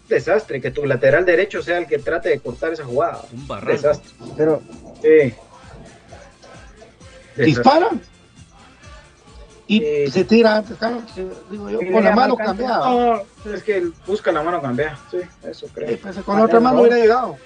Desastre, 0.09 0.61
que 0.61 0.71
tu 0.71 0.85
lateral 0.85 1.25
derecho 1.25 1.63
sea 1.63 1.79
el 1.79 1.87
que 1.87 1.99
trate 1.99 2.29
de 2.29 2.41
cortar 2.41 2.75
esa 2.75 2.85
jugada. 2.85 3.23
Un 3.33 3.47
barranco. 3.47 3.73
Desastre. 3.73 4.13
Pero, 4.37 4.63
sí. 5.01 5.35
Dispara 7.37 7.91
y 9.79 10.11
se 10.11 10.25
tira 10.25 10.57
antes, 10.57 10.77
digo 11.51 11.71
yo, 11.71 11.79
con 11.93 12.05
la 12.05 12.15
mano 12.15 12.37
cambiada. 12.37 12.91
No, 12.91 13.53
es 13.53 13.63
que 13.63 13.89
busca 14.07 14.33
la 14.33 14.43
mano 14.43 14.61
cambiada, 14.61 14.99
sí, 15.11 15.19
eso 15.43 15.67
creo. 15.73 15.99
Pues, 15.99 16.17
con 16.19 16.37
la 16.37 16.45
otra 16.45 16.61
mano 16.61 16.81
hubiera 16.81 16.97
llegado. 16.97 17.37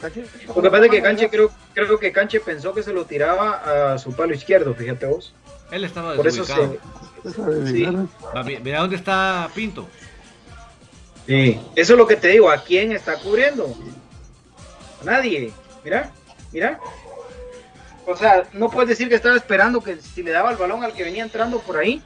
Lo 0.54 0.62
que 0.62 0.70
pasa 0.70 0.84
es 0.86 0.90
que 0.90 1.02
Canche 1.02 1.28
creo, 1.28 1.50
creo 1.74 1.98
que 1.98 2.12
Canche 2.12 2.40
pensó 2.40 2.72
que 2.74 2.82
se 2.82 2.92
lo 2.92 3.04
tiraba 3.04 3.94
a 3.94 3.98
su 3.98 4.12
palo 4.12 4.34
izquierdo, 4.34 4.74
fíjate 4.74 5.06
vos. 5.06 5.34
Él 5.70 5.84
estaba 5.84 6.14
Por 6.14 6.26
eso 6.26 6.44
se, 6.44 6.54
sí. 7.66 7.86
Mira 8.62 8.80
dónde 8.80 8.96
está 8.96 9.48
Pinto. 9.54 9.86
Sí, 11.26 11.60
eso 11.74 11.92
es 11.94 11.98
lo 11.98 12.06
que 12.06 12.16
te 12.16 12.28
digo, 12.28 12.50
¿a 12.50 12.62
quién 12.62 12.92
está 12.92 13.16
cubriendo? 13.16 13.74
A 15.02 15.04
nadie. 15.04 15.52
Mira, 15.82 16.12
mira. 16.52 16.78
O 18.06 18.16
sea, 18.16 18.44
no 18.52 18.70
puedes 18.70 18.88
decir 18.88 19.08
que 19.08 19.16
estaba 19.16 19.36
esperando 19.36 19.82
que 19.82 19.96
si 19.96 20.22
le 20.22 20.30
daba 20.30 20.52
el 20.52 20.56
balón 20.56 20.84
al 20.84 20.92
que 20.92 21.02
venía 21.02 21.24
entrando 21.24 21.58
por 21.58 21.76
ahí. 21.76 22.00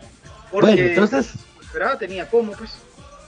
Porque 0.51 0.73
bueno, 0.73 0.83
entonces. 0.83 1.35
Esperaba, 1.61 1.99
tenía 1.99 2.29
cómo, 2.29 2.53
pues. 2.53 2.71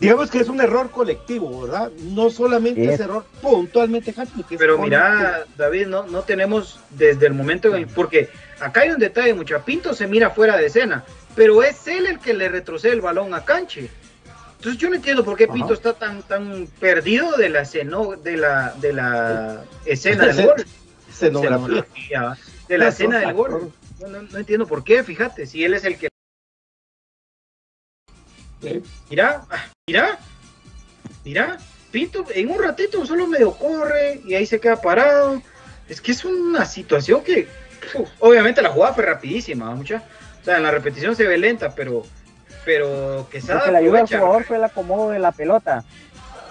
Digamos 0.01 0.31
que 0.31 0.41
es 0.41 0.49
un 0.49 0.61
error 0.61 0.91
colectivo, 0.91 1.63
¿verdad? 1.63 1.93
No 2.01 2.29
solamente 2.29 2.93
es, 2.93 2.99
error 2.99 3.25
puntualmente 3.41 4.13
Pero 4.59 4.77
mira, 4.79 5.45
David, 5.57 5.87
no, 5.87 6.05
no 6.09 6.23
tenemos 6.23 6.81
desde 6.91 7.27
el 7.27 7.35
momento 7.35 7.69
en 7.69 7.83
el. 7.83 7.87
Porque 7.87 8.29
acá 8.59 8.81
hay 8.81 8.91
un 8.91 8.99
detalle, 8.99 9.33
mucha 9.33 9.65
Pinto 9.65 9.95
se 9.95 10.09
mira 10.09 10.31
fuera 10.31 10.57
de 10.57 10.67
escena, 10.67 11.05
pero 11.37 11.63
es 11.63 11.87
él 11.87 12.07
el 12.07 12.19
que 12.19 12.35
le 12.35 12.49
retrocede 12.49 12.95
el 12.95 13.01
balón 13.01 13.33
a 13.33 13.45
Canche. 13.45 13.91
Entonces 14.57 14.81
yo 14.81 14.89
no 14.89 14.97
entiendo 14.97 15.25
por 15.25 15.37
qué 15.37 15.47
Pinto 15.47 15.75
está 15.75 15.93
tan 15.93 16.23
tan 16.23 16.67
perdido 16.81 17.37
de 17.37 17.49
la 17.49 17.61
escena, 17.61 17.99
de 18.25 18.37
la, 18.37 18.75
de 18.81 18.93
la 18.93 19.63
escena 19.85 20.27
del 20.27 20.47
gol. 20.47 20.67
Escenografía 21.09 22.37
de 22.73 22.79
la 22.79 22.89
escena 22.89 23.19
del 23.19 23.35
gol. 23.35 23.73
No, 24.01 24.39
entiendo 24.39 24.67
por 24.67 24.83
qué, 24.83 25.05
fíjate, 25.05 25.47
si 25.47 25.63
él 25.63 25.75
es 25.75 25.85
el 25.85 25.99
que... 25.99 26.09
Mira, 29.11 29.45
mira, 29.87 30.19
mira, 31.25 31.59
Pinto 31.91 32.25
en 32.35 32.51
un 32.51 32.63
ratito 32.63 33.05
solo 33.05 33.27
medio 33.27 33.53
corre 33.53 34.23
y 34.25 34.35
ahí 34.35 34.47
se 34.47 34.59
queda 34.59 34.81
parado. 34.81 35.43
Es 35.89 36.01
que 36.01 36.13
es 36.13 36.25
una 36.25 36.65
situación 36.65 37.23
que, 37.23 37.47
obviamente 38.19 38.63
la 38.63 38.71
jugada 38.71 38.95
fue 38.95 39.05
rapidísima, 39.05 39.75
mucha. 39.75 40.03
O 40.41 40.45
sea, 40.45 40.57
en 40.57 40.63
la 40.63 40.71
repetición 40.71 41.15
se 41.15 41.27
ve 41.27 41.37
lenta, 41.37 41.75
pero, 41.75 42.05
pero 42.65 43.29
que 43.31 43.41
Lo 43.41 43.63
que 43.63 43.73
le 43.73 43.79
ayudó 43.79 43.97
al 43.99 44.07
jugador 44.07 44.45
fue 44.45 44.57
el 44.57 44.65
acomodo 44.65 45.11
de 45.11 45.19
la 45.19 45.33
pelota. 45.33 45.85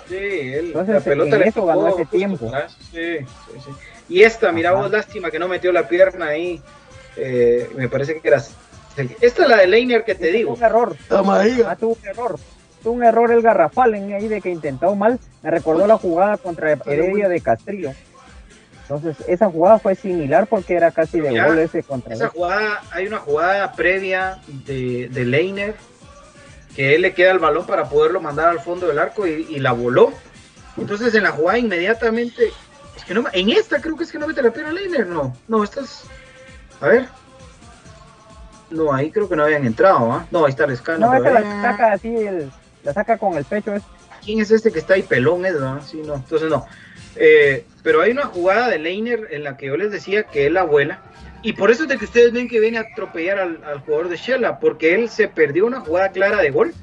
Sí, 0.08 0.16
él, 0.16 0.68
Entonces, 0.68 0.94
la 0.94 1.02
pelota 1.02 1.36
en 1.38 1.44
eso 1.44 1.66
ganó 1.66 1.88
ese 1.88 2.06
tiempo. 2.06 2.52
Sí, 2.92 3.18
sí, 3.18 3.60
sí. 3.66 3.72
Y 4.12 4.24
esta, 4.24 4.52
mira 4.52 4.74
vos, 4.74 4.92
lástima 4.92 5.32
que 5.32 5.40
no 5.40 5.48
metió 5.48 5.72
la 5.72 5.88
pierna 5.88 6.28
ahí. 6.28 6.62
Eh, 7.16 7.70
me 7.76 7.88
parece 7.88 8.20
que 8.20 8.28
era. 8.28 8.44
Esta 9.22 9.44
es 9.44 9.48
la 9.50 9.56
de 9.56 9.68
Leiner 9.68 10.04
que 10.04 10.16
te 10.16 10.34
digo. 10.34 10.54
Un 10.54 10.62
error. 10.62 10.98
Ah, 11.10 11.78
tuvo 11.80 11.98
un 12.02 12.08
error. 12.08 12.38
Tuvo 12.84 12.94
un 12.94 13.04
error 13.06 13.32
el 13.32 13.42
garrafal 13.42 13.96
en 13.96 14.12
ahí 14.12 14.28
de 14.28 14.42
que 14.42 14.50
intentó 14.50 14.94
mal. 14.96 15.18
Me 15.42 15.50
recordó 15.50 15.88
la 15.88 15.98
jugada 15.98 16.36
contra 16.36 16.74
Heredia 16.74 17.30
de 17.30 17.40
Castrillo. 17.40 17.94
Entonces, 18.82 19.16
esa 19.30 19.50
jugada 19.50 19.80
fue 19.80 19.96
similar 19.96 20.46
porque 20.46 20.74
era 20.74 20.92
casi 20.92 21.22
de 21.22 21.42
gol 21.42 21.60
ese 21.60 21.82
contra 21.82 22.14
Esa 22.14 22.28
jugada, 22.28 22.82
hay 22.92 23.08
una 23.08 23.20
jugada 23.20 23.72
previa 23.72 24.40
de, 24.66 25.08
de 25.10 25.24
Leiner 25.24 25.76
que 26.76 26.96
él 26.96 27.04
le 27.04 27.14
queda 27.14 27.32
el 27.32 27.40
balón 27.40 27.66
para 27.66 27.86
poderlo 27.88 28.20
mandar 28.20 28.50
al 28.50 28.60
fondo 28.60 28.88
del 28.88 29.00
arco 29.00 29.26
y, 29.26 29.48
y 29.50 29.60
la 29.60 29.72
voló. 29.72 30.12
Entonces, 30.76 31.16
en 31.16 31.24
la 31.24 31.32
jugada 31.32 31.60
inmediatamente 31.60 32.52
en 33.34 33.50
esta 33.50 33.82
creo 33.82 33.96
que 33.96 34.04
es 34.04 34.12
que 34.12 34.20
no 34.20 34.28
mete 34.28 34.42
la 34.42 34.52
pierna 34.52 34.72
Leiner, 34.72 35.08
no. 35.08 35.36
No, 35.48 35.64
estas. 35.64 36.04
A 36.80 36.88
ver. 36.88 37.08
No, 38.70 38.94
ahí 38.94 39.12
creo 39.12 39.28
que 39.28 39.36
no 39.36 39.44
habían 39.44 39.66
entrado, 39.66 40.12
¿ah? 40.12 40.26
No, 40.32 40.46
ahí 40.46 40.52
está 40.52 40.64
el 40.64 40.72
escáner. 40.72 41.02
No, 41.02 41.14
esta 41.14 41.32
la 41.32 41.62
saca 41.62 41.92
así, 41.92 42.16
la 42.84 42.94
saca 42.94 43.18
con 43.18 43.36
el 43.36 43.44
pecho. 43.44 43.74
Es... 43.76 43.84
¿Quién 44.24 44.40
es 44.40 44.52
este 44.52 44.72
que 44.72 44.80
está 44.80 44.94
ahí 44.94 45.02
pelón, 45.02 45.46
es, 45.46 45.56
no? 45.56 45.82
Sí, 45.82 46.02
no, 46.06 46.16
entonces 46.16 46.50
no. 46.50 46.66
Eh, 47.16 47.66
pero 47.84 48.02
hay 48.02 48.12
una 48.12 48.28
jugada 48.28 48.70
de 48.70 48.80
Leiner 48.80 49.28
en 49.32 49.44
la 49.44 49.58
que 49.58 49.68
yo 49.68 49.76
les 49.76 49.92
decía 49.92 50.24
que 50.24 50.48
él 50.48 50.54
la 50.54 50.62
abuela. 50.62 51.02
Y 51.44 51.54
por 51.54 51.72
eso 51.72 51.84
es 51.84 51.90
de 51.90 51.98
que 51.98 52.06
ustedes 52.06 52.32
ven 52.32 52.48
que 52.48 52.60
viene 52.60 52.78
a 52.78 52.82
atropellar 52.82 53.40
al, 53.40 53.64
al 53.64 53.80
jugador 53.80 54.10
de 54.10 54.18
Shella, 54.18 54.60
porque 54.60 54.94
él 54.94 55.10
se 55.10 55.28
perdió 55.28 55.66
una 55.66 55.82
jugada 55.82 56.10
clara 56.10 56.38
de 56.38 56.52
gol 56.52 56.74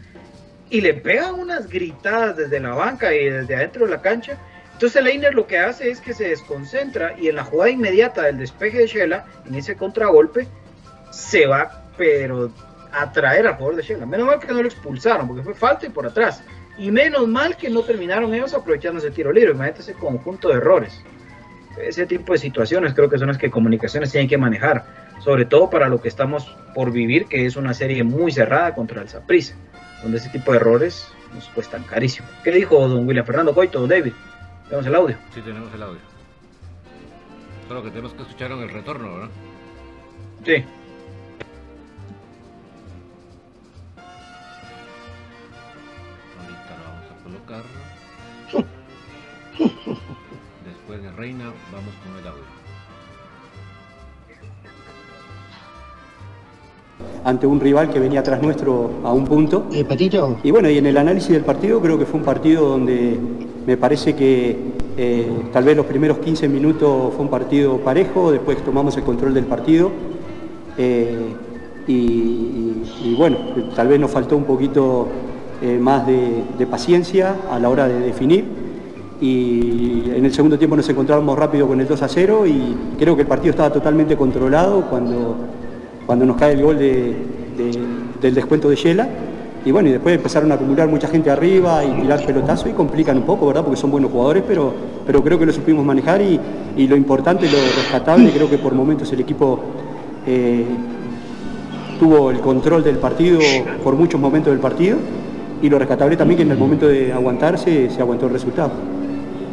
y 0.69 0.81
le 0.81 0.95
pega 0.95 1.33
unas 1.33 1.69
gritadas 1.69 2.37
desde 2.37 2.61
la 2.61 2.75
banca 2.75 3.14
y 3.14 3.31
desde 3.31 3.55
adentro 3.55 3.87
de 3.87 3.93
la 3.93 4.03
cancha 4.03 4.37
entonces 4.79 5.03
Leiner 5.03 5.35
lo 5.35 5.49
que 5.49 5.59
hace 5.59 5.91
es 5.91 6.01
que 6.01 6.14
se 6.14 6.29
desconcentra 6.29 7.17
y 7.19 7.27
en 7.27 7.35
la 7.35 7.43
jugada 7.43 7.69
inmediata 7.69 8.23
del 8.23 8.38
despeje 8.38 8.79
de 8.79 8.87
Shela, 8.87 9.25
en 9.45 9.57
ese 9.57 9.75
contragolpe, 9.75 10.47
se 11.11 11.47
va, 11.47 11.91
pero 11.97 12.53
a 12.93 13.11
traer 13.11 13.49
al 13.49 13.55
jugador 13.55 13.75
de 13.75 13.83
Shela. 13.83 14.07
Menos 14.07 14.29
mal 14.29 14.38
que 14.38 14.47
no 14.47 14.62
lo 14.62 14.69
expulsaron, 14.69 15.27
porque 15.27 15.43
fue 15.43 15.55
falta 15.55 15.85
y 15.85 15.88
por 15.88 16.07
atrás. 16.07 16.45
Y 16.79 16.93
menos 16.93 17.27
mal 17.27 17.57
que 17.57 17.69
no 17.69 17.83
terminaron 17.83 18.33
ellos 18.33 18.55
aprovechando 18.55 19.01
ese 19.01 19.11
tiro 19.11 19.33
libre. 19.33 19.51
Imagínate 19.51 19.81
ese 19.81 19.95
conjunto 19.95 20.47
de 20.47 20.55
errores. 20.55 21.03
Ese 21.77 22.07
tipo 22.07 22.33
de 22.33 22.38
situaciones 22.38 22.95
creo 22.95 23.11
que 23.11 23.19
son 23.19 23.27
las 23.27 23.38
que 23.38 23.51
comunicaciones 23.51 24.12
tienen 24.12 24.29
que 24.29 24.38
manejar. 24.38 24.85
Sobre 25.25 25.45
todo 25.45 25.71
para 25.71 25.88
lo 25.88 26.01
que 26.01 26.07
estamos 26.07 26.57
por 26.73 26.93
vivir, 26.93 27.27
que 27.27 27.47
es 27.47 27.57
una 27.57 27.75
serie 27.75 28.05
muy 28.05 28.31
cerrada 28.31 28.77
contra 28.77 29.03
el 29.03 29.09
Saprissa, 29.09 29.57
donde 30.05 30.19
ese 30.19 30.29
tipo 30.29 30.53
de 30.53 30.59
errores 30.59 31.09
nos 31.35 31.49
cuestan 31.49 31.83
carísimo. 31.83 32.29
¿Qué 32.45 32.53
dijo 32.53 32.79
don 32.87 33.09
William 33.09 33.27
Fernando 33.27 33.53
Coito, 33.53 33.81
don 33.81 33.88
David? 33.88 34.12
¿Tenemos 34.69 34.87
el 34.87 34.95
audio? 34.95 35.17
Sí, 35.35 35.41
tenemos 35.41 35.73
el 35.73 35.83
audio. 35.83 36.01
Solo 37.69 37.83
que 37.83 37.89
tenemos 37.91 38.13
que 38.13 38.23
escuchar 38.23 38.53
en 38.53 38.59
el 38.59 38.69
retorno, 38.69 39.15
¿verdad? 39.15 39.29
Sí. 40.45 40.65
Ahorita 46.39 46.77
lo 46.77 46.85
vamos 46.85 47.07
a 47.11 47.17
colocar. 47.25 47.63
Después 50.67 51.03
de 51.03 51.13
Reina, 51.13 51.45
vamos 51.73 51.95
con 52.05 52.19
el 52.19 52.27
audio. 52.27 52.59
ante 57.25 57.47
un 57.47 57.61
rival 57.61 57.91
que 57.91 57.99
venía 57.99 58.21
atrás 58.21 58.41
nuestro 58.43 59.01
a 59.05 59.13
un 59.13 59.27
punto. 59.27 59.67
¿Y 59.71 59.85
Petito? 59.85 60.39
Y 60.43 60.51
bueno, 60.51 60.71
y 60.71 60.79
en 60.79 60.87
el 60.87 60.97
análisis 60.97 61.31
del 61.31 61.45
partido 61.45 61.81
creo 61.81 61.99
que 61.99 62.07
fue 62.07 62.21
un 62.21 62.25
partido 62.25 62.69
donde 62.69 63.19
me 63.66 63.77
parece 63.77 64.14
que 64.14 64.57
eh, 64.97 65.27
tal 65.53 65.64
vez 65.64 65.77
los 65.77 65.87
primeros 65.87 66.18
15 66.18 66.49
minutos 66.49 67.12
fue 67.14 67.25
un 67.25 67.31
partido 67.31 67.79
parejo, 67.79 68.33
después 68.33 68.59
tomamos 68.64 68.97
el 68.97 69.03
control 69.03 69.35
del 69.35 69.44
partido 69.44 69.90
eh, 70.77 71.35
y, 71.87 73.14
bueno, 73.16 73.37
tal 73.75 73.88
vez 73.88 73.99
nos 73.99 74.11
faltó 74.11 74.37
un 74.37 74.44
poquito 74.44 75.09
eh, 75.62 75.79
más 75.81 76.07
de, 76.07 76.66
paciencia 76.71 77.37
a 77.51 77.59
la 77.59 77.68
hora 77.68 77.88
de 77.88 78.01
definir 78.01 78.44
y 79.21 80.11
en 80.14 80.25
el 80.25 80.33
segundo 80.33 80.59
tiempo 80.59 80.77
nos 80.77 80.88
encontrábamos 80.88 81.38
rápido 81.38 81.66
con 81.66 81.81
el 81.81 81.87
2 81.87 82.03
a 82.03 82.09
0 82.09 82.47
y 82.47 82.77
creo 82.99 83.16
que 83.16 83.23
el 83.23 83.29
partido 83.29 83.51
estaba 83.51 83.73
totalmente 83.73 84.16
controlado 84.16 84.83
cuando, 84.83 85.37
cuando 86.07 86.27
nos 86.27 86.37
cae 86.37 86.55
el 86.55 86.62
gol 86.62 86.79
del 86.79 88.35
descuento 88.35 88.68
de 88.68 88.77
Yela 88.77 89.09
y 89.64 89.71
bueno, 89.71 89.88
y 89.88 89.92
después 89.92 90.14
empezaron 90.14 90.51
a 90.53 90.55
acumular 90.55 90.88
mucha 90.88 91.09
gente 91.09 91.31
arriba 91.31 91.85
y 91.85 92.01
tirar 92.01 92.25
pelotazo 92.25 92.68
y 92.68 92.73
complican 92.73 93.18
un 93.18 93.25
poco, 93.25 93.47
¿verdad? 93.47 93.64
Porque 93.64 93.81
son 93.81 93.90
buenos 93.90 94.11
jugadores, 94.11 94.44
pero, 94.47 94.73
pero 95.07 95.23
creo 95.23 95.38
que 95.38 95.47
lo 95.47 95.53
supimos 95.53 95.85
manejar 95.85 96.23
y, 96.23 96.40
lo 96.87 96.97
importante, 96.97 97.47
lo 97.51 97.59
rescatable, 97.59 98.31
creo 98.31 98.49
que 98.49 98.59
por 98.59 98.73
momentos 98.73 99.12
el 99.12 99.21
equipo 99.21 99.61
eh, 100.27 100.64
tuvo 101.99 102.31
el 102.31 102.38
control 102.38 102.85
del 102.85 102.99
partido 102.99 103.40
por 103.83 103.94
muchos 103.94 104.21
momentos 104.21 104.53
del 104.53 104.61
partido 104.61 104.97
y 105.61 105.68
lo 105.68 105.79
rescatable 105.79 106.16
también 106.16 106.37
que 106.37 106.42
en 106.44 106.53
el 106.53 106.59
momento 106.59 106.87
de 106.87 107.12
aguantarse 107.12 107.90
se 107.90 108.01
aguantó 108.01 108.27
el 108.27 108.33
resultado. 108.33 108.71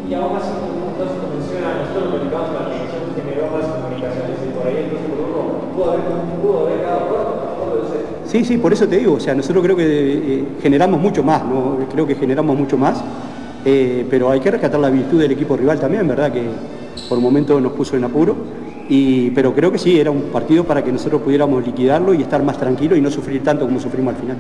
Y 0.08 0.14
así, 0.14 0.22
como 0.22 0.94
menciona, 1.34 1.82
nosotros 1.82 2.14
platicamos 2.14 2.50
la 2.54 2.70
que 2.70 3.22
generó 3.22 3.50
más 3.50 3.66
comunicaciones 3.66 4.38
y 4.38 4.54
por 4.54 4.68
ahí 4.68 4.78
el 4.86 4.92
2 4.92 5.00
por 5.10 5.18
1 5.18 5.74
pudo 5.74 5.92
haber, 5.92 6.02
pudo 6.42 6.68
haber 6.68 6.80
quedado 6.80 7.10
corto 7.10 7.36
Sí, 8.36 8.44
sí, 8.44 8.58
por 8.58 8.74
eso 8.74 8.86
te 8.86 8.98
digo, 8.98 9.14
o 9.14 9.20
sea, 9.22 9.34
nosotros 9.34 9.64
creo 9.64 9.78
que 9.78 9.86
eh, 9.86 10.44
generamos 10.62 11.00
mucho 11.00 11.24
más, 11.24 11.46
¿no? 11.46 11.78
creo 11.90 12.06
que 12.06 12.16
generamos 12.16 12.58
mucho 12.58 12.78
más, 12.78 13.02
eh, 13.64 14.06
pero 14.10 14.30
hay 14.30 14.42
que 14.42 14.52
rescatar 14.52 14.78
la 14.78 14.90
virtud 14.90 15.22
del 15.22 15.32
equipo 15.32 15.56
rival 15.56 15.80
también, 15.80 16.06
¿verdad? 16.06 16.34
Que 16.34 16.44
por 17.08 17.18
momentos 17.22 17.62
nos 17.62 17.72
puso 17.72 17.96
en 17.96 18.04
apuro 18.04 18.36
Y, 18.90 19.30
pero 19.30 19.56
creo 19.56 19.72
que 19.72 19.78
sí, 19.78 19.98
era 19.98 20.12
un 20.12 20.24
partido 20.34 20.66
para 20.66 20.84
que 20.84 20.92
nosotros 20.92 21.22
pudiéramos 21.22 21.66
liquidarlo 21.66 22.14
y 22.14 22.24
estar 22.24 22.44
más 22.44 22.58
tranquilos 22.58 22.98
y 22.98 23.02
no 23.02 23.10
sufrir 23.10 23.42
tanto 23.42 23.64
como 23.64 23.80
sufrimos 23.80 24.16
al 24.16 24.20
final. 24.20 24.38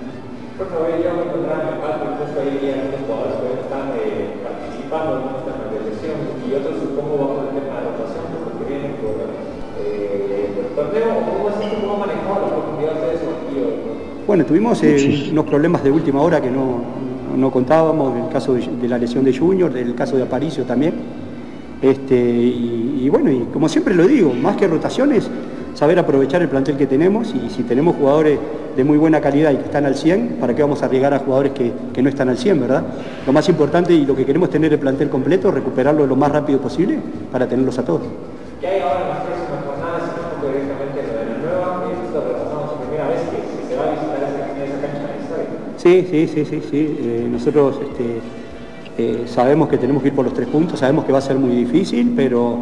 Bueno, 14.35 14.49
tuvimos 14.49 14.83
eh, 14.83 15.29
unos 15.31 15.45
problemas 15.45 15.81
de 15.81 15.89
última 15.89 16.21
hora 16.21 16.41
que 16.41 16.51
no, 16.51 16.81
no 17.37 17.51
contábamos, 17.51 18.17
el 18.21 18.27
caso 18.27 18.53
de, 18.53 18.67
de, 18.81 18.87
la 18.89 18.97
lesión 18.97 19.23
de 19.23 19.33
Junior, 19.33 19.71
del 19.71 19.95
caso 19.95 20.17
de 20.17 20.23
Aparicio 20.23 20.65
también. 20.65 20.93
Este, 21.81 22.17
y, 22.17 22.99
y, 23.01 23.07
bueno, 23.07 23.31
y 23.31 23.45
como 23.53 23.69
siempre 23.69 23.95
lo 23.95 24.05
digo, 24.05 24.33
más 24.33 24.57
que 24.57 24.67
rotaciones, 24.67 25.29
saber 25.73 25.99
aprovechar 25.99 26.41
el 26.41 26.49
plantel 26.49 26.75
que 26.75 26.85
tenemos 26.85 27.33
y 27.33 27.49
si 27.49 27.63
tenemos 27.63 27.95
jugadores 27.95 28.37
de 28.75 28.83
muy 28.83 28.97
buena 28.97 29.21
calidad 29.21 29.53
y 29.53 29.55
que 29.55 29.63
están 29.63 29.85
al 29.85 29.95
100, 29.95 30.35
¿para 30.41 30.53
qué 30.53 30.63
vamos 30.63 30.83
a 30.83 30.87
arriesgar 30.87 31.13
a 31.13 31.19
jugadores 31.19 31.53
que, 31.53 31.71
que 31.93 32.01
no 32.01 32.09
están 32.09 32.27
al 32.27 32.37
100, 32.37 32.59
verdad? 32.59 32.83
Lo 33.25 33.31
más 33.31 33.47
importante 33.47 33.93
y 33.93 34.05
lo 34.05 34.17
que 34.17 34.25
queremos 34.25 34.49
es 34.49 34.51
tener 34.51 34.73
el 34.73 34.79
plantel 34.79 35.09
completo, 35.09 35.49
recuperarlo 35.49 36.05
lo 36.05 36.17
más 36.17 36.29
rápido 36.29 36.59
posible 36.59 36.99
para 37.31 37.47
tenerlos 37.47 37.79
a 37.79 37.85
todos. 37.85 38.01
¿Qué 38.59 38.67
hay 38.67 38.81
ahora 38.81 39.01
en 39.01 39.09
las 39.09 39.19
próximas 39.19 39.63
jornadas? 39.65 40.03
Si 40.03 40.47
directamente 40.47 41.03
lo 41.07 41.19
de 41.19 41.25
la 41.25 41.37
nueva, 41.37 41.85
esto 42.03 42.19
lo 42.19 42.33
repasamos 42.33 42.71
por 42.71 42.87
primera 42.87 43.07
vez 43.09 43.21
que, 43.29 43.37
que 43.37 43.67
se 43.67 43.75
va 43.75 43.83
a 43.83 43.91
visitar 43.91 44.23
esa, 44.23 44.41
esa 44.55 44.77
cancha 44.79 45.07
histórica. 45.21 45.74
Sí, 45.85 46.07
sí, 46.09 46.27
sí, 46.27 46.45
sí, 46.45 46.61
sí. 46.71 46.97
Eh, 46.99 47.27
nosotros 47.31 47.75
este, 47.79 48.19
eh, 48.97 49.25
sabemos 49.27 49.69
que 49.69 49.77
tenemos 49.77 50.01
que 50.01 50.07
ir 50.07 50.15
por 50.15 50.25
los 50.25 50.33
tres 50.33 50.47
puntos, 50.47 50.79
sabemos 50.79 51.05
que 51.05 51.11
va 51.11 51.19
a 51.19 51.21
ser 51.21 51.35
muy 51.35 51.55
difícil, 51.55 52.11
pero, 52.15 52.57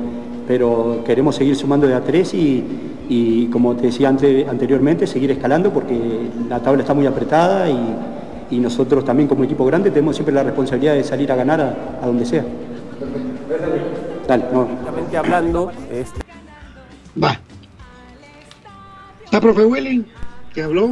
pero 0.45 1.01
queremos 1.05 1.33
seguir 1.37 1.55
sumando 1.55 1.87
de 1.87 1.93
a 1.93 2.03
tres 2.03 2.33
y, 2.33 2.61
y 3.07 3.45
como 3.45 3.77
te 3.77 3.83
decía 3.83 4.09
ante, 4.09 4.45
anteriormente, 4.45 5.07
seguir 5.07 5.31
escalando 5.31 5.71
porque 5.71 5.97
la 6.49 6.59
tabla 6.59 6.81
está 6.81 6.93
muy 6.93 7.05
apretada 7.05 7.69
y, 7.69 7.95
y, 8.51 8.59
nosotros 8.59 9.05
también 9.05 9.29
como 9.29 9.45
equipo 9.45 9.63
grande 9.63 9.89
tenemos 9.89 10.17
siempre 10.17 10.35
la 10.35 10.43
responsabilidad 10.43 10.95
de 10.95 11.05
salir 11.05 11.31
a 11.31 11.37
ganar 11.37 11.61
a, 11.61 11.99
a 12.03 12.05
donde 12.05 12.25
sea. 12.25 12.43
Dale, 14.27 14.43
no. 14.51 14.67
hablando, 15.17 15.71
este... 15.89 16.19
Va. 17.23 17.39
¿Está 19.23 19.39
profe 19.39 19.63
Willing? 19.63 20.05
que 20.53 20.61
habló? 20.61 20.89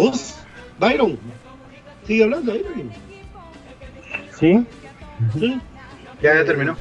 ¿Vos? 0.00 0.34
Byron. 0.78 1.18
Sigue 2.06 2.24
hablando, 2.24 2.52
Byron. 2.52 2.90
Sí. 4.38 4.66
¿Sí? 5.38 5.60
Ya, 6.22 6.36
ya 6.36 6.44
terminó. 6.46 6.74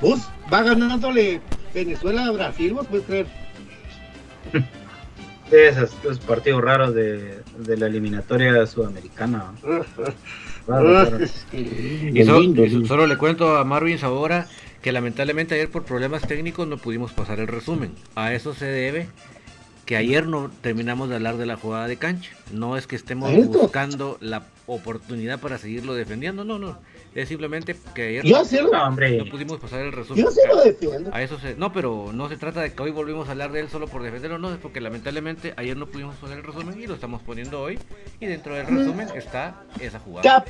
¿Vos? 0.00 0.30
Va 0.50 0.62
ganándole 0.62 1.42
Venezuela 1.74 2.24
a 2.24 2.30
Brasil, 2.30 2.72
vos 2.72 2.86
puedes 2.86 3.04
creer. 3.04 3.26
Esos, 5.50 5.94
esos 6.02 6.18
partidos 6.20 6.62
raros 6.62 6.94
de, 6.94 7.40
de 7.58 7.76
la 7.76 7.86
eliminatoria 7.86 8.64
sudamericana. 8.66 9.52
Raro, 10.66 10.92
raro. 10.92 11.18
Y, 11.52 12.24
so, 12.24 12.40
y 12.40 12.86
solo 12.86 13.06
le 13.08 13.16
cuento 13.18 13.56
a 13.56 13.64
Marvin 13.64 13.98
ahora 14.02 14.46
que 14.80 14.92
lamentablemente 14.92 15.56
ayer 15.56 15.68
por 15.68 15.82
problemas 15.82 16.22
técnicos 16.22 16.68
no 16.68 16.78
pudimos 16.78 17.12
pasar 17.12 17.40
el 17.40 17.48
resumen. 17.48 17.92
A 18.14 18.32
eso 18.32 18.54
se 18.54 18.66
debe 18.66 19.08
que 19.86 19.96
ayer 19.96 20.26
no 20.26 20.50
terminamos 20.60 21.08
de 21.08 21.16
hablar 21.16 21.36
de 21.36 21.46
la 21.46 21.56
jugada 21.56 21.88
de 21.88 21.96
cancha. 21.96 22.30
No 22.52 22.76
es 22.76 22.86
que 22.86 22.96
estemos 22.96 23.32
buscando 23.46 24.16
la 24.20 24.44
oportunidad 24.66 25.40
para 25.40 25.58
seguirlo 25.58 25.94
defendiendo, 25.94 26.44
no, 26.44 26.58
no. 26.58 26.78
Es 27.14 27.28
simplemente 27.28 27.76
que 27.94 28.08
ayer 28.08 28.24
Yo 28.24 28.42
sí 28.44 28.56
lo- 28.56 28.70
no, 28.70 28.84
hombre. 28.86 29.18
no 29.18 29.26
pudimos 29.30 29.58
pasar 29.60 29.80
el 29.80 29.92
resumen. 29.92 30.24
Yo 30.24 30.30
sí 30.30 30.40
lo 30.48 30.62
defiendo. 30.62 31.10
A 31.12 31.20
eso 31.22 31.38
se, 31.38 31.54
no, 31.56 31.70
pero 31.72 32.10
no 32.14 32.28
se 32.30 32.38
trata 32.38 32.62
de 32.62 32.72
que 32.72 32.82
hoy 32.82 32.90
volvimos 32.90 33.28
a 33.28 33.32
hablar 33.32 33.52
de 33.52 33.60
él 33.60 33.68
solo 33.68 33.86
por 33.86 34.02
defenderlo, 34.02 34.38
no, 34.38 34.50
es 34.52 34.58
porque 34.58 34.80
lamentablemente 34.80 35.52
ayer 35.58 35.76
no 35.76 35.86
pudimos 35.88 36.16
poner 36.16 36.38
el 36.38 36.44
resumen 36.44 36.80
y 36.80 36.86
lo 36.86 36.94
estamos 36.94 37.20
poniendo 37.22 37.60
hoy. 37.60 37.78
Y 38.18 38.26
dentro 38.26 38.54
del 38.54 38.66
resumen 38.66 39.08
está 39.14 39.62
esa 39.80 39.98
jugada. 39.98 40.46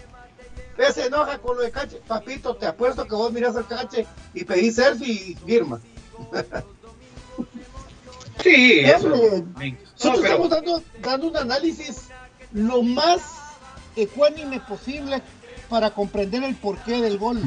Cap. 0.77 0.93
Se 0.93 1.07
enoja 1.07 1.39
con 1.39 1.57
lo 1.57 1.63
de 1.63 1.71
Cache. 1.71 2.01
Papito, 2.07 2.55
te 2.57 2.67
apuesto 2.67 3.05
que 3.07 3.15
vos 3.15 3.33
mirás 3.33 3.57
al 3.57 3.67
Cache 3.67 4.07
y 4.35 4.45
pedís 4.45 4.77
selfie 4.77 5.13
y 5.13 5.35
firma. 5.47 5.81
Sí, 8.43 8.81
eso. 8.81 9.09
Nosotros 9.09 9.45
No, 10.05 10.13
pero- 10.13 10.17
estamos 10.25 10.51
dando, 10.51 10.83
dando 11.01 11.27
un 11.29 11.37
análisis 11.37 12.09
lo 12.53 12.83
más 12.83 13.21
ecuánime 13.97 14.61
posible 14.61 15.23
para 15.69 15.91
comprender 15.91 16.43
el 16.45 16.55
porqué 16.57 17.01
del 17.01 17.19
gol. 17.19 17.41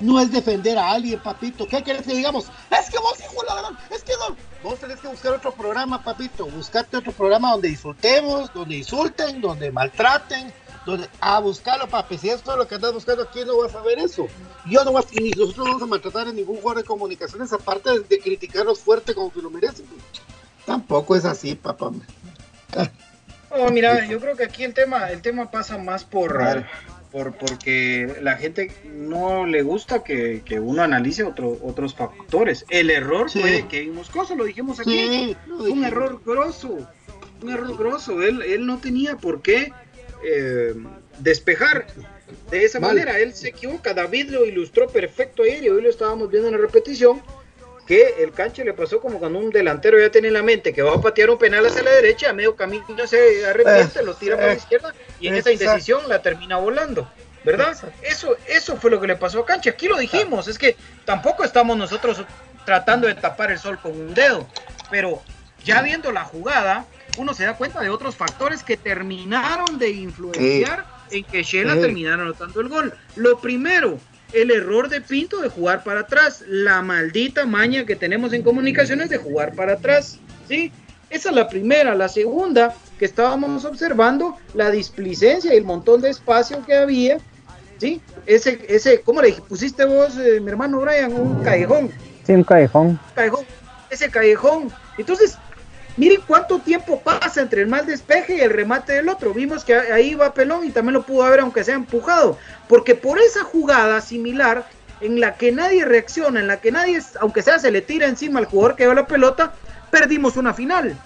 No 0.00 0.20
es 0.20 0.32
defender 0.32 0.76
a 0.76 0.90
alguien, 0.90 1.20
papito. 1.22 1.66
¿Qué 1.68 1.82
querés 1.82 2.02
que 2.06 2.14
digamos? 2.14 2.46
Es 2.70 2.90
que 2.90 2.98
vos, 2.98 3.14
hijo 3.20 3.40
de 3.42 3.46
la 3.48 3.54
gran, 3.62 3.78
es 3.90 4.02
que 4.02 4.12
no. 4.28 4.36
Vos 4.62 4.78
tenés 4.80 4.98
que 4.98 5.08
buscar 5.08 5.32
otro 5.34 5.52
programa, 5.52 6.02
papito. 6.02 6.46
Buscate 6.46 6.96
otro 6.96 7.12
programa 7.12 7.52
donde 7.52 7.68
insultemos, 7.68 8.52
donde 8.52 8.76
insulten, 8.78 9.40
donde 9.40 9.70
maltraten, 9.70 10.52
donde 10.86 11.08
a 11.20 11.40
buscarlo, 11.40 11.88
papi. 11.88 12.18
Si 12.18 12.28
esto 12.28 12.52
es 12.52 12.58
lo 12.58 12.68
que 12.68 12.74
andas 12.74 12.92
buscando 12.92 13.22
aquí, 13.22 13.40
no 13.46 13.56
vas 13.58 13.74
a 13.74 13.82
ver 13.82 13.98
eso. 13.98 14.26
Yo 14.66 14.84
no 14.84 14.92
vas, 14.92 15.06
y 15.12 15.20
ni 15.20 15.30
nosotros 15.30 15.58
no 15.58 15.64
vamos 15.64 15.82
a 15.82 15.86
maltratar 15.86 16.28
a 16.28 16.32
ningún 16.32 16.56
jugador 16.56 16.82
de 16.82 16.86
comunicaciones, 16.86 17.52
aparte 17.52 17.90
de, 17.90 18.00
de 18.00 18.18
criticarlos 18.20 18.80
fuerte 18.80 19.14
como 19.14 19.32
que 19.32 19.40
lo 19.42 19.50
merecen. 19.50 19.86
Tampoco 20.66 21.16
es 21.16 21.24
así, 21.24 21.54
papá. 21.54 21.90
No, 23.56 23.70
mira, 23.70 24.06
yo 24.06 24.20
creo 24.20 24.36
que 24.36 24.44
aquí 24.44 24.64
el 24.64 24.74
tema, 24.74 25.10
el 25.10 25.22
tema 25.22 25.50
pasa 25.50 25.78
más 25.78 26.04
por, 26.04 26.38
Vale. 26.38 26.66
por 27.12 27.34
porque 27.36 28.16
la 28.20 28.36
gente 28.36 28.72
no 28.84 29.46
le 29.46 29.62
gusta 29.62 30.02
que, 30.02 30.42
que 30.44 30.58
uno 30.58 30.82
analice 30.82 31.22
otro, 31.22 31.56
otros 31.62 31.94
factores. 31.94 32.64
El 32.68 32.90
error 32.90 33.30
Sí. 33.30 33.40
fue 33.40 33.50
de 33.52 33.68
Kevin 33.68 33.94
Moscoso, 33.94 34.34
lo 34.34 34.44
dijimos 34.44 34.80
aquí. 34.80 34.90
Sí, 34.90 35.36
lo 35.46 35.58
Fue 35.58 35.66
un 35.70 35.82
dijimos. 35.82 35.86
error 35.88 36.20
grosso, 36.26 36.78
un 37.42 37.50
error 37.50 37.76
grosso. 37.78 38.22
Él, 38.22 38.42
él 38.42 38.66
no 38.66 38.78
tenía 38.78 39.16
por 39.16 39.40
qué 39.40 39.72
eh, 40.24 40.74
despejar 41.18 41.86
de 42.50 42.64
esa 42.64 42.78
Vale. 42.78 43.00
manera. 43.00 43.18
Él 43.18 43.34
se 43.34 43.48
equivoca. 43.48 43.94
David 43.94 44.30
lo 44.30 44.44
ilustró 44.44 44.88
perfecto 44.88 45.42
ayer 45.42 45.64
y 45.64 45.68
hoy 45.68 45.82
lo 45.82 45.90
estábamos 45.90 46.30
viendo 46.30 46.48
en 46.48 46.54
la 46.54 46.60
repetición. 46.60 47.22
Que 47.86 48.14
el 48.20 48.32
canche 48.32 48.64
le 48.64 48.72
pasó 48.72 48.98
como 48.98 49.18
cuando 49.18 49.38
un 49.38 49.50
delantero 49.50 49.98
ya 49.98 50.10
tiene 50.10 50.28
en 50.28 50.34
la 50.34 50.42
mente 50.42 50.72
que 50.72 50.80
va 50.80 50.94
a 50.94 51.00
patear 51.02 51.28
un 51.28 51.36
penal 51.36 51.66
hacia 51.66 51.82
la 51.82 51.90
derecha, 51.90 52.30
a 52.30 52.32
medio 52.32 52.56
camino 52.56 53.06
se 53.06 53.44
arrepiente, 53.44 54.02
lo 54.02 54.14
tira 54.14 54.36
para 54.36 54.48
la 54.48 54.54
eh, 54.54 54.56
izquierda 54.56 54.94
y 55.20 55.28
en 55.28 55.34
esa 55.34 55.52
indecisión 55.52 56.08
la 56.08 56.22
termina 56.22 56.56
volando. 56.56 57.06
¿Verdad? 57.44 57.76
Eso, 58.00 58.38
eso 58.48 58.78
fue 58.78 58.90
lo 58.90 58.98
que 58.98 59.06
le 59.06 59.16
pasó 59.16 59.40
a 59.40 59.44
Cancha. 59.44 59.68
Aquí 59.68 59.86
lo 59.86 59.98
dijimos, 59.98 60.48
es 60.48 60.56
que 60.56 60.76
tampoco 61.04 61.44
estamos 61.44 61.76
nosotros 61.76 62.24
tratando 62.64 63.06
de 63.06 63.16
tapar 63.16 63.50
el 63.50 63.58
sol 63.58 63.78
con 63.78 63.92
un 63.92 64.14
dedo, 64.14 64.48
pero 64.90 65.22
ya 65.62 65.82
viendo 65.82 66.10
la 66.10 66.24
jugada, 66.24 66.86
uno 67.18 67.34
se 67.34 67.44
da 67.44 67.56
cuenta 67.56 67.80
de 67.80 67.90
otros 67.90 68.16
factores 68.16 68.62
que 68.62 68.76
terminaron 68.76 69.78
de 69.78 69.90
influenciar 69.90 70.84
en 71.10 71.24
que 71.24 71.42
Shela 71.42 71.74
Sí. 71.74 71.80
terminara 71.80 72.22
anotando 72.22 72.60
el 72.60 72.68
gol. 72.68 72.94
Lo 73.16 73.38
primero, 73.38 73.98
el 74.32 74.50
error 74.50 74.88
de 74.88 75.00
Pinto 75.00 75.40
de 75.40 75.48
jugar 75.48 75.84
para 75.84 76.00
atrás, 76.00 76.42
la 76.48 76.82
maldita 76.82 77.46
maña 77.46 77.84
que 77.84 77.94
tenemos 77.96 78.32
en 78.32 78.42
comunicaciones 78.42 79.08
de 79.10 79.18
jugar 79.18 79.54
para 79.54 79.74
atrás, 79.74 80.18
¿sí? 80.48 80.72
Esa 81.10 81.28
es 81.28 81.34
la 81.36 81.48
primera. 81.48 81.94
La 81.94 82.08
segunda, 82.08 82.74
que 82.98 83.04
estábamos 83.04 83.64
observando, 83.64 84.36
la 84.54 84.70
displicencia 84.70 85.54
y 85.54 85.56
el 85.56 85.64
montón 85.64 86.00
de 86.00 86.10
espacio 86.10 86.64
que 86.64 86.74
había, 86.74 87.18
¿sí? 87.78 88.00
Ese, 88.26 88.64
ese, 88.68 89.02
¿cómo 89.02 89.22
le 89.22 89.32
pusiste 89.34 89.84
vos, 89.84 90.16
eh, 90.16 90.40
mi 90.40 90.48
hermano 90.50 90.80
Brian? 90.80 91.12
Un 91.12 91.44
callejón, 91.44 91.90
Sí, 92.26 92.32
un 92.32 92.42
callejón. 92.42 92.98
callejón, 93.14 93.44
ese 93.90 94.10
callejón. 94.10 94.72
Entonces, 94.96 95.36
miren 95.96 96.20
cuánto 96.26 96.58
tiempo 96.58 97.00
pasa 97.00 97.40
entre 97.40 97.62
el 97.62 97.68
mal 97.68 97.86
despeje 97.86 98.36
y 98.36 98.40
el 98.40 98.50
remate 98.50 98.94
del 98.94 99.08
otro. 99.08 99.32
Vimos 99.34 99.64
que 99.64 99.74
ahí 99.74 100.14
va 100.14 100.34
Pelón 100.34 100.64
y 100.64 100.70
también 100.70 100.94
lo 100.94 101.02
pudo 101.02 101.24
haber 101.24 101.40
aunque 101.40 101.64
sea 101.64 101.74
empujado. 101.74 102.38
Porque 102.68 102.94
por 102.94 103.18
esa 103.18 103.44
jugada 103.44 104.00
similar 104.00 104.66
en 105.00 105.20
la 105.20 105.36
que 105.36 105.52
nadie 105.52 105.84
reacciona, 105.84 106.40
en 106.40 106.46
la 106.46 106.60
que 106.60 106.72
nadie, 106.72 107.00
aunque 107.20 107.42
sea 107.42 107.58
se 107.58 107.70
le 107.70 107.82
tira 107.82 108.06
encima 108.06 108.38
al 108.40 108.46
jugador 108.46 108.76
que 108.76 108.84
lleva 108.84 108.94
la 108.94 109.06
pelota, 109.06 109.52
perdimos 109.90 110.36
una 110.36 110.54
final. 110.54 110.96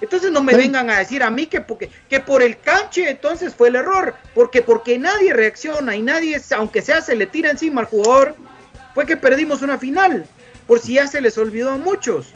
Entonces 0.00 0.30
no 0.30 0.42
me 0.42 0.52
Sí. 0.54 0.58
vengan 0.58 0.88
a 0.88 0.98
decir 0.98 1.22
a 1.22 1.30
mí 1.30 1.46
que, 1.46 1.60
porque, 1.60 1.90
que 2.08 2.20
por 2.20 2.42
el 2.42 2.58
canche 2.58 3.10
entonces 3.10 3.54
fue 3.54 3.68
el 3.68 3.76
error, 3.76 4.14
porque 4.34 4.62
porque 4.62 4.98
nadie 4.98 5.34
reacciona 5.34 5.94
y 5.94 6.02
nadie, 6.02 6.40
aunque 6.56 6.80
sea 6.80 7.02
se 7.02 7.14
le 7.14 7.26
tira 7.26 7.50
encima 7.50 7.82
al 7.82 7.86
jugador, 7.86 8.34
fue 8.94 9.04
que 9.04 9.18
perdimos 9.18 9.60
una 9.60 9.78
final, 9.78 10.24
por 10.66 10.80
si 10.80 10.94
ya 10.94 11.06
se 11.06 11.20
les 11.20 11.36
olvidó 11.36 11.72
a 11.72 11.76
muchos. 11.76 12.32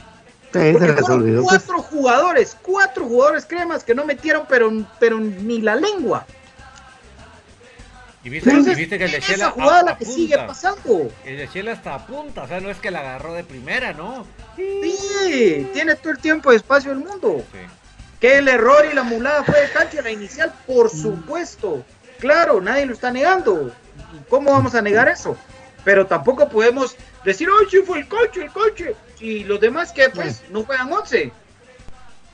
Sí, 0.55 0.73
Porque 0.73 0.87
se 0.87 0.93
les 0.95 1.05
pues. 1.05 1.43
cuatro 1.43 1.83
jugadores, 1.83 2.57
cuatro 2.63 3.05
jugadores 3.07 3.45
cremas 3.45 3.83
que 3.83 3.95
no 3.95 4.05
metieron 4.05 4.47
pero, 4.49 4.71
pero 5.01 5.19
ni 5.19 5.61
la 5.61 5.75
lengua. 5.75 6.25
Y 8.23 8.31
viste, 8.31 8.49
Entonces, 8.51 8.79
y 8.79 8.81
viste 8.81 8.97
que 8.99 9.05
el 9.05 9.11
de 9.11 9.17
esa 9.19 9.27
Chela 9.33 9.51
jugada 9.51 9.81
a- 9.81 9.83
la 9.83 9.99
que 9.99 10.05
sigue 10.07 10.35
apunta. 10.35 10.47
pasando. 10.53 11.11
El 11.25 11.37
de 11.37 11.49
Chela 11.49 11.73
hasta 11.73 11.95
apunta, 11.95 12.43
o 12.45 12.49
sea, 12.49 12.61
no 12.61 12.71
es 12.71 12.79
que 12.79 12.91
la 12.91 13.01
agarró 13.01 13.35
de 13.35 13.45
primera, 13.45 13.93
¿no? 13.93 14.27
Sí, 14.57 15.69
tiene 15.75 15.95
todo 15.97 16.13
el 16.13 16.19
tiempo 16.19 16.51
de 16.51 16.57
espacio 16.57 16.91
del 16.91 17.01
mundo. 17.01 17.45
Sí. 17.53 17.59
Que 18.21 18.39
el 18.39 18.49
error 18.49 18.87
y 18.91 18.95
la 18.95 19.03
mulada 19.03 19.45
fue 19.45 19.61
de 19.61 19.69
cancha 19.71 20.01
la 20.01 20.11
inicial, 20.11 20.55
por 20.67 20.89
supuesto. 20.89 21.85
Claro, 22.19 22.61
nadie 22.63 22.87
lo 22.87 22.95
está 22.95 23.11
negando. 23.11 23.71
¿Y 24.15 24.31
¿Cómo 24.31 24.53
vamos 24.53 24.75
a 24.75 24.81
negar 24.81 25.09
eso? 25.09 25.37
Pero 25.85 26.07
tampoco 26.07 26.49
podemos 26.49 26.97
decir, 27.25 27.49
¡ay, 27.61 27.67
sí 27.71 27.79
fue 27.85 27.99
el 27.99 28.09
coche, 28.09 28.45
el 28.45 28.51
coche! 28.53 28.95
Y 29.21 29.45
los 29.45 29.61
demás 29.61 29.93
que 29.93 30.11
pues 30.11 30.43
no 30.51 30.65
juegan 30.65 30.93
11. 30.93 31.33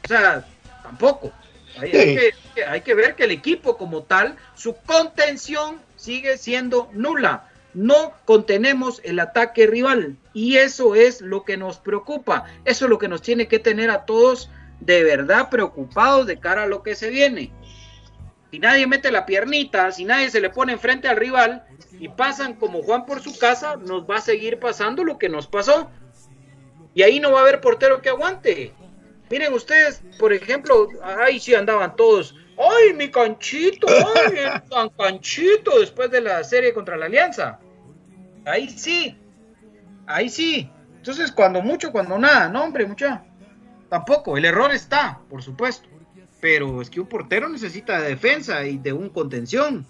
O 0.05 0.09
sea, 0.09 0.45
tampoco. 0.83 1.33
Hay, 1.79 1.91
hay 1.93 2.17
que, 2.17 2.65
hay 2.65 2.81
que 2.81 2.95
ver 2.95 3.15
que 3.15 3.25
el 3.25 3.31
equipo 3.31 3.77
como 3.77 4.03
tal, 4.03 4.37
su 4.55 4.75
contención 4.75 5.81
sigue 5.97 6.37
siendo 6.39 6.91
nula. 6.93 7.49
No 7.73 8.13
contenemos 8.25 9.01
el 9.05 9.21
ataque 9.21 9.67
rival 9.67 10.17
y 10.33 10.57
eso 10.57 10.97
es 10.97 11.21
lo 11.21 11.45
que 11.45 11.57
nos 11.57 11.79
preocupa. 11.79 12.47
Eso 12.65 12.87
es 12.87 12.91
lo 12.91 12.99
que 12.99 13.09
nos 13.09 13.23
tiene 13.23 13.47
que 13.47 13.61
tener 13.61 13.91
a 13.91 14.05
todos 14.05 14.51
de 14.81 15.05
verdad 15.05 15.51
preocupados 15.51 16.27
de 16.27 16.41
cara 16.41 16.65
a 16.65 16.67
lo 16.67 16.83
que 16.83 16.95
se 16.95 17.11
viene. 17.11 17.53
Si 18.51 18.59
nadie 18.59 18.87
mete 18.87 19.13
la 19.13 19.27
piernita, 19.27 19.93
si 19.93 20.05
nadie 20.05 20.31
se 20.31 20.41
le 20.41 20.51
pone 20.51 20.73
enfrente 20.73 21.07
al 21.07 21.17
rival 21.17 21.65
y 21.93 22.09
pasan 22.09 22.55
como 22.55 22.83
Juan 22.83 23.07
por 23.07 23.23
su 23.23 23.39
casa, 23.39 23.77
nos 23.77 24.09
va 24.11 24.17
a 24.17 24.21
seguir 24.21 24.59
pasando 24.59 25.05
lo 25.05 25.19
que 25.19 25.29
nos 25.29 25.47
pasó. 25.47 25.89
Y 26.95 27.03
ahí 27.03 27.21
no 27.21 27.33
va 27.33 27.39
a 27.41 27.43
haber 27.43 27.61
portero 27.61 28.01
que 28.03 28.09
aguante. 28.09 28.73
Miren 29.31 29.53
ustedes, 29.53 30.03
por 30.19 30.33
ejemplo, 30.33 30.89
ahí 31.03 31.39
sí 31.39 31.55
andaban 31.55 31.95
todos. 31.95 32.35
¡Ay, 32.59 32.93
mi 32.95 33.11
canchito! 33.11 33.87
¡Ay, 33.89 34.39
el 34.39 34.63
tan 34.69 34.89
canchito! 34.91 35.79
Después 35.79 36.11
de 36.11 36.21
la 36.21 36.43
serie 36.43 36.75
contra 36.75 36.97
la 36.97 37.07
Alianza. 37.07 37.59
Ahí 38.45 38.69
sí. 38.69 39.17
Ahí 40.07 40.29
sí. 40.29 40.71
Entonces, 40.97 41.31
cuando 41.31 41.63
mucho, 41.63 41.93
cuando 41.93 42.19
nada. 42.19 42.49
No, 42.49 42.65
hombre, 42.65 42.87
mucha. 42.87 43.25
Tampoco. 43.89 44.37
El 44.37 44.45
error 44.45 44.73
está, 44.73 45.21
por 45.31 45.43
supuesto. 45.43 45.89
Pero 46.41 46.83
es 46.83 46.91
que 46.91 47.01
un 47.01 47.07
portero 47.07 47.49
necesita 47.49 48.01
de 48.01 48.09
defensa 48.09 48.65
y 48.65 48.79
de 48.79 48.93
un 48.93 49.11
contención. 49.11 49.87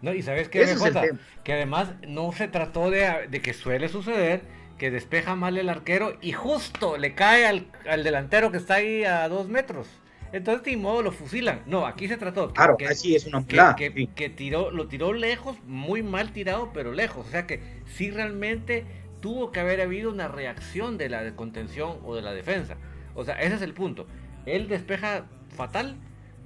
No, 0.00 0.12
y 0.14 0.22
sabes 0.22 0.48
qué, 0.48 0.62
Ese 0.62 0.74
es 0.74 0.82
el 0.82 0.92
tema. 0.92 1.18
que 1.42 1.52
además 1.54 1.94
no 2.06 2.30
se 2.32 2.46
trató 2.46 2.90
de, 2.90 3.26
de 3.28 3.40
que 3.40 3.54
suele 3.54 3.88
suceder 3.88 4.42
que 4.84 4.90
despeja 4.90 5.34
mal 5.34 5.56
el 5.56 5.70
arquero 5.70 6.18
y 6.20 6.32
justo 6.32 6.98
le 6.98 7.14
cae 7.14 7.46
al, 7.46 7.68
al 7.88 8.04
delantero 8.04 8.50
que 8.50 8.58
está 8.58 8.74
ahí 8.74 9.02
a 9.02 9.26
dos 9.30 9.48
metros. 9.48 9.88
Entonces, 10.30 10.62
de 10.62 10.76
modo, 10.76 11.00
lo 11.00 11.10
fusilan. 11.10 11.62
No, 11.64 11.86
aquí 11.86 12.06
se 12.06 12.18
trató. 12.18 12.52
Claro, 12.52 12.76
que, 12.76 12.86
así 12.86 13.16
es 13.16 13.24
una 13.24 13.46
que, 13.46 13.56
que- 13.78 13.90
sí. 13.96 14.06
que 14.08 14.28
tiró, 14.28 14.70
lo 14.70 14.86
tiró 14.86 15.14
lejos, 15.14 15.56
muy 15.64 16.02
mal 16.02 16.32
tirado, 16.32 16.70
pero 16.74 16.92
lejos. 16.92 17.26
O 17.26 17.30
sea 17.30 17.46
que 17.46 17.62
sí 17.86 18.10
realmente 18.10 18.84
tuvo 19.22 19.52
que 19.52 19.60
haber 19.60 19.80
habido 19.80 20.10
una 20.10 20.28
reacción 20.28 20.98
de 20.98 21.08
la 21.08 21.34
contención 21.34 21.96
o 22.04 22.14
de 22.14 22.20
la 22.20 22.34
defensa. 22.34 22.76
O 23.14 23.24
sea, 23.24 23.40
ese 23.40 23.54
es 23.54 23.62
el 23.62 23.72
punto. 23.72 24.06
Él 24.44 24.68
despeja 24.68 25.24
fatal, 25.56 25.96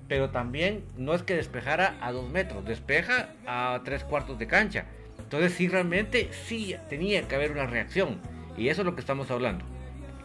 pero 0.07 0.31
también 0.31 0.85
no 0.97 1.13
es 1.13 1.25
que 1.25 1.35
despejara 1.35 1.97
a 2.01 2.13
dos 2.13 2.31
metros, 2.31 2.65
despeja 2.65 3.31
a 3.49 3.81
tres 3.85 4.05
cuartos 4.05 4.39
de 4.39 4.47
cancha. 4.47 4.85
Entonces 5.19 5.53
sí 5.53 5.69
realmente 5.69 6.31
sí 6.47 6.75
tenía 6.89 7.27
que 7.29 7.35
haber 7.35 7.53
una 7.53 7.67
reacción. 7.67 8.21
Y 8.57 8.69
eso 8.69 8.83
es 8.83 8.87
lo 8.87 8.95
que 8.95 9.01
estamos 9.01 9.31
hablando. 9.31 9.65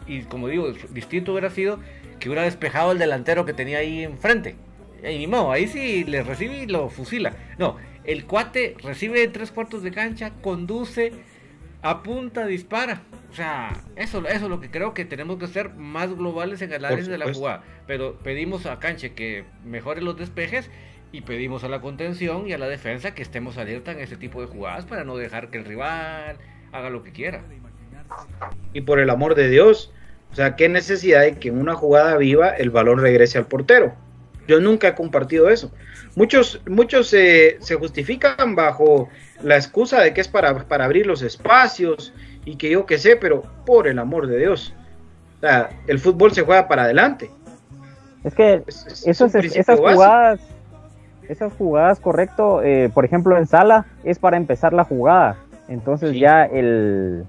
Y 0.06 0.22
como 0.22 0.48
digo, 0.48 0.72
distinto 0.90 1.32
hubiera 1.32 1.50
sido 1.50 1.78
que 2.18 2.28
hubiera 2.28 2.44
despejado 2.44 2.92
el 2.92 2.98
delantero 2.98 3.44
que 3.44 3.52
tenía 3.52 3.78
ahí 3.78 4.02
enfrente. 4.02 4.56
Y 5.02 5.18
ni 5.18 5.26
modo, 5.26 5.52
ahí 5.52 5.66
sí 5.66 6.04
le 6.04 6.22
recibe 6.22 6.62
y 6.62 6.66
lo 6.66 6.88
fusila. 6.88 7.34
No, 7.58 7.76
el 8.04 8.24
cuate 8.24 8.76
recibe 8.82 9.26
tres 9.28 9.50
cuartos 9.50 9.82
de 9.82 9.90
cancha, 9.90 10.32
conduce, 10.42 11.12
apunta, 11.82 12.46
dispara. 12.46 13.02
O 13.30 13.34
sea, 13.34 13.72
eso, 13.96 14.26
eso 14.26 14.44
es 14.44 14.50
lo 14.50 14.60
que 14.60 14.70
creo 14.70 14.94
que 14.94 15.04
tenemos 15.04 15.38
que 15.38 15.46
ser 15.46 15.74
más 15.74 16.14
globales 16.14 16.62
en 16.62 16.72
el 16.72 16.84
análisis 16.84 17.08
de 17.08 17.18
la 17.18 17.32
jugada. 17.32 17.62
Pero 17.86 18.16
pedimos 18.18 18.64
a 18.66 18.78
Canche 18.78 19.12
que 19.12 19.44
mejore 19.64 20.00
los 20.00 20.16
despejes 20.16 20.70
y 21.14 21.20
pedimos 21.20 21.62
a 21.62 21.68
la 21.68 21.80
contención 21.80 22.48
y 22.48 22.52
a 22.54 22.58
la 22.58 22.66
defensa 22.66 23.14
que 23.14 23.22
estemos 23.22 23.56
alerta 23.56 23.92
en 23.92 24.00
ese 24.00 24.16
tipo 24.16 24.40
de 24.40 24.48
jugadas 24.48 24.84
para 24.84 25.04
no 25.04 25.16
dejar 25.16 25.48
que 25.48 25.58
el 25.58 25.64
rival 25.64 26.36
haga 26.72 26.90
lo 26.90 27.04
que 27.04 27.12
quiera. 27.12 27.42
Y 28.72 28.80
por 28.80 28.98
el 28.98 29.08
amor 29.10 29.36
de 29.36 29.48
Dios, 29.48 29.92
o 30.32 30.34
sea, 30.34 30.56
qué 30.56 30.68
necesidad 30.68 31.20
de 31.20 31.38
que 31.38 31.50
en 31.50 31.58
una 31.60 31.74
jugada 31.76 32.16
viva 32.16 32.48
el 32.50 32.70
balón 32.70 32.98
regrese 32.98 33.38
al 33.38 33.46
portero. 33.46 33.94
Yo 34.48 34.60
nunca 34.60 34.88
he 34.88 34.94
compartido 34.96 35.48
eso. 35.48 35.70
Muchos, 36.16 36.60
muchos 36.68 37.14
eh, 37.14 37.58
se 37.60 37.76
justifican 37.76 38.56
bajo 38.56 39.08
la 39.40 39.54
excusa 39.56 40.00
de 40.02 40.12
que 40.12 40.20
es 40.20 40.28
para, 40.28 40.66
para 40.66 40.84
abrir 40.84 41.06
los 41.06 41.22
espacios 41.22 42.12
y 42.44 42.56
que 42.56 42.70
yo 42.70 42.86
qué 42.86 42.98
sé, 42.98 43.14
pero 43.16 43.42
por 43.64 43.86
el 43.86 44.00
amor 44.00 44.26
de 44.26 44.38
Dios. 44.38 44.74
O 45.38 45.40
sea, 45.40 45.70
el 45.86 46.00
fútbol 46.00 46.32
se 46.32 46.42
juega 46.42 46.66
para 46.66 46.82
adelante. 46.82 47.30
Es 48.24 48.34
que 48.34 48.62
es 48.66 49.06
esos- 49.06 49.34
esas 49.34 49.80
básico. 49.80 49.92
jugadas, 49.92 50.40
esas 51.28 51.52
jugadas, 51.54 52.00
correcto, 52.00 52.62
eh, 52.62 52.90
por 52.92 53.04
ejemplo 53.04 53.36
en 53.36 53.46
sala, 53.46 53.86
es 54.04 54.18
para 54.18 54.36
empezar 54.36 54.72
la 54.72 54.84
jugada. 54.84 55.36
Entonces 55.68 56.14
ya 56.18 56.44
el, 56.44 57.24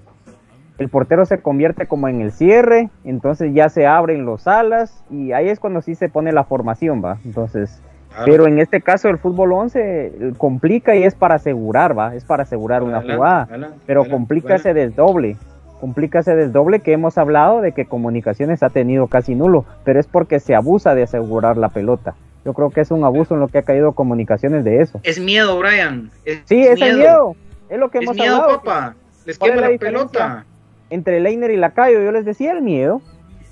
el 0.78 0.90
portero 0.90 1.26
se 1.26 1.38
convierte 1.40 1.88
como 1.88 2.08
en 2.08 2.22
el 2.22 2.32
cierre, 2.32 2.90
entonces 3.04 3.54
ya 3.54 3.70
se 3.70 3.88
abren 3.88 4.26
los 4.26 4.48
alas 4.48 5.04
y 5.10 5.32
ahí 5.32 5.48
es 5.50 5.60
cuando 5.60 5.82
sí 5.82 5.96
se 5.96 6.10
pone 6.10 6.32
la 6.34 6.44
formación, 6.44 7.02
va. 7.04 7.18
Entonces, 7.26 7.82
Claro. 8.10 8.32
pero 8.32 8.48
en 8.48 8.60
este 8.60 8.80
caso 8.80 9.10
el 9.10 9.18
fútbol 9.18 9.52
11 9.52 9.80
eh, 9.82 10.34
complica 10.38 10.96
y 10.96 11.04
es 11.04 11.16
para 11.16 11.36
asegurar, 11.36 11.98
va, 11.98 12.16
es 12.16 12.24
para 12.24 12.44
asegurar 12.44 12.82
una 12.82 13.00
Adelante, 13.00 13.16
jugada, 13.18 13.42
adelante, 13.44 13.78
pero 13.86 14.02
adelante, 14.02 14.18
complica 14.18 14.56
ese 14.56 14.74
desdoble. 14.74 15.36
Complica 15.82 16.20
ese 16.20 16.34
desdoble 16.34 16.80
que 16.80 16.94
hemos 16.94 17.18
hablado 17.18 17.60
de 17.60 17.74
que 17.74 17.86
comunicaciones 17.86 18.64
ha 18.64 18.70
tenido 18.70 19.08
casi 19.08 19.36
nulo, 19.36 19.66
pero 19.84 20.00
es 20.00 20.08
porque 20.08 20.40
se 20.40 20.56
abusa 20.56 20.96
de 20.96 21.04
asegurar 21.04 21.58
la 21.58 21.68
pelota. 21.70 22.16
Yo 22.46 22.54
creo 22.54 22.70
que 22.70 22.82
es 22.82 22.92
un 22.92 23.04
abuso 23.04 23.34
en 23.34 23.40
lo 23.42 23.48
que 23.48 23.58
ha 23.58 23.64
caído 23.64 23.94
comunicaciones 23.94 24.64
de 24.64 24.82
eso. 24.82 25.00
Es 25.04 25.20
miedo, 25.20 25.58
Brian. 25.60 26.12
Es 26.24 26.42
Sí, 26.46 26.62
es 26.62 26.80
el 26.82 26.98
miedo. 26.98 27.36
Es 27.70 27.80
lo 27.80 27.90
que 27.90 27.98
Es 27.98 28.04
hemos 28.04 28.16
miedo, 28.16 28.36
hablado. 28.36 28.62
papá. 28.62 28.96
Les 29.26 29.38
¿Cuál 29.40 29.52
es 29.52 29.58
quema 29.58 29.70
la 29.72 29.78
pelota. 29.80 30.46
Entre 30.92 31.20
Leiner 31.20 31.50
y 31.50 31.58
Lacayo, 31.58 32.02
yo 32.04 32.12
les 32.12 32.24
decía 32.26 32.52
el 32.52 32.62
miedo. 32.62 33.02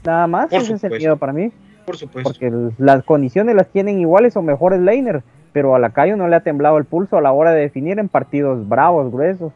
Nada 0.06 0.28
más, 0.28 0.50
Por 0.50 0.60
ese 0.62 0.66
es 0.66 0.70
el 0.72 0.78
supuesto. 0.80 0.98
miedo 1.00 1.18
para 1.18 1.34
mí. 1.34 1.52
Por 1.86 1.98
supuesto. 1.98 2.30
Porque 2.30 2.54
las 2.78 3.04
condiciones 3.04 3.56
las 3.56 3.68
tienen 3.70 4.00
iguales 4.00 4.38
o 4.38 4.42
mejores 4.44 4.80
Leiner, 4.80 5.24
pero 5.52 5.74
a 5.76 5.80
Lacayo 5.80 6.16
no 6.16 6.28
le 6.28 6.36
ha 6.36 6.42
temblado 6.42 6.78
el 6.78 6.86
pulso 6.86 7.18
a 7.18 7.22
la 7.22 7.32
hora 7.32 7.52
de 7.52 7.62
definir 7.62 7.98
en 8.00 8.10
partidos 8.10 8.70
bravos, 8.70 9.12
gruesos, 9.12 9.52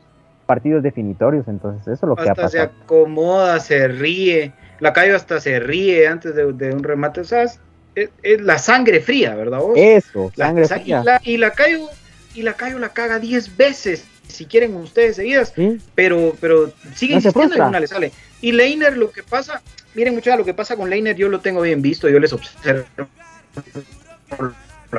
partidos 0.48 0.82
definitorios. 0.82 1.48
Entonces, 1.48 1.84
eso 1.88 2.06
es 2.06 2.10
lo 2.10 2.16
que 2.16 2.28
ha 2.28 2.32
hasta 2.32 2.50
se 2.50 2.58
pasado. 2.60 2.82
acomoda, 2.86 3.60
se 3.60 3.88
ríe. 3.88 4.54
La 4.80 4.94
Cayo 4.94 5.16
hasta 5.16 5.40
se 5.40 5.60
ríe 5.60 6.08
antes 6.08 6.34
de, 6.36 6.52
de 6.54 6.74
un 6.74 6.84
remate. 6.84 7.22
O 7.22 7.24
sea, 7.26 7.44
es, 7.44 7.60
es- 8.02 8.10
es 8.24 8.42
la 8.42 8.58
sangre 8.60 9.00
fría, 9.02 9.36
¿verdad 9.36 9.60
vos? 9.60 9.74
Eso, 9.78 10.32
La- 10.36 10.48
sangre 10.48 10.68
sa- 10.68 10.80
fría. 10.80 11.02
Y 11.02 11.06
la, 11.06 11.22
y 11.24 11.38
la 11.38 11.52
Cayo, 11.52 11.90
y 12.36 12.42
la 12.44 12.54
Cayo 12.54 12.80
la 12.80 12.90
caga 12.90 13.20
10 13.20 13.58
veces, 13.58 14.06
si 14.28 14.46
quieren 14.46 14.76
ustedes 14.76 15.16
seguidas, 15.16 15.54
pero, 15.96 16.36
pero 16.40 16.72
sigue 16.96 17.14
No 17.14 17.20
insistiendo 17.20 17.56
y 17.56 17.60
una 17.62 17.80
le 17.80 17.88
sale. 17.88 18.12
Y 18.42 18.52
Leiner, 18.52 18.96
lo 18.98 19.12
que 19.12 19.24
pasa, 19.24 19.62
miren 19.96 20.14
muchachos, 20.14 20.38
lo 20.40 20.46
que 20.46 20.54
pasa 20.54 20.76
con 20.76 20.90
Leiner, 20.90 21.16
yo 21.16 21.28
lo 21.30 21.40
tengo 21.40 21.62
bien 21.62 21.82
visto, 21.82 22.08
yo 22.10 22.20
les 22.20 22.34
observo 22.34 22.86
por 24.30 24.54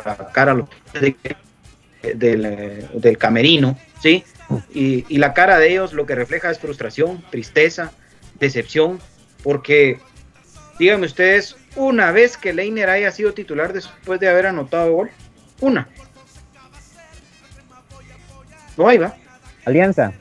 la 0.04 0.28
cara 0.32 0.54
lo- 0.54 0.68
de- 1.00 1.16
del, 2.14 2.88
del 2.94 3.18
camerino, 3.18 3.78
¿sí? 4.02 4.24
Y, 4.72 5.04
y 5.08 5.18
la 5.18 5.34
cara 5.34 5.58
de 5.58 5.70
ellos 5.72 5.92
lo 5.92 6.06
que 6.06 6.14
refleja 6.14 6.50
es 6.50 6.58
frustración, 6.58 7.22
tristeza, 7.30 7.92
decepción, 8.40 8.98
porque 9.42 9.98
díganme 10.78 11.06
ustedes, 11.06 11.56
una 11.78 12.10
vez 12.10 12.36
que 12.36 12.52
Leiner 12.52 12.90
haya 12.90 13.10
sido 13.12 13.32
titular 13.32 13.72
después 13.72 14.20
de 14.20 14.28
haber 14.28 14.46
anotado 14.46 14.92
gol, 14.92 15.10
una. 15.60 15.88
No 18.76 18.84
va. 18.84 19.16
Alianza. 19.64 20.12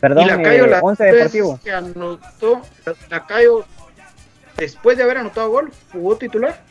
Perdón, 0.00 0.24
y 0.24 0.26
la 0.28 0.42
Cayo, 0.42 0.64
eh, 0.66 0.68
la 0.68 0.80
11 0.80 1.04
vez 1.04 1.14
Deportivo. 1.14 1.60
que 1.62 1.72
anotó, 1.72 2.62
la 3.10 3.26
Cayo, 3.26 3.64
después 4.56 4.96
de 4.96 5.02
haber 5.02 5.18
anotado 5.18 5.50
gol, 5.50 5.72
jugó 5.92 6.16
titular. 6.16 6.62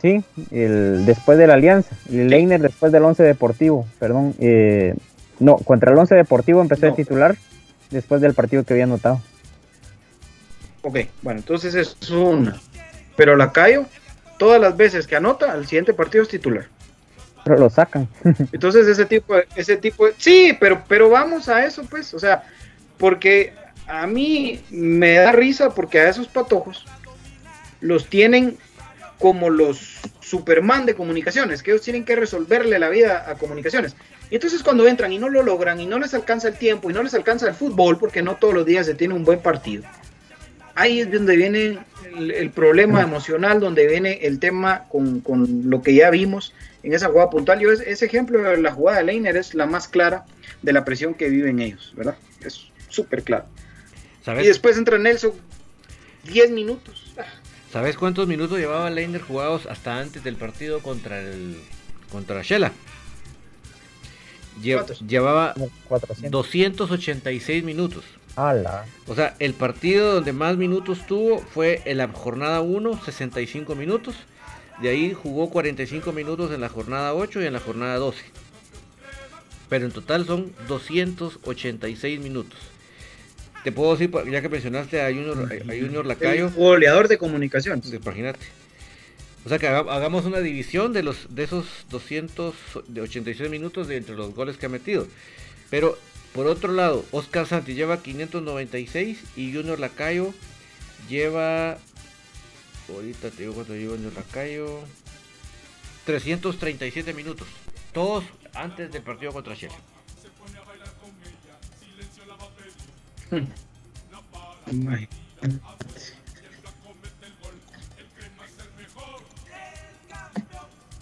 Sí, 0.00 0.22
el, 0.50 1.04
después 1.04 1.36
de 1.38 1.46
la 1.46 1.54
Alianza. 1.54 1.94
Leiner 2.08 2.60
después 2.60 2.92
del 2.92 3.04
11 3.04 3.22
Deportivo. 3.24 3.86
Perdón. 3.98 4.34
eh, 4.38 4.94
no, 5.40 5.56
contra 5.58 5.92
el 5.92 5.98
11 5.98 6.14
Deportivo 6.14 6.60
empezó 6.60 6.86
de 6.86 6.92
titular 6.92 7.36
después 7.90 8.20
del 8.20 8.34
partido 8.34 8.64
que 8.64 8.74
había 8.74 8.84
anotado. 8.84 9.20
Ok, 10.82 10.98
bueno, 11.22 11.40
entonces 11.40 11.74
es 11.74 12.10
una. 12.10 12.60
Pero 13.18 13.36
la 13.36 13.50
Cayo, 13.50 13.84
todas 14.38 14.60
las 14.60 14.76
veces 14.76 15.08
que 15.08 15.16
anota, 15.16 15.50
al 15.50 15.66
siguiente 15.66 15.92
partido 15.92 16.22
es 16.22 16.28
titular. 16.28 16.68
Pero 17.44 17.58
lo 17.58 17.68
sacan. 17.68 18.06
Entonces 18.52 18.86
ese 18.86 19.06
tipo 19.06 19.34
de, 19.34 19.48
ese 19.56 19.76
tipo 19.76 20.06
de, 20.06 20.14
sí, 20.18 20.56
pero 20.60 20.84
pero 20.86 21.10
vamos 21.10 21.48
a 21.48 21.64
eso 21.64 21.82
pues, 21.90 22.14
o 22.14 22.20
sea, 22.20 22.44
porque 22.96 23.54
a 23.88 24.06
mí 24.06 24.62
me 24.70 25.14
da 25.14 25.32
risa 25.32 25.74
porque 25.74 25.98
a 25.98 26.08
esos 26.08 26.28
patojos 26.28 26.86
los 27.80 28.06
tienen 28.06 28.56
como 29.18 29.50
los 29.50 29.98
Superman 30.20 30.86
de 30.86 30.94
comunicaciones, 30.94 31.64
que 31.64 31.72
ellos 31.72 31.82
tienen 31.82 32.04
que 32.04 32.14
resolverle 32.14 32.78
la 32.78 32.88
vida 32.88 33.28
a 33.28 33.34
comunicaciones. 33.34 33.96
Y 34.30 34.36
entonces 34.36 34.62
cuando 34.62 34.86
entran 34.86 35.12
y 35.12 35.18
no 35.18 35.28
lo 35.28 35.42
logran 35.42 35.80
y 35.80 35.86
no 35.86 35.98
les 35.98 36.14
alcanza 36.14 36.46
el 36.46 36.54
tiempo 36.56 36.88
y 36.88 36.92
no 36.92 37.02
les 37.02 37.14
alcanza 37.14 37.48
el 37.48 37.54
fútbol, 37.54 37.98
porque 37.98 38.22
no 38.22 38.36
todos 38.36 38.54
los 38.54 38.64
días 38.64 38.86
se 38.86 38.94
tiene 38.94 39.14
un 39.14 39.24
buen 39.24 39.40
partido, 39.40 39.82
ahí 40.80 41.00
es 41.00 41.10
donde 41.12 41.36
viene 41.36 41.78
el, 42.16 42.30
el 42.30 42.50
problema 42.50 43.02
emocional, 43.02 43.60
donde 43.60 43.86
viene 43.86 44.20
el 44.22 44.38
tema 44.38 44.84
con, 44.88 45.20
con 45.20 45.68
lo 45.70 45.82
que 45.82 45.94
ya 45.94 46.10
vimos 46.10 46.52
en 46.82 46.94
esa 46.94 47.08
jugada 47.08 47.30
puntual. 47.30 47.60
Yo 47.60 47.70
es- 47.72 47.80
ese 47.80 48.06
ejemplo 48.06 48.42
de 48.42 48.56
la 48.62 48.72
jugada 48.72 48.98
de 48.98 49.04
Leiner 49.04 49.36
es 49.36 49.54
la 49.54 49.66
más 49.66 49.88
clara 49.88 50.24
de 50.62 50.72
la 50.72 50.84
presión 50.84 51.14
que 51.14 51.28
viven 51.28 51.60
ellos, 51.60 51.92
¿verdad? 51.96 52.16
Es 52.44 52.66
súper 52.88 53.22
claro. 53.22 53.44
¿Sabes? 54.24 54.44
Y 54.44 54.48
después 54.48 54.76
entra 54.76 54.98
Nelson, 54.98 55.32
10 56.24 56.50
minutos. 56.50 57.12
¿Sabes 57.72 57.96
cuántos 57.96 58.26
minutos 58.26 58.58
llevaba 58.58 58.88
Leiner 58.90 59.20
jugados 59.20 59.66
hasta 59.66 59.98
antes 59.98 60.24
del 60.24 60.36
partido 60.36 60.80
contra 60.80 61.20
el 61.20 61.56
contra 62.10 62.42
Shela? 62.42 62.72
Lle- 64.62 64.74
¿Cuántos? 64.74 65.00
llevaba 65.06 65.54
400. 65.88 66.30
286 66.30 67.62
minutos. 67.64 68.04
Ala. 68.38 68.84
O 69.06 69.14
sea, 69.14 69.34
el 69.38 69.54
partido 69.54 70.14
donde 70.14 70.32
más 70.32 70.56
minutos 70.56 71.06
tuvo 71.06 71.38
fue 71.40 71.82
en 71.84 71.98
la 71.98 72.08
jornada 72.08 72.60
1, 72.60 73.04
65 73.04 73.74
minutos. 73.74 74.14
De 74.80 74.88
ahí 74.90 75.12
jugó 75.12 75.50
45 75.50 76.12
minutos 76.12 76.52
en 76.52 76.60
la 76.60 76.68
jornada 76.68 77.14
8 77.14 77.42
y 77.42 77.46
en 77.46 77.52
la 77.52 77.60
jornada 77.60 77.96
12. 77.96 78.22
Pero 79.68 79.86
en 79.86 79.92
total 79.92 80.24
son 80.26 80.52
286 80.68 82.20
minutos. 82.20 82.58
Te 83.64 83.72
puedo 83.72 83.96
decir, 83.96 84.10
ya 84.30 84.40
que 84.40 84.48
mencionaste 84.48 85.00
a 85.02 85.06
Junior, 85.08 85.36
a 85.52 85.66
Junior 85.66 86.06
Lacayo, 86.06 86.46
El 86.46 86.52
goleador 86.54 87.08
de 87.08 87.18
comunicaciones. 87.18 87.84
pues, 87.90 88.00
imagínate. 88.02 88.38
O 89.44 89.48
sea 89.48 89.58
que 89.58 89.66
haga- 89.66 89.92
hagamos 89.94 90.24
una 90.26 90.38
división 90.40 90.92
de 90.92 91.02
los 91.02 91.34
de 91.34 91.42
esos 91.44 91.66
286 91.90 93.50
minutos 93.50 93.88
de 93.88 93.96
entre 93.96 94.14
los 94.14 94.34
goles 94.34 94.56
que 94.56 94.66
ha 94.66 94.68
metido. 94.68 95.06
Pero 95.70 95.98
por 96.34 96.46
otro 96.46 96.72
lado, 96.72 97.04
Oscar 97.12 97.46
Santi 97.46 97.74
lleva 97.74 98.02
596 98.02 99.18
y 99.36 99.52
Junior 99.52 99.78
Lacayo 99.80 100.32
lleva 101.08 101.78
ahorita 102.88 103.30
te 103.30 103.42
digo 103.42 103.54
cuánto 103.54 103.74
lleva 103.74 103.94
Junior 103.94 104.12
Lacayo 104.14 104.80
337 106.04 107.12
minutos. 107.14 107.46
Todos 107.92 108.24
antes 108.54 108.90
del 108.92 109.02
partido 109.02 109.32
contra 109.32 109.54
Chelsea. 109.56 109.78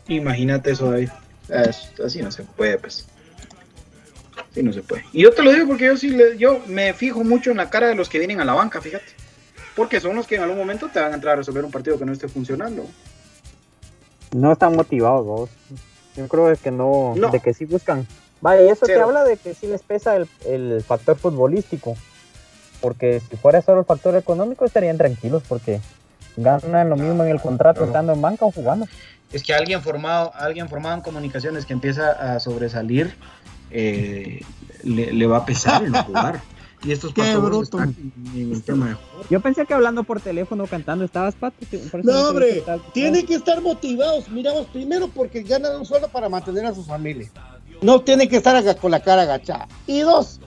Imagínate. 0.08 0.70
Eso, 0.70 0.90
David. 0.90 1.10
Es- 1.48 1.92
así 2.00 2.22
no 2.22 2.30
se 2.30 2.42
puede, 2.44 2.78
pues. 2.78 3.06
Así 4.56 4.62
no 4.62 4.72
se 4.72 4.80
puede. 4.82 5.04
Y 5.12 5.22
yo 5.22 5.32
te 5.34 5.42
lo 5.42 5.52
digo 5.52 5.66
porque 5.68 5.84
yo 5.84 5.98
sí 5.98 6.08
le- 6.08 6.38
yo 6.38 6.62
me 6.66 6.94
fijo 6.94 7.22
mucho 7.22 7.50
en 7.50 7.58
la 7.58 7.68
cara 7.68 7.88
de 7.88 7.94
los 7.94 8.08
que 8.08 8.18
vienen 8.18 8.40
a 8.40 8.44
la 8.46 8.54
banca, 8.54 8.80
fíjate. 8.80 9.04
Porque 9.74 10.00
son 10.00 10.16
los 10.16 10.26
que 10.26 10.36
en 10.36 10.42
algún 10.42 10.56
momento 10.56 10.88
te 10.90 10.98
van 10.98 11.12
a 11.12 11.14
entrar 11.16 11.34
a 11.34 11.36
resolver 11.36 11.62
un 11.62 11.70
partido 11.70 11.98
que 11.98 12.06
no 12.06 12.12
esté 12.14 12.26
funcionando. 12.26 12.86
No 14.34 14.52
están 14.52 14.74
motivados 14.74 15.26
vos. 15.26 15.50
Yo 16.16 16.26
creo 16.28 16.54
que 16.56 16.70
no, 16.70 17.12
No. 17.16 17.30
de 17.30 17.40
que 17.40 17.52
sí 17.52 17.66
buscan. 17.66 18.06
Vaya, 18.40 18.62
y 18.62 18.68
eso 18.70 18.86
te 18.86 18.98
habla 18.98 19.24
de 19.24 19.36
que 19.36 19.52
sí 19.52 19.66
les 19.66 19.82
pesa 19.82 20.16
el, 20.16 20.26
el 20.46 20.82
factor 20.82 21.18
futbolístico. 21.18 21.94
Porque 22.80 23.20
si 23.28 23.36
fuera 23.36 23.60
solo 23.60 23.80
el 23.80 23.86
factor 23.86 24.16
económico 24.16 24.64
estarían 24.64 24.96
tranquilos 24.96 25.42
porque 25.46 25.80
ganan 26.38 26.88
lo 26.88 26.96
mismo 26.96 27.24
en 27.24 27.30
el 27.30 27.40
contrato 27.42 27.84
estando 27.84 28.14
en 28.14 28.22
banca 28.22 28.46
o 28.46 28.52
jugando. 28.52 28.86
Es 29.32 29.42
que 29.42 29.52
alguien 29.52 29.82
formado, 29.82 30.32
alguien 30.34 30.68
formado 30.70 30.94
en 30.96 31.00
comunicaciones 31.02 31.66
que 31.66 31.72
empieza 31.74 32.12
a 32.12 32.40
sobresalir, 32.40 33.14
eh, 33.70 34.40
le, 34.82 35.12
le 35.12 35.26
va 35.26 35.38
a 35.38 35.44
pesar 35.46 35.84
el 35.84 35.92
no 35.92 36.02
jugar. 36.04 36.42
Y 36.84 36.92
estos 36.92 37.12
Qué 37.12 37.36
bruto. 37.36 37.82
en 37.82 38.12
el 38.34 38.62
tema 38.62 38.90
de. 38.90 38.96
Yo 39.30 39.40
pensé 39.40 39.64
que 39.66 39.74
hablando 39.74 40.04
por 40.04 40.20
teléfono 40.20 40.66
cantando 40.66 41.04
estabas 41.04 41.34
pato. 41.34 41.56
No, 42.02 42.28
hombre, 42.28 42.62
tienen 42.92 43.26
que 43.26 43.34
estar 43.34 43.60
motivados. 43.60 44.28
Miramos, 44.28 44.66
primero 44.68 45.08
porque 45.08 45.42
ganan 45.42 45.76
un 45.76 45.86
sueldo 45.86 46.08
para 46.08 46.28
mantener 46.28 46.66
a 46.66 46.74
su 46.74 46.84
familia. 46.84 47.28
No 47.82 48.00
tienen 48.02 48.28
que 48.28 48.36
estar 48.36 48.76
con 48.78 48.90
la 48.90 49.02
cara 49.02 49.22
agachada. 49.22 49.66
Y 49.86 50.00
dos, 50.00 50.38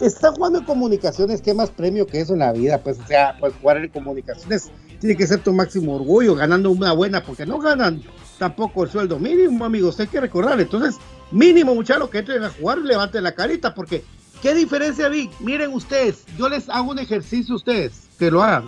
están 0.00 0.34
jugando 0.34 0.58
en 0.58 0.64
comunicaciones. 0.64 1.40
¿Qué 1.40 1.54
más 1.54 1.70
premio 1.70 2.06
que 2.06 2.20
eso 2.20 2.34
en 2.34 2.40
la 2.40 2.52
vida? 2.52 2.78
Pues, 2.78 2.98
o 2.98 3.06
sea, 3.06 3.36
pues 3.38 3.54
jugar 3.60 3.78
en 3.78 3.88
comunicaciones 3.88 4.70
tiene 5.00 5.16
que 5.16 5.26
ser 5.26 5.40
tu 5.40 5.52
máximo 5.52 5.94
orgullo, 5.94 6.34
ganando 6.34 6.70
una 6.70 6.92
buena, 6.92 7.22
porque 7.22 7.46
no 7.46 7.58
ganan 7.58 8.02
tampoco 8.38 8.84
el 8.84 8.90
sueldo 8.90 9.18
mínimo, 9.18 9.64
amigos. 9.64 9.98
Hay 10.00 10.08
que 10.08 10.20
recordar. 10.20 10.60
Entonces, 10.60 10.96
mínimo, 11.30 11.74
muchachos, 11.74 12.08
que 12.10 12.18
entren 12.18 12.44
a 12.44 12.50
jugar, 12.50 12.78
levanten 12.78 13.22
la 13.24 13.32
carita, 13.34 13.74
porque 13.74 14.04
¿qué 14.42 14.54
diferencia 14.54 15.08
vi? 15.08 15.30
Miren 15.40 15.72
ustedes, 15.72 16.24
yo 16.38 16.48
les 16.48 16.68
hago 16.68 16.90
un 16.90 16.98
ejercicio 16.98 17.54
a 17.54 17.56
ustedes, 17.56 18.08
que 18.18 18.30
lo 18.30 18.42
hagan. 18.42 18.64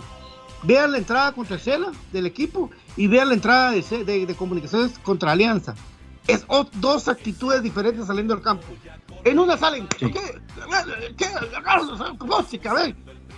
Vean 0.63 0.91
la 0.91 0.97
entrada 0.97 1.31
contra 1.31 1.55
Shela 1.57 1.91
del 2.11 2.25
equipo 2.25 2.69
y 2.97 3.07
vean 3.07 3.29
la 3.29 3.33
entrada 3.35 3.71
de, 3.71 3.81
de- 4.03 4.25
de 4.25 4.35
comunicaciones 4.35 4.99
contra 4.99 5.31
Alianza. 5.31 5.73
Es 6.27 6.43
o- 6.47 6.67
dos 6.75 7.07
actitudes 7.07 7.63
diferentes 7.63 8.05
saliendo 8.07 8.35
del 8.35 8.43
campo. 8.43 8.65
En 9.23 9.39
una 9.39 9.57
salen, 9.57 9.87
¿qué? 9.87 10.11
¿Qué? 10.11 11.27
Música, 12.25 12.73
ve. 12.73 12.95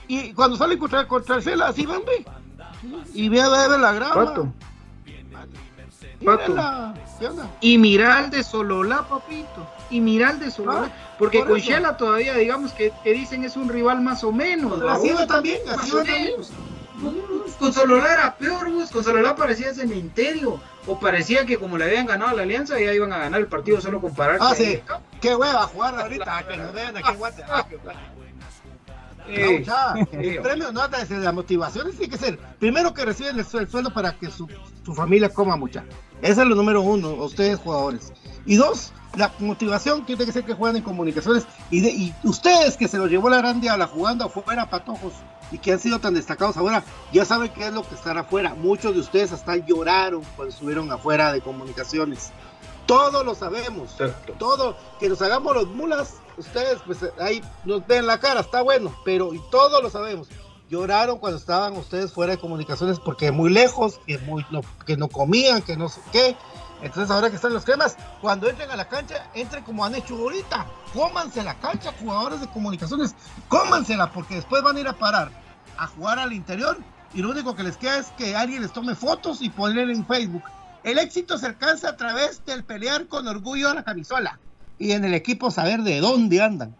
Y 0.07 0.33
cuando 0.33 0.57
salen 0.57 0.77
contra, 0.79 1.07
contra 1.07 1.39
Shela, 1.39 1.67
así 1.67 1.85
van, 1.85 2.01
ve. 2.05 2.25
Y 3.13 3.29
ve, 3.29 3.37
ve, 3.37 3.67
ve 3.69 3.77
la 3.77 3.93
grama. 3.93 4.13
Pato. 6.25 6.49
Mírenla. 6.49 6.93
¿Qué 7.19 7.27
onda? 7.27 7.49
Y 7.59 7.77
mira 7.77 8.19
el 8.19 8.29
de 8.29 8.43
Sololá, 8.43 9.03
papito. 9.03 9.67
Y 9.89 9.99
mira 9.99 10.31
el 10.31 10.39
de 10.39 10.51
Sololá. 10.51 10.85
Ah, 10.85 11.15
porque 11.17 11.39
por 11.39 11.49
con 11.49 11.57
eso. 11.57 11.69
Shela 11.69 11.97
todavía, 11.97 12.35
digamos 12.35 12.71
que, 12.73 12.91
que 13.03 13.13
dicen 13.13 13.43
es 13.43 13.55
un 13.55 13.69
rival 13.69 14.01
más 14.01 14.23
o 14.23 14.31
menos. 14.31 14.81
Así 14.89 15.09
¿va? 15.09 15.21
va 15.21 15.27
también, 15.27 15.61
va 15.67 15.75
o 15.75 15.95
también. 15.97 16.33
Con 17.59 17.73
Sololá 17.73 18.13
era 18.13 18.35
peor, 18.35 18.71
vos. 18.71 18.91
Con 18.91 19.03
Sololá 19.03 19.35
parecía 19.35 19.73
cementerio. 19.73 20.59
O 20.87 20.99
parecía 20.99 21.45
que 21.45 21.57
como 21.57 21.77
le 21.77 21.85
habían 21.85 22.07
ganado 22.07 22.31
a 22.31 22.33
la 22.33 22.41
Alianza, 22.41 22.79
ya 22.79 22.91
iban 22.91 23.13
a 23.13 23.19
ganar 23.19 23.39
el 23.39 23.47
partido 23.47 23.79
solo 23.81 24.01
con 24.01 24.15
pararse. 24.15 24.43
Ah, 24.43 24.55
sí. 24.55 24.81
Qué 25.19 25.35
hueva 25.35 25.67
jugar 25.67 25.99
ahorita, 25.99 26.43
que 26.47 26.57
nos 26.57 26.73
vean 26.73 26.97
aquí 26.97 27.09
en 27.11 27.17
Guatemala. 27.17 27.67
Eh, 29.27 29.63
el 30.11 30.41
premio 30.41 30.71
no 30.71 30.85
es 30.85 31.09
de 31.09 31.17
la 31.19 31.31
motivación, 31.31 31.91
tiene 31.91 32.09
que 32.09 32.17
ser 32.17 32.37
primero 32.59 32.93
que 32.93 33.05
reciben 33.05 33.37
el, 33.39 33.45
su- 33.45 33.59
el 33.59 33.69
sueldo 33.69 33.93
para 33.93 34.13
que 34.17 34.29
su, 34.29 34.47
su 34.85 34.93
familia 34.93 35.29
coma 35.29 35.55
mucha. 35.55 35.83
Ese 36.21 36.41
es 36.41 36.47
lo 36.47 36.55
número 36.55 36.81
uno, 36.81 37.09
ustedes 37.13 37.59
jugadores. 37.59 38.13
Y 38.45 38.55
dos, 38.55 38.91
la 39.15 39.31
motivación 39.39 40.05
tiene 40.05 40.25
que 40.25 40.31
ser 40.31 40.43
que 40.43 40.53
juegan 40.53 40.77
en 40.77 40.83
comunicaciones. 40.83 41.45
Y, 41.69 41.81
de- 41.81 41.89
y 41.91 42.13
ustedes 42.23 42.77
que 42.77 42.87
se 42.87 42.97
los 42.97 43.09
llevó 43.09 43.29
la 43.29 43.37
gran 43.37 43.59
diabla 43.61 43.87
jugando 43.87 44.25
afuera 44.25 44.69
patojos 44.69 45.13
y 45.51 45.57
que 45.57 45.73
han 45.73 45.79
sido 45.79 45.99
tan 45.99 46.13
destacados 46.13 46.57
ahora, 46.57 46.83
ya 47.11 47.25
saben 47.25 47.49
qué 47.53 47.67
es 47.67 47.73
lo 47.73 47.87
que 47.87 47.95
estar 47.95 48.17
afuera. 48.17 48.53
Muchos 48.55 48.93
de 48.93 48.99
ustedes 49.01 49.31
hasta 49.31 49.57
lloraron 49.57 50.21
cuando 50.35 50.53
estuvieron 50.53 50.91
afuera 50.91 51.33
de 51.33 51.41
comunicaciones. 51.41 52.31
Todos 52.85 53.25
lo 53.25 53.35
sabemos. 53.35 53.95
Todo, 54.37 54.75
que 54.99 55.07
nos 55.09 55.21
hagamos 55.21 55.55
los 55.55 55.67
mulas, 55.67 56.15
ustedes 56.37 56.79
pues 56.85 56.99
ahí 57.19 57.41
nos 57.65 57.85
ven 57.85 58.07
la 58.07 58.19
cara, 58.19 58.41
está 58.41 58.61
bueno, 58.61 58.93
pero 59.03 59.33
y 59.33 59.41
todos 59.49 59.81
lo 59.81 59.89
sabemos. 59.89 60.27
Lloraron 60.69 61.19
cuando 61.19 61.37
estaban 61.37 61.75
ustedes 61.75 62.13
fuera 62.13 62.31
de 62.31 62.39
comunicaciones 62.39 62.97
porque 62.99 63.31
muy 63.31 63.51
lejos, 63.51 63.99
que, 64.07 64.17
muy, 64.19 64.45
no, 64.51 64.61
que 64.85 64.95
no 64.95 65.09
comían, 65.09 65.61
que 65.61 65.75
no 65.75 65.89
sé 65.89 65.99
qué. 66.13 66.37
Entonces 66.81 67.11
ahora 67.11 67.29
que 67.29 67.35
están 67.35 67.53
los 67.53 67.65
cremas, 67.65 67.97
cuando 68.21 68.47
entren 68.49 68.71
a 68.71 68.77
la 68.77 68.87
cancha, 68.87 69.29
entren 69.33 69.65
como 69.65 69.83
han 69.83 69.95
hecho 69.95 70.15
ahorita. 70.15 70.65
Cómanse 70.93 71.43
la 71.43 71.55
cancha, 71.59 71.93
jugadores 71.99 72.39
de 72.39 72.47
comunicaciones. 72.47 73.15
Cómansela 73.49 74.13
porque 74.13 74.35
después 74.35 74.63
van 74.63 74.77
a 74.77 74.79
ir 74.79 74.87
a 74.87 74.93
parar 74.93 75.29
a 75.77 75.87
jugar 75.87 76.19
al 76.19 76.31
interior 76.31 76.77
y 77.13 77.21
lo 77.21 77.31
único 77.31 77.55
que 77.55 77.63
les 77.63 77.75
queda 77.75 77.97
es 77.97 78.07
que 78.11 78.35
alguien 78.35 78.61
les 78.61 78.71
tome 78.71 78.95
fotos 78.95 79.41
y 79.41 79.49
poner 79.49 79.89
en 79.89 80.05
Facebook. 80.05 80.43
El 80.83 80.99
éxito 80.99 81.37
se 81.37 81.47
alcanza 81.47 81.89
a 81.89 81.97
través 81.97 82.45
del 82.45 82.63
pelear 82.63 83.07
con 83.07 83.27
orgullo 83.27 83.69
a 83.69 83.73
la 83.73 83.83
camisola 83.83 84.39
y 84.81 84.93
en 84.93 85.05
el 85.05 85.13
equipo 85.13 85.51
saber 85.51 85.83
de 85.83 85.99
dónde 85.99 86.41
andan. 86.41 86.75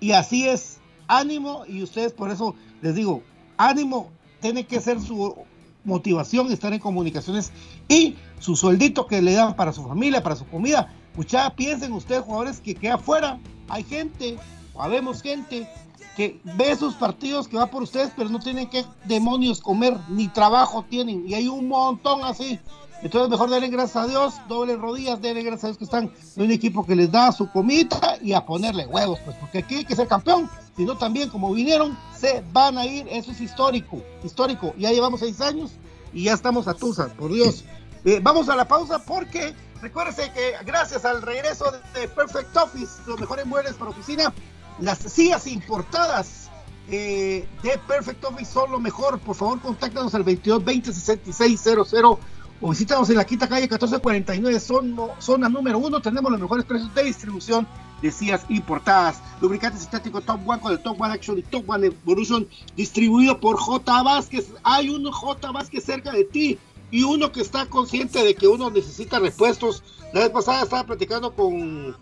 Y 0.00 0.12
así 0.12 0.48
es, 0.48 0.80
ánimo 1.06 1.64
y 1.66 1.82
ustedes 1.82 2.12
por 2.12 2.30
eso 2.30 2.56
les 2.82 2.96
digo, 2.96 3.22
ánimo 3.56 4.10
tiene 4.40 4.66
que 4.66 4.80
ser 4.80 5.00
su 5.00 5.36
motivación 5.84 6.50
estar 6.50 6.72
en 6.72 6.80
comunicaciones 6.80 7.52
y 7.88 8.16
su 8.40 8.56
sueldito 8.56 9.06
que 9.06 9.22
le 9.22 9.34
dan 9.34 9.54
para 9.54 9.72
su 9.72 9.86
familia, 9.86 10.22
para 10.22 10.34
su 10.34 10.46
comida. 10.48 10.92
Mucha 11.16 11.54
piensen 11.54 11.92
ustedes 11.92 12.22
jugadores 12.22 12.60
que 12.60 12.74
queda 12.74 12.94
afuera, 12.94 13.38
hay 13.68 13.84
gente, 13.84 14.36
habemos 14.76 15.22
gente 15.22 15.68
que 16.16 16.40
ve 16.58 16.74
sus 16.74 16.94
partidos 16.94 17.46
que 17.46 17.56
va 17.56 17.66
por 17.66 17.84
ustedes, 17.84 18.10
pero 18.16 18.28
no 18.28 18.40
tienen 18.40 18.68
que 18.68 18.84
demonios 19.04 19.60
comer, 19.60 19.96
ni 20.08 20.26
trabajo 20.26 20.84
tienen, 20.88 21.28
y 21.28 21.34
hay 21.34 21.46
un 21.46 21.68
montón 21.68 22.24
así. 22.24 22.58
Entonces 23.02 23.30
mejor 23.30 23.48
denle 23.48 23.68
gracias 23.68 23.96
a 23.96 24.06
Dios, 24.06 24.34
doble 24.46 24.76
rodillas, 24.76 25.20
denle 25.22 25.42
gracias 25.42 25.64
a 25.64 25.66
Dios 25.68 25.78
que 25.78 25.84
están 25.84 26.12
en 26.36 26.42
un 26.42 26.50
equipo 26.50 26.84
que 26.84 26.94
les 26.94 27.10
da 27.10 27.32
su 27.32 27.50
comida 27.50 28.18
y 28.20 28.34
a 28.34 28.44
ponerle 28.44 28.86
huevos, 28.86 29.18
pues 29.24 29.36
porque 29.36 29.58
aquí 29.58 29.76
hay 29.76 29.84
que 29.84 29.96
ser 29.96 30.06
campeón, 30.06 30.50
sino 30.76 30.98
también 30.98 31.30
como 31.30 31.52
vinieron, 31.52 31.96
se 32.14 32.44
van 32.52 32.76
a 32.76 32.84
ir, 32.84 33.06
eso 33.10 33.32
es 33.32 33.40
histórico, 33.40 34.02
histórico, 34.22 34.74
ya 34.76 34.90
llevamos 34.90 35.20
seis 35.20 35.40
años 35.40 35.72
y 36.12 36.24
ya 36.24 36.34
estamos 36.34 36.68
a 36.68 36.74
Tusa, 36.74 37.08
por 37.08 37.32
Dios. 37.32 37.64
Eh, 38.04 38.20
vamos 38.22 38.48
a 38.48 38.56
la 38.56 38.68
pausa 38.68 38.98
porque 38.98 39.54
recuérdense 39.80 40.30
que 40.32 40.52
gracias 40.66 41.04
al 41.06 41.22
regreso 41.22 41.72
de 41.94 42.06
Perfect 42.08 42.54
Office, 42.56 43.00
los 43.06 43.18
mejores 43.18 43.46
muebles 43.46 43.74
para 43.74 43.92
oficina, 43.92 44.32
las 44.78 44.98
sillas 44.98 45.46
importadas 45.46 46.50
eh, 46.90 47.46
de 47.62 47.78
Perfect 47.86 48.24
Office 48.24 48.52
son 48.52 48.72
lo 48.72 48.80
mejor. 48.80 49.18
Por 49.20 49.36
favor, 49.36 49.60
contáctanos 49.60 50.14
al 50.14 50.24
22 50.24 50.64
20 50.64 50.92
66 50.92 51.60
00 51.60 52.18
o 52.60 52.70
visítanos 52.70 53.08
en 53.10 53.16
la 53.16 53.24
quinta 53.24 53.48
calle 53.48 53.62
1449, 53.62 54.60
zona, 54.60 55.02
zona 55.18 55.48
número 55.48 55.78
uno. 55.78 56.00
Tenemos 56.00 56.30
los 56.30 56.40
mejores 56.40 56.64
precios 56.64 56.94
de 56.94 57.04
distribución 57.04 57.66
de 58.02 58.10
sillas 58.10 58.44
importadas. 58.48 59.22
Lubricantes 59.40 59.82
estáticos 59.82 60.24
Top 60.24 60.40
One 60.46 60.60
con 60.60 60.72
el 60.72 60.82
Top 60.82 61.00
One 61.00 61.14
Action 61.14 61.38
y 61.38 61.42
Top 61.42 61.68
One 61.68 61.86
Evolution 61.86 62.46
distribuido 62.76 63.40
por 63.40 63.56
J. 63.56 64.02
Vázquez. 64.02 64.48
Hay 64.62 64.90
un 64.90 65.10
J. 65.10 65.52
Vázquez 65.52 65.84
cerca 65.84 66.12
de 66.12 66.24
ti 66.24 66.58
y 66.90 67.02
uno 67.04 67.32
que 67.32 67.40
está 67.40 67.66
consciente 67.66 68.22
de 68.24 68.34
que 68.34 68.46
uno 68.46 68.70
necesita 68.70 69.18
repuestos. 69.18 69.82
La 70.12 70.20
vez 70.20 70.30
pasada 70.30 70.62
estaba 70.62 70.84
platicando 70.84 71.32
con, 71.34 71.96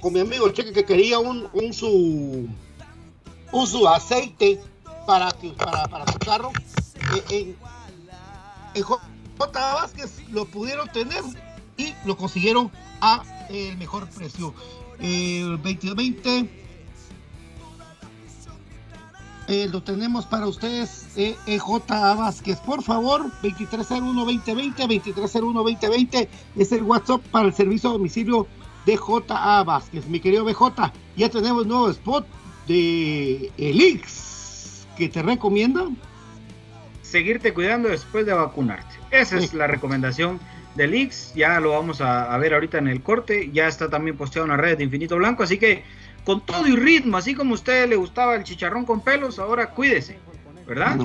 con, 0.00 0.12
mi 0.12 0.20
amigo 0.20 0.46
el 0.46 0.54
Cheque 0.54 0.72
que 0.72 0.84
quería 0.84 1.18
un, 1.18 1.46
un 1.52 1.72
su 1.72 2.48
un 3.52 3.66
su 3.66 3.88
aceite 3.88 4.60
para, 5.06 5.30
para, 5.56 5.88
para 5.88 6.12
su 6.12 6.18
carro. 6.18 6.50
Eh, 7.30 7.54
en, 8.74 8.82
J. 8.82 9.09
Vázquez 9.48 10.22
lo 10.30 10.44
pudieron 10.44 10.88
tener 10.88 11.22
y 11.76 11.94
lo 12.04 12.16
consiguieron 12.16 12.70
a 13.00 13.22
el 13.48 13.76
mejor 13.78 14.08
precio. 14.08 14.54
El 14.98 15.56
2020 15.62 16.60
eh, 19.48 19.68
lo 19.72 19.82
tenemos 19.82 20.26
para 20.26 20.46
ustedes, 20.46 21.08
EJ 21.16 21.36
eh, 21.46 21.58
Vázquez. 21.88 22.58
Por 22.60 22.82
favor, 22.82 23.30
2301-2020, 23.42 25.02
2301-2020 25.02 26.28
es 26.56 26.72
el 26.72 26.82
WhatsApp 26.82 27.20
para 27.32 27.48
el 27.48 27.54
servicio 27.54 27.90
domicilio 27.90 28.46
de 28.86 28.96
J. 28.96 29.64
Vázquez. 29.64 30.06
Mi 30.06 30.20
querido 30.20 30.44
BJ, 30.44 30.92
ya 31.16 31.28
tenemos 31.28 31.66
nuevo 31.66 31.90
spot 31.90 32.26
de 32.68 33.50
Elix 33.58 34.86
que 34.96 35.08
te 35.08 35.22
recomienda. 35.22 35.88
Seguirte 37.10 37.52
cuidando 37.52 37.88
después 37.88 38.24
de 38.24 38.32
vacunarte. 38.32 38.94
Esa 39.10 39.36
es 39.38 39.52
la 39.52 39.66
recomendación 39.66 40.38
del 40.76 40.94
X, 40.94 41.32
ya 41.34 41.58
lo 41.58 41.72
vamos 41.72 42.00
a, 42.00 42.36
ver 42.38 42.54
ahorita 42.54 42.78
en 42.78 42.86
el 42.86 43.02
corte, 43.02 43.50
ya 43.52 43.66
está 43.66 43.90
también 43.90 44.16
posteado 44.16 44.46
en 44.46 44.52
las 44.52 44.60
redes 44.60 44.78
de 44.78 44.84
Infinito 44.84 45.16
Blanco, 45.16 45.42
así 45.42 45.58
que 45.58 45.82
con 46.24 46.46
todo 46.46 46.68
y 46.68 46.76
ritmo, 46.76 47.16
así 47.16 47.34
como 47.34 47.52
a 47.52 47.54
usted 47.54 47.88
le 47.88 47.96
gustaba 47.96 48.36
el 48.36 48.44
chicharrón 48.44 48.84
con 48.84 49.00
pelos, 49.00 49.40
ahora 49.40 49.70
cuídese, 49.70 50.18
¿verdad? 50.68 50.96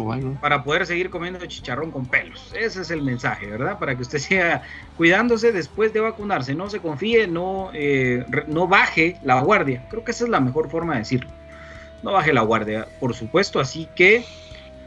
Para 0.42 0.64
poder 0.64 0.86
seguir 0.86 1.10
comiendo 1.10 1.44
chicharrón 1.44 1.90
con 1.90 2.06
pelos. 2.06 2.54
Ese 2.56 2.82
es 2.82 2.92
el 2.92 3.02
mensaje, 3.02 3.48
¿verdad? 3.48 3.80
Para 3.80 3.96
que 3.96 4.04
usted 4.04 4.20
siga 4.20 4.62
cuidándose 4.98 5.52
después 5.52 5.92
de 5.92 6.02
vacunarse, 6.02 6.54
no 6.54 6.70
se 6.70 6.80
confíe, 6.80 7.26
no, 7.26 7.72
eh, 7.74 8.24
no 8.48 8.68
baje 8.68 9.18
la 9.24 9.42
guardia. 9.42 9.88
Creo 9.90 10.04
que 10.04 10.12
esa 10.12 10.26
es 10.26 10.30
la 10.30 10.40
mejor 10.40 10.70
forma 10.70 10.94
de 10.94 11.00
decirlo. 11.00 11.32
No 12.04 12.12
baje 12.12 12.32
la 12.32 12.42
guardia, 12.42 12.88
por 13.00 13.16
supuesto, 13.16 13.60
así 13.60 13.90
que 13.96 14.24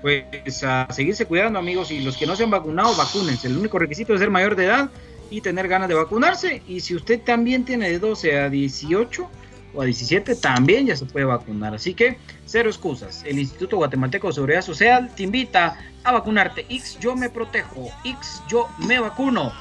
pues 0.02 0.62
a 0.62 0.86
seguirse 0.90 1.26
cuidando 1.26 1.58
amigos 1.58 1.90
y 1.90 2.00
los 2.00 2.16
que 2.16 2.26
no 2.26 2.36
se 2.36 2.44
han 2.44 2.50
vacunado, 2.50 2.94
vacúnense. 2.96 3.48
El 3.48 3.56
único 3.56 3.78
requisito 3.78 4.14
es 4.14 4.20
ser 4.20 4.30
mayor 4.30 4.56
de 4.56 4.66
edad 4.66 4.90
y 5.30 5.40
tener 5.40 5.68
ganas 5.68 5.88
de 5.88 5.94
vacunarse. 5.94 6.62
Y 6.66 6.80
si 6.80 6.94
usted 6.94 7.20
también 7.20 7.64
tiene 7.64 7.90
de 7.90 7.98
12 7.98 8.38
a 8.38 8.48
18 8.48 9.30
o 9.74 9.82
a 9.82 9.84
17, 9.84 10.36
también 10.36 10.86
ya 10.86 10.96
se 10.96 11.06
puede 11.06 11.26
vacunar. 11.26 11.74
Así 11.74 11.94
que 11.94 12.18
cero 12.46 12.68
excusas. 12.68 13.24
El 13.26 13.38
Instituto 13.38 13.76
Guatemalteco 13.76 14.28
de 14.28 14.34
Seguridad 14.34 14.62
Social 14.62 15.10
te 15.14 15.24
invita 15.24 15.76
a 16.04 16.12
vacunarte. 16.12 16.64
X 16.68 16.98
yo 17.00 17.16
me 17.16 17.28
protejo. 17.28 17.90
X 18.04 18.42
yo 18.48 18.68
me 18.86 19.00
vacuno. 19.00 19.52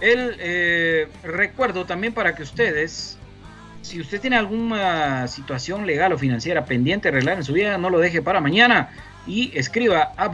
El 0.00 0.36
eh, 0.38 1.08
recuerdo 1.22 1.84
también 1.84 2.12
para 2.12 2.34
que 2.34 2.42
ustedes 2.42 3.18
si 3.82 4.00
usted 4.00 4.20
tiene 4.20 4.36
alguna 4.36 5.28
situación 5.28 5.86
legal 5.86 6.12
o 6.12 6.18
financiera 6.18 6.64
pendiente 6.64 7.08
arreglar 7.08 7.38
en 7.38 7.44
su 7.44 7.52
vida, 7.52 7.78
no 7.78 7.90
lo 7.90 7.98
deje 7.98 8.20
para 8.20 8.40
mañana 8.40 8.90
y 9.26 9.56
escriba 9.56 10.12
a 10.16 10.30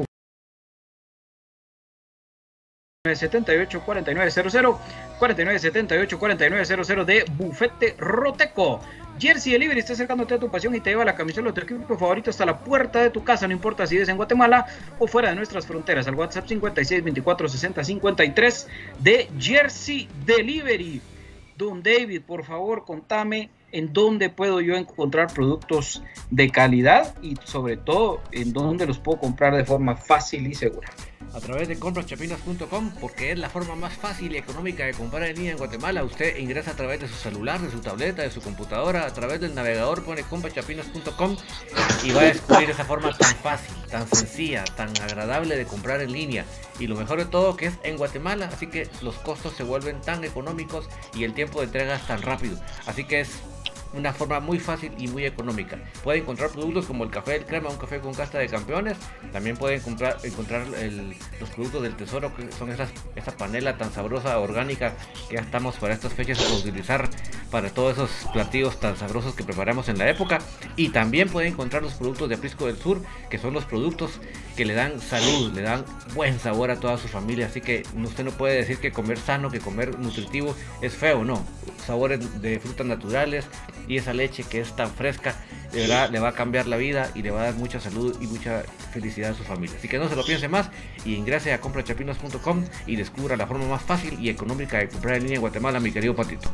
78 3.07 3.83
4900 3.85 4.77
4978 5.19 6.19
4900 6.19 7.07
de 7.07 7.25
Bufete 7.37 7.95
Roteco. 7.99 8.81
Jersey 9.19 9.53
Delivery 9.53 9.81
está 9.81 9.93
acercándote 9.93 10.35
a 10.35 10.39
tu 10.39 10.51
pasión 10.51 10.75
y 10.75 10.81
te 10.81 10.89
lleva 10.89 11.05
la 11.05 11.15
camiseta 11.15 11.47
de 11.47 11.53
tu 11.53 11.61
equipo 11.61 11.99
favorito 11.99 12.31
hasta 12.31 12.47
la 12.47 12.59
puerta 12.59 13.03
de 13.03 13.11
tu 13.11 13.23
casa, 13.23 13.47
no 13.47 13.53
importa 13.53 13.87
si 13.87 13.99
es 13.99 14.09
en 14.09 14.17
Guatemala 14.17 14.67
o 14.99 15.07
fuera 15.07 15.29
de 15.29 15.37
nuestras 15.37 15.67
fronteras. 15.67 16.09
Al 16.09 16.15
WhatsApp 16.15 16.49
56 16.49 17.05
24 17.05 17.49
60 17.49 17.85
53 17.85 18.69
de 19.01 19.29
Jersey 19.39 20.09
Delivery. 20.25 21.03
Don 21.57 21.83
David, 21.83 22.23
por 22.23 22.45
favor, 22.45 22.85
contame 22.85 23.51
en 23.73 23.93
dónde 23.93 24.31
puedo 24.31 24.61
yo 24.61 24.77
encontrar 24.77 25.33
productos 25.33 26.03
de 26.31 26.51
calidad 26.51 27.15
y 27.23 27.37
sobre 27.45 27.77
todo 27.77 28.21
en 28.33 28.53
dónde 28.53 28.87
los 28.87 28.99
puedo 28.99 29.19
comprar 29.19 29.57
de 29.57 29.65
forma 29.65 29.97
fácil 29.97 30.47
y 30.47 30.55
segura 30.55 30.89
a 31.35 31.41
través 31.41 31.69
de 31.69 31.79
compraschapinas.com 31.79 32.93
porque 33.01 33.33
es 33.33 33.39
la 33.39 33.51
forma 33.51 33.75
más 33.75 33.95
fácil 33.95 34.33
y 34.33 34.39
económica 34.39 34.85
de 34.85 34.95
comprar 34.95 35.25
en 35.25 35.37
línea 35.37 35.53
en 35.53 35.59
Guatemala. 35.59 36.05
Usted 36.05 36.37
ingresa 36.37 36.71
a 36.73 36.77
través 36.77 37.01
de 37.01 37.09
su 37.09 37.15
celular, 37.15 37.61
de 37.61 37.71
su 37.71 37.81
tableta, 37.81 38.23
de 38.23 38.31
su 38.31 38.41
computadora, 38.41 39.07
a 39.07 39.13
través 39.13 39.41
del 39.41 39.55
navegador 39.55 40.05
pone 40.05 40.23
compraschapinas.com 40.23 41.37
y 42.05 42.13
va 42.13 42.21
a 42.23 42.25
descubrir 42.25 42.71
esa 42.71 42.85
forma 42.85 43.17
tan 43.17 43.35
fácil, 43.37 43.75
tan 43.91 44.09
sencilla, 44.09 44.65
tan 44.65 44.91
agradable 45.03 45.57
de 45.57 45.67
comprar 45.67 46.01
en 46.01 46.13
línea. 46.13 46.45
Y 46.79 46.87
lo 46.87 46.97
mejor 46.97 47.19
de 47.19 47.27
todo 47.27 47.57
que 47.57 47.67
es 47.67 47.75
en 47.83 47.97
Guatemala, 47.97 48.51
así 48.53 48.67
que 48.69 48.89
los 49.03 49.17
costos 49.17 49.55
se 49.55 49.63
vuelven 49.63 50.01
tan 50.01 50.25
económicos 50.25 50.89
y 51.15 51.25
el 51.25 51.35
tiempo 51.35 51.61
de 51.61 51.67
entrega 51.67 51.97
es 51.97 52.07
tan 52.07 52.23
rápido. 52.23 52.59
Así 52.87 53.05
que 53.05 53.21
es 53.21 53.31
una 53.97 54.13
forma 54.13 54.41
muy 54.41 54.59
fácil 54.59 54.93
y 54.99 55.09
muy 55.09 55.25
económica. 55.25 55.79
Puede 56.03 56.19
encontrar 56.19 56.51
productos 56.51 56.87
como 56.87 57.05
el 57.05 57.11
café 57.11 57.33
del 57.33 57.45
crema, 57.45 57.71
un 57.71 57.77
café 57.77 58.01
con 58.01 58.15
casta 58.15 58.39
de 58.39 58.49
campeones. 58.49 58.97
También 59.33 59.57
pueden 59.57 59.81
comprar, 59.81 60.17
encontrar 60.23 60.67
los 61.41 61.51
productos 61.51 61.83
del 61.83 61.97
tesoro, 61.97 62.35
que 62.35 62.51
son 62.53 62.71
esas, 62.71 62.91
esa 63.17 63.37
panela 63.37 63.77
tan 63.77 63.93
sabrosa, 63.93 64.39
orgánica, 64.39 64.95
que 65.29 65.37
estamos 65.37 65.77
para 65.77 65.95
estas 65.95 66.13
fechas 66.13 66.41
a 66.41 66.55
utilizar 66.55 67.09
para 67.51 67.71
todos 67.71 67.93
esos 67.93 68.11
platillos 68.33 68.81
tan 68.81 68.97
sabrosos 68.97 69.35
que 69.35 69.45
preparamos 69.45 69.89
en 69.89 69.99
la 69.99 70.09
época. 70.09 70.39
Y 70.77 70.89
también 70.91 71.29
pueden 71.29 71.53
encontrar 71.53 71.83
los 71.83 71.95
productos 71.95 72.29
de 72.29 72.35
Aprisco 72.35 72.67
del 72.67 72.77
Sur, 72.77 73.03
que 73.31 73.39
son 73.39 73.55
los 73.55 73.65
productos 73.65 74.21
que 74.57 74.65
le 74.65 74.75
dan 74.75 75.01
salud, 75.01 75.53
le 75.53 75.63
dan 75.63 75.85
buen 76.15 76.39
sabor 76.39 76.71
a 76.71 76.81
toda 76.81 76.99
su 76.99 77.09
familia. 77.09 77.47
Así 77.47 77.61
que 77.61 77.83
usted 78.03 78.25
no 78.25 78.31
puede 78.33 78.57
decir 78.57 78.79
que 78.79 78.93
comer 78.93 79.19
sano, 79.19 79.51
que 79.51 79.61
comer 79.61 79.99
nutritivo 79.99 80.55
es 80.81 80.95
feo, 80.95 81.25
no. 81.25 81.45
Sabores 81.87 82.41
de 82.41 82.59
frutas 82.61 82.87
naturales, 82.87 83.45
y 83.89 83.99
esa 83.99 84.13
leche 84.13 84.45
que 84.45 84.61
es 84.61 84.75
tan 84.75 84.91
fresca, 84.91 85.35
de 85.73 85.83
verdad 85.83 86.11
le 86.11 86.21
va 86.21 86.29
a 86.29 86.33
cambiar 86.33 86.67
la 86.67 86.77
vida 86.77 87.11
y 87.15 87.23
le 87.23 87.31
va 87.31 87.43
a 87.43 87.45
dar 87.45 87.55
mucha 87.55 87.81
salud 87.81 88.17
y 88.21 88.27
mucha 88.27 88.63
felicidad 88.93 89.33
a 89.33 89.35
su 89.35 89.45
familia. 89.45 89.77
Así 89.79 89.89
que 89.89 89.99
no 89.99 90.09
se 90.09 90.17
lo 90.17 90.25
piense 90.25 90.49
más 90.49 90.69
y 91.05 91.15
ingrese 91.15 91.53
a 91.53 91.61
comprachapinos.com 91.61 92.65
y 92.87 92.97
descubra 92.97 93.37
la 93.37 93.47
forma 93.47 93.67
más 93.67 93.83
fácil 93.83 94.19
y 94.21 94.29
económica 94.29 94.79
de 94.79 94.89
comprar 94.89 95.17
en 95.17 95.25
línea 95.25 95.37
en 95.37 95.41
Guatemala, 95.41 95.81
mi 95.81 95.93
querido 95.93 96.15
Patito. 96.15 96.51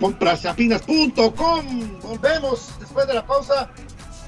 Comprachapinas.com. 0.00 2.00
Volvemos 2.02 2.72
después 2.80 3.06
de 3.06 3.14
la 3.14 3.26
pausa 3.26 3.70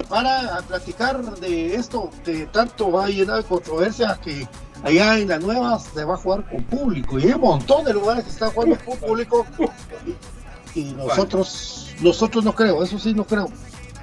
para 0.08 0.62
platicar 0.68 1.22
de 1.40 1.74
esto 1.74 2.10
que 2.24 2.46
tanto 2.46 2.92
va 2.92 3.06
a 3.06 3.08
llenar 3.08 3.38
de 3.38 3.44
controversia 3.44 4.18
que 4.22 4.46
allá 4.82 5.18
en 5.18 5.28
la 5.28 5.38
nueva 5.38 5.78
se 5.78 6.04
va 6.04 6.14
a 6.14 6.18
jugar 6.18 6.48
con 6.48 6.62
público 6.64 7.18
y 7.18 7.24
hay 7.24 7.32
un 7.32 7.40
montón 7.40 7.84
de 7.84 7.94
lugares 7.94 8.24
que 8.24 8.30
están 8.30 8.50
jugando 8.50 8.78
con 8.84 8.96
público 8.98 9.46
y 10.76 10.84
nosotros 10.92 11.94
nosotros 12.00 12.44
no 12.44 12.54
creo, 12.54 12.82
eso 12.82 12.98
sí 12.98 13.14
no 13.14 13.24
creo. 13.24 13.48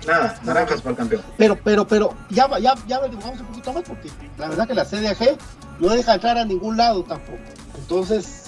Nada, 0.07 0.37
naranjas 0.43 0.81
para 0.81 0.91
el 0.91 0.97
campeón. 0.97 1.21
Pero, 1.37 1.57
pero, 1.63 1.87
pero, 1.87 2.13
ya, 2.29 2.49
ya, 2.59 2.75
ya 2.87 3.07
dibujamos 3.07 3.39
un 3.39 3.45
poquito 3.45 3.73
más 3.73 3.83
porque 3.83 4.09
la 4.37 4.49
verdad 4.49 4.67
que 4.67 4.73
la 4.73 4.83
CDAG 4.83 5.37
no 5.79 5.89
deja 5.89 6.15
entrar 6.15 6.37
a 6.37 6.45
ningún 6.45 6.75
lado 6.75 7.03
tampoco. 7.03 7.39
Entonces, 7.77 8.43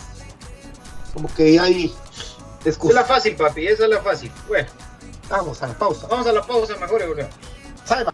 como 1.13 1.33
que 1.33 1.57
hay 1.59 1.93
excusa. 2.65 2.89
Es 2.89 2.95
la 2.95 3.05
fácil, 3.05 3.35
papi, 3.35 3.67
esa 3.67 3.85
es 3.85 3.89
la 3.89 4.01
fácil. 4.01 4.31
Bueno. 4.47 4.67
Vamos 5.29 5.61
a 5.63 5.67
la 5.67 5.73
pausa. 5.73 6.07
Vamos 6.07 6.27
a 6.27 6.31
la 6.33 6.41
pausa, 6.41 6.75
mejor, 6.77 7.01
Eugenio. 7.01 7.29
Salva. 7.83 8.13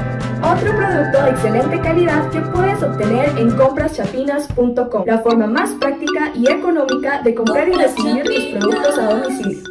Otro 0.43 0.75
producto 0.75 1.23
de 1.23 1.29
excelente 1.29 1.79
calidad 1.81 2.31
que 2.31 2.41
puedes 2.41 2.81
obtener 2.81 3.37
en 3.37 3.51
compraschapinas.com, 3.55 5.05
la 5.05 5.19
forma 5.21 5.45
más 5.45 5.71
práctica 5.75 6.33
y 6.35 6.49
económica 6.49 7.21
de 7.21 7.35
comprar 7.35 7.69
y 7.69 7.73
recibir 7.73 8.23
tus 8.23 8.45
productos 8.59 8.97
a 8.97 9.13
domicilio. 9.13 9.63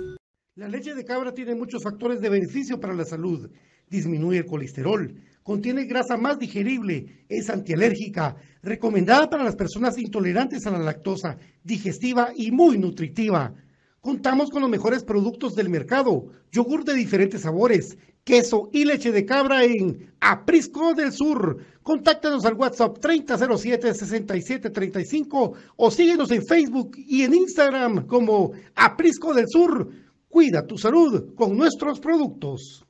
La 0.55 0.69
leche 0.69 0.95
de 0.95 1.05
cabra 1.05 1.35
tiene 1.35 1.57
muchos 1.57 1.83
factores 1.83 2.21
de 2.21 2.29
beneficio 2.29 2.79
para 2.79 2.95
la 2.95 3.05
salud. 3.05 3.51
Disminuye 3.89 4.39
el 4.39 4.47
colesterol, 4.47 5.13
contiene 5.43 5.87
grasa 5.87 6.17
más 6.17 6.39
digerible, 6.39 7.25
es 7.29 7.51
antialérgica, 7.51 8.37
recomendada 8.63 9.29
para 9.29 9.43
las 9.43 9.57
personas 9.57 9.99
intolerantes 9.99 10.69
a 10.69 10.71
la 10.71 10.79
lactosa, 10.79 11.37
digestiva 11.65 12.31
y 12.37 12.53
muy 12.53 12.79
nutritiva. 12.79 13.55
Contamos 14.01 14.51
con 14.51 14.63
los 14.63 14.71
mejores 14.71 15.05
productos 15.05 15.55
del 15.55 15.69
mercado, 15.69 16.25
yogur 16.51 16.85
de 16.85 16.95
diferentes 16.95 17.43
sabores, 17.43 17.99
queso 18.25 18.71
y 18.73 18.87
leche 18.87 19.13
de 19.13 19.27
cabra 19.27 19.63
en 19.65 20.15
Aprisco 20.21 20.95
del 20.95 21.13
Sur. 21.13 21.59
Contáctanos 21.83 22.47
al 22.47 22.55
WhatsApp 22.55 22.97
3007-6735 22.99 25.53
o 25.77 25.91
síguenos 25.91 26.31
en 26.31 26.47
Facebook 26.47 26.93
y 26.97 27.25
en 27.25 27.35
Instagram 27.35 28.07
como 28.07 28.53
Aprisco 28.75 29.35
del 29.35 29.49
Sur. 29.49 29.91
Cuida 30.31 30.67
tu 30.67 30.79
salud 30.79 31.35
con 31.35 31.55
nuestros 31.57 32.01
productos. 32.01 32.87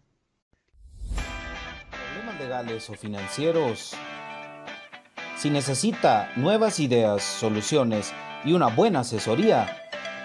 Problemas 2.14 2.38
legales 2.38 2.88
o 2.88 2.94
financieros. 2.94 3.96
Si 5.36 5.50
necesita 5.50 6.30
nuevas 6.36 6.78
ideas, 6.78 7.24
soluciones 7.24 8.12
y 8.44 8.52
una 8.52 8.68
buena 8.68 9.00
asesoría, 9.00 9.76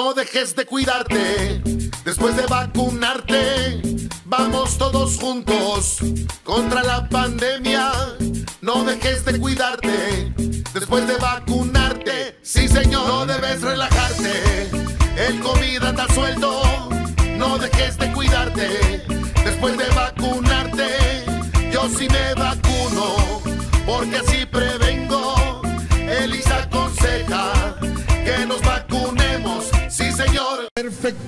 No 0.00 0.14
dejes 0.14 0.54
de 0.54 0.64
cuidarte 0.64 1.60
después 2.04 2.36
de 2.36 2.46
vacunarte. 2.46 3.82
Vamos 4.26 4.78
todos 4.78 5.16
juntos 5.16 5.96
contra 6.44 6.84
la 6.84 7.08
pandemia. 7.08 7.90
No 8.60 8.84
dejes 8.84 9.24
de 9.24 9.40
cuidarte 9.40 10.32
después 10.72 11.08
de 11.08 11.16
vacunarte. 11.16 12.38
Sí, 12.42 12.68
señor, 12.68 13.08
no 13.08 13.26
debes 13.26 13.60
relajarte. 13.60 14.70
El 15.16 15.40
COVID 15.40 15.82
anda 15.82 16.06
suelto. 16.14 16.88
No 17.36 17.58
dejes 17.58 17.98
de 17.98 18.12
cuidarte 18.12 19.04
después 19.44 19.76
de 19.76 19.88
vacunarte. 19.96 21.24
Yo 21.72 21.88
sí 21.88 22.06
me 22.08 22.34
vacuno 22.34 22.67
señor. 31.10 31.27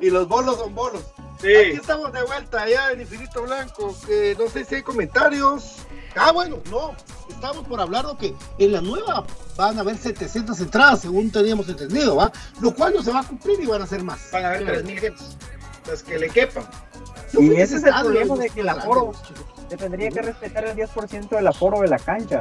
y 0.00 0.10
los 0.10 0.28
bolos 0.28 0.58
son 0.58 0.74
bolos. 0.74 1.02
Sí. 1.46 1.54
Aquí 1.54 1.76
estamos 1.76 2.12
de 2.12 2.24
vuelta 2.24 2.62
allá 2.62 2.90
en 2.90 3.02
Infinito 3.02 3.42
Blanco. 3.42 3.96
Que 4.04 4.36
no 4.36 4.48
sé 4.48 4.64
si 4.64 4.74
hay 4.76 4.82
comentarios. 4.82 5.76
Ah, 6.16 6.32
bueno, 6.32 6.58
no. 6.70 6.96
Estamos 7.30 7.66
por 7.68 7.80
hablar 7.80 8.04
de 8.06 8.16
que 8.16 8.34
en 8.58 8.72
la 8.72 8.80
nueva 8.80 9.24
van 9.56 9.78
a 9.78 9.82
haber 9.82 9.96
700 9.96 10.58
entradas, 10.60 11.02
según 11.02 11.30
teníamos 11.30 11.68
entendido, 11.68 12.16
¿va? 12.16 12.32
Lo 12.60 12.74
cual 12.74 12.94
no 12.94 13.02
se 13.02 13.12
va 13.12 13.20
a 13.20 13.22
cumplir 13.24 13.60
y 13.60 13.66
van 13.66 13.82
a 13.82 13.86
ser 13.86 14.02
más. 14.02 14.28
Van 14.32 14.44
a 14.44 14.48
haber 14.48 14.84
3.000 14.84 14.98
gentes. 14.98 15.36
Las 15.86 16.02
que 16.02 16.18
le 16.18 16.30
quepan. 16.30 16.68
Y 17.34 17.54
ese 17.54 17.76
es 17.76 17.84
el 17.84 17.94
problema 17.94 18.36
de 18.36 18.50
que 18.50 18.60
el 18.62 18.68
aforo 18.68 19.12
se 19.68 19.76
tendría 19.76 20.10
que 20.10 20.22
respetar 20.22 20.64
el 20.64 20.76
10% 20.76 21.28
del 21.28 21.46
aforo 21.46 21.80
de 21.80 21.88
la 21.88 21.98
cancha. 21.98 22.40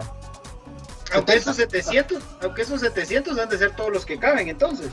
Aunque 1.13 1.35
esos 1.35 1.55
700, 1.57 2.23
aunque 2.41 2.63
esos 2.63 2.81
700 2.81 3.37
han 3.37 3.49
de 3.49 3.57
ser 3.59 3.75
todos 3.75 3.91
los 3.91 4.05
que 4.05 4.17
caben, 4.17 4.47
entonces. 4.47 4.89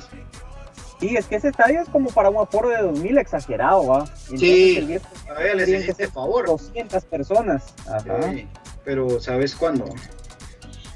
Sí, 1.02 1.16
es 1.16 1.26
que 1.26 1.34
ese 1.34 1.48
estadio 1.48 1.80
es 1.80 1.88
como 1.88 2.10
para 2.10 2.30
un 2.30 2.40
aforo 2.40 2.68
de 2.68 2.80
2000 2.80 3.18
exagerado, 3.18 3.84
¿va? 3.88 3.98
Entonces, 4.04 4.38
Sí. 4.38 4.76
el 4.76 4.86
10% 4.86 5.00
Todavía 5.26 5.54
les 5.56 5.96
que 5.96 6.06
favor. 6.06 6.46
200 6.46 7.04
personas. 7.06 7.74
Ajá. 7.88 8.32
Sí, 8.32 8.46
Pero 8.84 9.18
¿sabes 9.18 9.56
cuándo? 9.56 9.86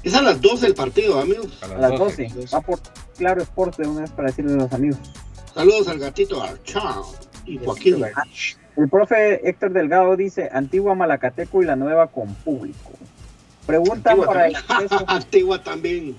Es 0.03 0.15
a 0.15 0.21
las 0.21 0.39
12 0.39 0.67
del 0.67 0.75
partido, 0.75 1.19
amigos. 1.19 1.61
A 1.61 1.67
las 1.77 1.99
12. 1.99 2.29
Va 2.53 2.61
por 2.61 2.79
Claro 3.17 3.41
Sports 3.41 3.77
de 3.79 3.87
una 3.89 4.01
vez 4.01 4.11
para 4.11 4.29
decirle 4.29 4.53
a 4.53 4.55
los 4.55 4.71
amigos. 4.71 4.97
Saludos 5.53 5.89
al 5.89 5.99
gatito 5.99 6.41
Archao 6.41 7.05
y 7.45 7.57
Joaquín. 7.57 8.01
El 8.77 8.87
profe 8.89 9.49
Héctor 9.49 9.73
Delgado 9.73 10.15
dice 10.15 10.47
Antigua 10.53 10.95
Malacateco 10.95 11.61
y 11.61 11.65
la 11.65 11.75
nueva 11.75 12.07
con 12.07 12.33
público. 12.33 12.91
Preguntan 13.65 14.13
Antigua 14.13 14.27
para 14.27 14.47
el 14.47 14.55
acceso. 14.55 15.03
Antigua 15.07 15.61
también. 15.61 16.15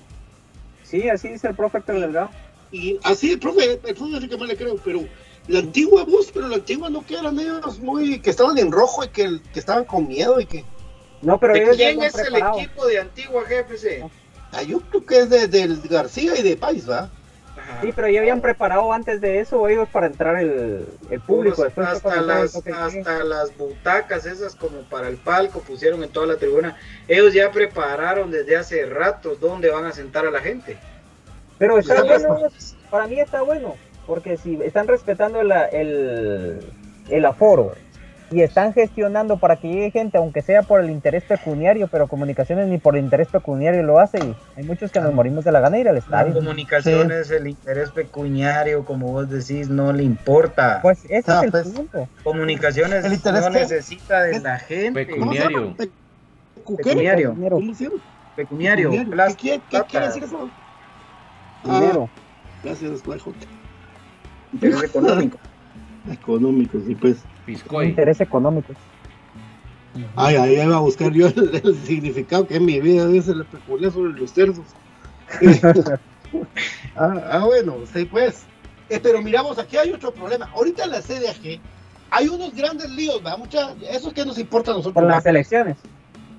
Sí, 0.83 1.09
así 1.09 1.29
dice 1.29 1.49
el 1.49 1.55
profe 1.55 1.79
Héctor 1.79 2.01
Delgado. 2.01 2.29
Y 2.71 2.99
así 3.03 3.33
el 3.33 3.39
profe, 3.39 3.73
el 3.73 3.95
profe 3.95 4.17
es 4.17 4.23
el 4.23 4.29
que 4.29 4.37
más 4.37 4.49
le 4.49 4.57
creo, 4.57 4.77
pero 4.85 5.01
la 5.47 5.61
antigua 5.61 6.05
bus, 6.05 6.31
pero 6.33 6.49
la 6.49 6.57
antigua 6.57 6.91
no 6.91 7.05
que 7.05 7.15
eran 7.15 7.39
ellos 7.39 7.79
muy, 7.79 8.21
que 8.21 8.31
estaban 8.31 8.59
en 8.59 8.71
rojo 8.71 9.05
y 9.05 9.09
que, 9.09 9.41
que 9.53 9.59
estaban 9.59 9.85
con 9.85 10.07
miedo 10.07 10.41
y 10.41 10.47
que. 10.47 10.65
No, 11.23 11.39
pero 11.39 11.55
¿De 11.55 11.63
ellos 11.63 11.77
quién 11.77 12.03
es 12.03 12.15
el 12.17 12.37
equipo 12.37 12.87
de 12.87 12.99
Antigua 13.01 13.43
GFC? 13.43 14.05
Ah, 14.53 14.63
yo 14.63 14.81
creo 14.81 15.05
que 15.05 15.19
es 15.21 15.31
de, 15.31 15.49
del 15.49 15.81
García 15.89 16.39
y 16.39 16.43
de 16.43 16.57
Pais, 16.57 16.89
¿va? 16.89 17.11
Sí, 17.83 17.93
pero 17.95 18.09
ya 18.09 18.21
habían 18.21 18.41
preparado 18.41 18.93
antes 18.93 19.21
de 19.21 19.41
eso 19.41 19.69
ellos 19.69 19.89
para 19.91 20.07
entrar 20.07 20.37
el, 20.37 20.87
el 21.11 21.21
público. 21.21 21.63
Unos- 21.63 21.89
hasta, 21.89 22.21
el 22.21 22.27
las, 22.27 22.55
hasta 22.57 23.25
las 23.25 23.57
butacas 23.59 24.25
esas 24.27 24.55
como 24.55 24.83
para 24.83 25.09
el 25.09 25.17
palco 25.17 25.61
pusieron 25.61 26.03
en 26.03 26.09
toda 26.11 26.27
la 26.27 26.37
tribuna. 26.37 26.79
Ellos 27.09 27.35
ya 27.35 27.51
prepararon 27.51 28.31
desde 28.31 28.57
hace 28.57 28.87
rato 28.87 29.37
dónde 29.41 29.71
van 29.71 29.85
a 29.85 29.93
sentar 29.93 30.25
a 30.27 30.31
la 30.31 30.41
gente. 30.41 30.79
Pero 31.59 31.79
está 31.79 32.03
bueno, 32.05 32.39
para 32.91 33.07
mí 33.07 33.19
está 33.21 33.43
bueno, 33.43 33.75
porque 34.07 34.37
si 34.37 34.55
están 34.63 34.87
respetando 34.87 35.43
la- 35.43 35.67
el, 35.67 36.61
el 37.11 37.25
aforo 37.27 37.75
y 38.31 38.43
están 38.43 38.75
gestionando 38.75 39.39
para 39.39 39.57
que 39.57 39.69
llegue 39.69 39.91
gente, 39.91 40.19
aunque 40.19 40.43
sea 40.43 40.63
por 40.63 40.81
el 40.81 40.91
interés 40.91 41.25
pecuniario, 41.25 41.89
pero 41.89 42.09
comunicaciones 42.09 42.69
ni 42.69 42.77
por 42.79 42.97
el 42.97 43.05
interés 43.05 43.29
pecuniario 43.29 43.83
lo 43.83 43.99
hace 43.99 44.19
y 44.19 44.35
hay 44.57 44.65
muchos 44.65 44.93
que 44.93 45.01
nos 45.01 45.15
morimos 45.15 45.45
de 45.45 45.53
la 45.53 45.61
gana 45.61 45.77
de 45.77 45.81
ir 45.81 45.89
al 45.89 45.97
estadio. 45.97 46.35
comunicaciones, 46.35 47.31
el 47.31 47.47
interés 47.49 47.91
pecuniario, 47.91 48.85
como 48.85 49.13
vos 49.13 49.29
decís, 49.31 49.69
no 49.71 49.93
le 49.95 50.03
importa. 50.03 50.81
Pues 50.83 51.05
ese 51.07 51.25
Ah, 51.31 51.39
es 51.39 51.45
el 51.45 51.51
pues, 51.51 51.69
punto. 51.69 52.09
Comunicaciones 52.23 53.05
¿El 53.05 53.15
interés 53.15 53.41
no 53.45 53.51
qué? 53.51 53.61
necesita 53.61 54.23
de 54.23 54.41
la 54.41 54.59
gente. 54.59 55.07
Pecuniario. 55.07 55.75
Pecuniario. 58.37 58.91
¿Qué, 58.93 59.35
quiere- 59.37 59.63
qué 59.69 59.83
quiere 59.89 60.07
decir 60.07 60.25
eso? 60.25 60.51
Dinero. 61.65 62.09
Gracias, 62.63 63.05
Guajo. 63.05 63.33
Interés 64.53 64.83
económico. 64.85 65.39
Económico, 66.11 66.79
sí, 66.87 66.95
pues. 66.95 67.19
Piscoy. 67.45 67.89
Interés 67.89 68.21
económico. 68.21 68.73
Ay, 70.17 70.37
ahí 70.37 70.61
iba 70.61 70.77
a 70.77 70.81
buscar 70.81 71.13
yo 71.13 71.27
el, 71.27 71.61
el 71.63 71.77
significado 71.85 72.47
que 72.47 72.57
en 72.57 72.65
mi 72.65 72.81
vida 72.81 73.07
dice 73.09 73.35
la 73.35 73.45
peculiar 73.45 73.93
sobre 73.93 74.13
los 74.13 74.33
cerdos. 74.33 74.65
ah, 76.97 77.15
ah, 77.31 77.45
bueno, 77.45 77.75
sí, 77.93 78.05
pues. 78.05 78.45
Eh, 78.89 79.01
pero 79.03 79.21
miramos, 79.21 79.59
aquí 79.59 79.77
hay 79.77 79.93
otro 79.93 80.13
problema. 80.13 80.49
Ahorita 80.55 80.85
en 80.85 80.91
la 80.91 81.03
CDAG 81.03 81.61
hay 82.11 82.29
unos 82.29 82.55
grandes 82.55 82.91
líos, 82.91 83.23
¿verdad? 83.23 83.39
Mucha, 83.39 83.73
eso 83.91 84.09
es 84.09 84.15
que 84.15 84.25
nos 84.25 84.39
importa 84.39 84.71
a 84.71 84.75
nosotros. 84.75 84.95
Por 84.95 85.05
las 85.05 85.27
elecciones. 85.27 85.77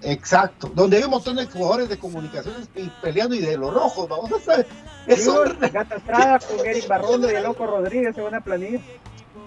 Exacto, 0.02 0.72
donde 0.74 0.97
hay 0.97 1.04
un 1.04 1.10
montón 1.12 1.36
de 1.36 1.45
jugadores 1.45 1.89
de 1.89 1.97
comunicaciones 1.97 2.70
y 2.76 2.89
peleando 3.02 3.36
y 3.36 3.39
de 3.39 3.58
los 3.58 3.74
rojos, 3.74 4.08
vamos 4.08 4.32
a 4.32 4.39
saber. 4.39 4.66
Eso 5.08 5.43
Gata 5.74 5.95
Estrada 5.95 6.39
con 6.39 6.66
Eric 6.66 6.88
Barrondo 6.88 7.32
y 7.32 7.36
el 7.36 7.43
Loco 7.43 7.66
Rodríguez 7.68 8.18
en 8.18 8.24
una 8.24 8.41
planilla. 8.41 8.80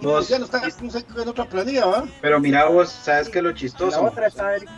Vos- 0.02 0.28
ya 0.28 0.38
no 0.38 0.44
está 0.46 0.60
en 0.62 1.28
otra 1.28 1.44
planilla, 1.44 1.86
¿va? 1.86 2.04
Pero 2.20 2.40
mira 2.40 2.66
vos, 2.66 2.88
¿sabes 2.90 3.28
qué 3.28 3.38
es 3.38 3.44
lo 3.44 3.50
La 3.50 3.56
chistoso? 3.56 4.02
otra 4.04 4.26
está 4.26 4.56
Eric. 4.56 4.68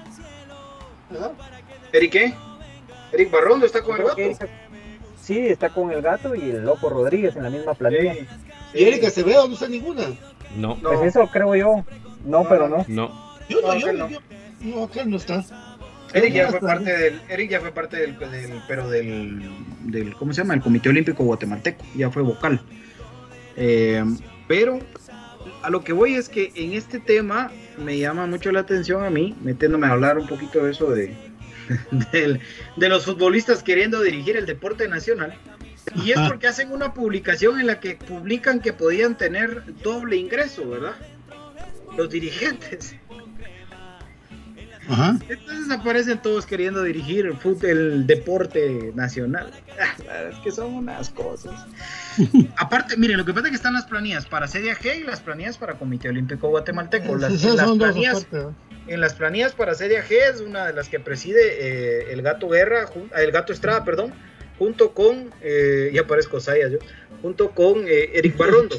¿Eric 1.92 2.12
qué? 2.12 2.34
¿Eric 3.12 3.30
Barrondo 3.30 3.66
está 3.66 3.82
con 3.82 3.96
el 3.96 4.04
gato? 4.04 4.18
Eric- 4.20 4.48
Sí, 5.20 5.38
está 5.38 5.70
con 5.70 5.90
el 5.90 6.02
gato 6.02 6.34
y 6.34 6.50
el 6.50 6.64
Loco 6.64 6.90
Rodríguez 6.90 7.34
en 7.36 7.44
la 7.44 7.50
misma 7.50 7.72
planilla. 7.74 8.14
Y 8.74 8.84
Erika 8.84 9.06
Acevedo 9.08 9.48
no 9.48 9.54
está 9.54 9.68
ninguna. 9.68 10.02
No. 10.54 10.76
Pues 10.76 11.00
eso 11.02 11.26
creo 11.32 11.54
yo. 11.54 11.84
No, 12.26 12.46
pero 12.46 12.68
no. 12.68 12.84
No. 12.88 13.34
Yo 13.48 13.60
no, 13.62 13.68
No, 13.68 13.78
yo, 13.78 13.92
no. 13.94 14.08
yo- 14.10 14.18
no, 14.64 14.90
que 14.90 15.04
no 15.04 15.16
está. 15.16 15.44
Eric 16.12 16.32
ya 16.34 16.48
fue 16.50 16.60
parte 16.60 16.96
del, 16.96 17.20
Eric 17.28 17.50
ya 17.50 17.60
fue 17.60 17.72
parte 17.72 17.96
del, 17.96 18.18
del- 18.18 18.62
pero 18.68 18.88
del, 18.88 19.42
del, 19.82 20.14
¿cómo 20.14 20.32
se 20.32 20.42
llama? 20.42 20.54
El 20.54 20.60
Comité 20.60 20.88
Olímpico 20.88 21.24
Guatemalteco, 21.24 21.84
ya 21.96 22.10
fue 22.10 22.22
vocal. 22.22 22.60
Eh, 23.56 24.04
pero 24.46 24.78
a 25.62 25.70
lo 25.70 25.82
que 25.82 25.92
voy 25.92 26.14
es 26.14 26.28
que 26.28 26.52
en 26.54 26.72
este 26.74 27.00
tema 27.00 27.50
me 27.78 27.98
llama 27.98 28.26
mucho 28.26 28.52
la 28.52 28.60
atención 28.60 29.04
a 29.04 29.10
mí, 29.10 29.34
metiéndome 29.42 29.86
a 29.86 29.90
hablar 29.90 30.18
un 30.18 30.26
poquito 30.28 30.64
de 30.64 30.70
eso 30.70 30.90
de, 30.90 31.14
de 32.76 32.88
los 32.88 33.04
futbolistas 33.04 33.62
queriendo 33.62 34.00
dirigir 34.00 34.36
el 34.36 34.46
deporte 34.46 34.88
nacional. 34.88 35.34
Y 35.96 36.12
es 36.12 36.20
porque 36.28 36.46
hacen 36.46 36.72
una 36.72 36.94
publicación 36.94 37.60
en 37.60 37.66
la 37.66 37.78
que 37.80 37.96
publican 37.96 38.60
que 38.60 38.72
podían 38.72 39.18
tener 39.18 39.64
doble 39.82 40.16
ingreso, 40.16 40.68
¿verdad? 40.68 40.94
Los 41.96 42.08
dirigentes. 42.10 42.96
Ajá. 44.88 45.16
Entonces 45.28 45.70
aparecen 45.70 46.20
todos 46.20 46.46
queriendo 46.46 46.82
dirigir 46.82 47.26
el, 47.26 47.38
fut- 47.38 47.64
el 47.64 48.06
deporte 48.06 48.92
nacional. 48.94 49.50
Ah, 50.08 50.28
es 50.30 50.36
que 50.38 50.52
son 50.52 50.72
unas 50.74 51.10
cosas. 51.10 51.66
Aparte, 52.56 52.96
miren, 52.96 53.16
lo 53.16 53.24
que 53.24 53.32
pasa 53.34 53.46
es 53.46 53.50
que 53.50 53.56
están 53.56 53.74
las 53.74 53.86
planillas 53.86 54.24
para 54.26 54.46
CDAG 54.46 54.84
y 55.00 55.02
las 55.02 55.20
planillas 55.20 55.58
para 55.58 55.74
Comité 55.74 56.08
Olímpico 56.10 56.48
Guatemalteco. 56.48 57.16
Las, 57.16 57.32
Esas 57.32 57.50
en, 57.50 57.56
las 57.56 57.70
planillas, 57.76 58.26
en 58.86 59.00
las 59.00 59.14
planillas 59.14 59.52
para 59.52 59.74
CDAG 59.74 60.12
es 60.12 60.40
una 60.40 60.66
de 60.66 60.74
las 60.74 60.88
que 60.88 61.00
preside 61.00 61.40
eh, 61.58 62.12
el 62.12 62.22
Gato 62.22 62.48
Guerra, 62.48 62.88
el 63.16 63.32
Gato 63.32 63.52
Estrada, 63.52 63.84
perdón, 63.84 64.12
junto 64.58 64.92
con, 64.94 65.30
eh, 65.40 65.90
ya 65.92 66.06
parezco 66.06 66.38
Sayas 66.38 66.70
yo, 66.70 66.78
junto 67.20 67.50
con 67.50 67.88
eh, 67.88 68.10
Eric 68.14 68.36
Barrondo. 68.36 68.76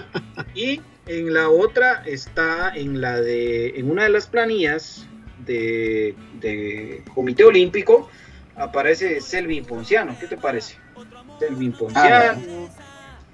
y 0.54 0.80
en 1.06 1.34
la 1.34 1.50
otra 1.50 2.02
está 2.06 2.72
en 2.74 3.00
la 3.00 3.20
de, 3.20 3.78
en 3.78 3.90
una 3.90 4.04
de 4.04 4.10
las 4.10 4.26
planillas 4.26 5.06
de, 5.54 6.14
de 6.40 7.02
Comité 7.14 7.44
Olímpico, 7.44 8.08
aparece 8.56 9.20
Selvin 9.20 9.64
Ponciano. 9.64 10.16
¿Qué 10.20 10.26
te 10.28 10.36
parece? 10.36 10.76
Selvin 11.38 11.72
Ponciano. 11.72 12.68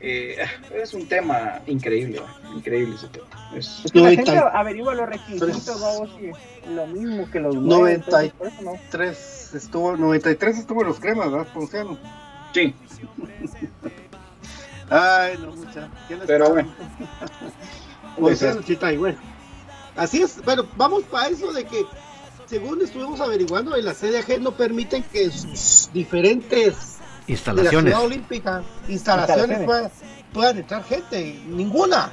eh, 0.00 0.36
es 0.74 0.94
un 0.94 1.06
tema 1.08 1.60
increíble, 1.66 2.20
increíble 2.54 2.94
ese 2.96 3.08
tema. 3.08 3.26
Es- 3.54 3.82
Es 3.84 3.92
que 3.92 4.00
la 4.00 4.10
gente 4.10 4.36
averigua 4.36 4.94
los 4.94 5.08
requisitos, 5.08 5.80
vamos, 5.80 6.10
y 6.20 6.74
lo 6.74 6.86
mismo 6.86 7.30
que 7.30 7.40
los 7.40 7.54
Noventa 7.54 8.24
y- 8.24 8.28
entonces, 8.28 8.32
por 8.34 8.46
eso 8.48 8.62
no. 8.62 8.70
93 8.72 9.54
estuvo, 9.54 9.96
93 9.96 10.58
estuvo 10.58 10.82
en 10.82 10.88
los 10.88 11.00
cremas, 11.00 11.30
¿verdad? 11.30 11.46
Ponciano. 11.52 11.98
Sí, 12.52 12.74
Ay, 14.88 15.36
no, 15.40 15.50
mucha. 15.50 15.88
Pero 16.26 16.50
bueno. 16.50 16.72
Ponciano, 18.20 18.62
chita, 18.62 18.92
y 18.92 18.96
bueno. 18.96 19.18
Así 19.96 20.22
es, 20.22 20.42
bueno, 20.44 20.64
vamos 20.76 21.02
para 21.04 21.28
eso 21.28 21.52
de 21.52 21.64
que, 21.64 21.84
según 22.46 22.80
estuvimos 22.82 23.20
averiguando, 23.20 23.76
en 23.76 23.84
la 23.84 23.94
CDAG 23.94 24.40
no 24.40 24.52
permiten 24.52 25.02
que 25.02 25.30
sus 25.30 25.90
diferentes 25.92 26.74
de 26.74 26.74
la 27.26 27.32
Instalaciones. 27.32 27.92
Ciudad 27.92 28.06
Olímpica, 28.06 28.62
instalaciones, 28.88 29.58
Instalaciones. 29.58 29.64
Puedan, 29.66 29.90
puedan 30.32 30.58
entrar 30.58 30.84
gente, 30.84 31.40
ninguna. 31.48 32.10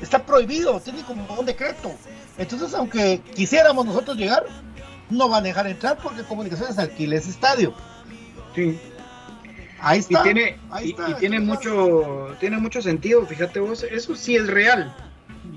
Está 0.00 0.24
prohibido, 0.24 0.80
tiene 0.80 1.02
como 1.02 1.24
un 1.38 1.46
decreto. 1.46 1.92
Entonces, 2.36 2.74
aunque 2.74 3.20
quisiéramos 3.34 3.86
nosotros 3.86 4.16
llegar, 4.16 4.44
no 5.10 5.28
van 5.28 5.44
a 5.44 5.46
dejar 5.46 5.66
entrar 5.66 5.98
porque 6.02 6.22
Comunicaciones 6.22 6.78
alquila 6.78 7.16
ese 7.16 7.30
estadio. 7.30 7.72
Sí. 8.54 8.78
Ahí 9.80 9.98
Y 9.98 10.00
está. 10.00 10.22
tiene, 10.22 10.58
ahí 10.70 10.88
y, 10.88 10.90
está, 10.90 11.10
y 11.10 11.14
tiene 11.14 11.40
mucho, 11.40 12.36
tiene 12.40 12.58
mucho 12.58 12.82
sentido, 12.82 13.24
fíjate 13.26 13.60
vos, 13.60 13.82
eso 13.84 14.14
sí 14.16 14.36
es 14.36 14.46
real. 14.46 14.94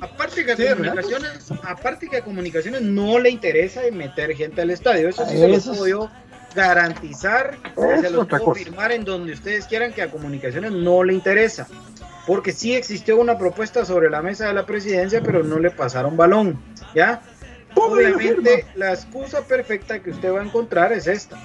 Aparte 0.01 0.45
que 0.45 0.51
a 0.51 0.55
Sí, 0.55 0.63
¿verdad? 0.63 0.95
comunicaciones, 0.95 1.51
aparte 1.63 2.07
que 2.07 2.17
a 2.17 2.21
comunicaciones 2.23 2.81
no 2.81 3.19
le 3.19 3.29
interesa 3.29 3.81
meter 3.91 4.35
gente 4.35 4.61
al 4.61 4.71
estadio, 4.71 5.09
eso 5.09 5.25
sí 5.25 5.37
se 5.37 5.47
lo 5.47 5.59
puedo 5.59 5.87
yo 5.87 6.11
garantizar, 6.55 7.57
Eso 7.75 8.01
se 8.01 8.09
lo 8.09 8.27
puedo 8.27 8.53
firmar 8.53 8.91
en 8.91 9.03
donde 9.03 9.33
ustedes 9.33 9.65
quieran 9.65 9.93
que 9.93 10.01
a 10.01 10.09
comunicaciones 10.09 10.71
no 10.71 11.03
le 11.03 11.13
interesa. 11.13 11.67
Porque 12.25 12.51
sí 12.51 12.73
existió 12.73 13.17
una 13.17 13.37
propuesta 13.37 13.85
sobre 13.85 14.09
la 14.09 14.21
mesa 14.21 14.47
de 14.47 14.53
la 14.53 14.65
presidencia, 14.65 15.21
pero 15.21 15.43
no 15.43 15.59
le 15.59 15.69
pasaron 15.69 16.17
balón, 16.17 16.59
¿ya? 16.95 17.21
Obviamente 17.75 18.65
la 18.75 18.93
excusa 18.93 19.41
perfecta 19.41 19.99
que 20.01 20.11
usted 20.11 20.33
va 20.33 20.41
a 20.41 20.43
encontrar 20.43 20.91
es 20.93 21.07
esta. 21.07 21.37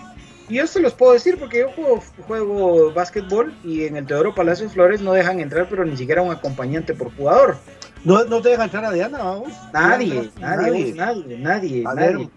Y 0.48 0.54
yo 0.54 0.66
se 0.66 0.80
los 0.80 0.94
puedo 0.94 1.12
decir 1.12 1.38
porque 1.38 1.60
yo 1.60 1.70
juego, 1.70 2.02
juego 2.26 2.92
básquetbol 2.92 3.54
y 3.62 3.84
en 3.84 3.96
el 3.96 4.06
Teodoro 4.06 4.34
Palacios 4.34 4.72
Flores 4.72 5.00
no 5.00 5.12
dejan 5.12 5.38
entrar, 5.38 5.68
pero 5.68 5.84
ni 5.84 5.96
siquiera 5.96 6.22
un 6.22 6.32
acompañante 6.32 6.94
por 6.94 7.14
jugador. 7.14 7.56
No, 8.04 8.24
no 8.24 8.40
te 8.40 8.50
deja 8.50 8.64
entrar 8.64 8.84
a 8.84 8.92
Diana, 8.92 9.18
vamos. 9.18 9.52
Nadie, 9.72 10.30
nadie, 10.38 10.94
nadie, 10.94 11.38
nadie, 11.38 11.82
nadie. 11.84 12.28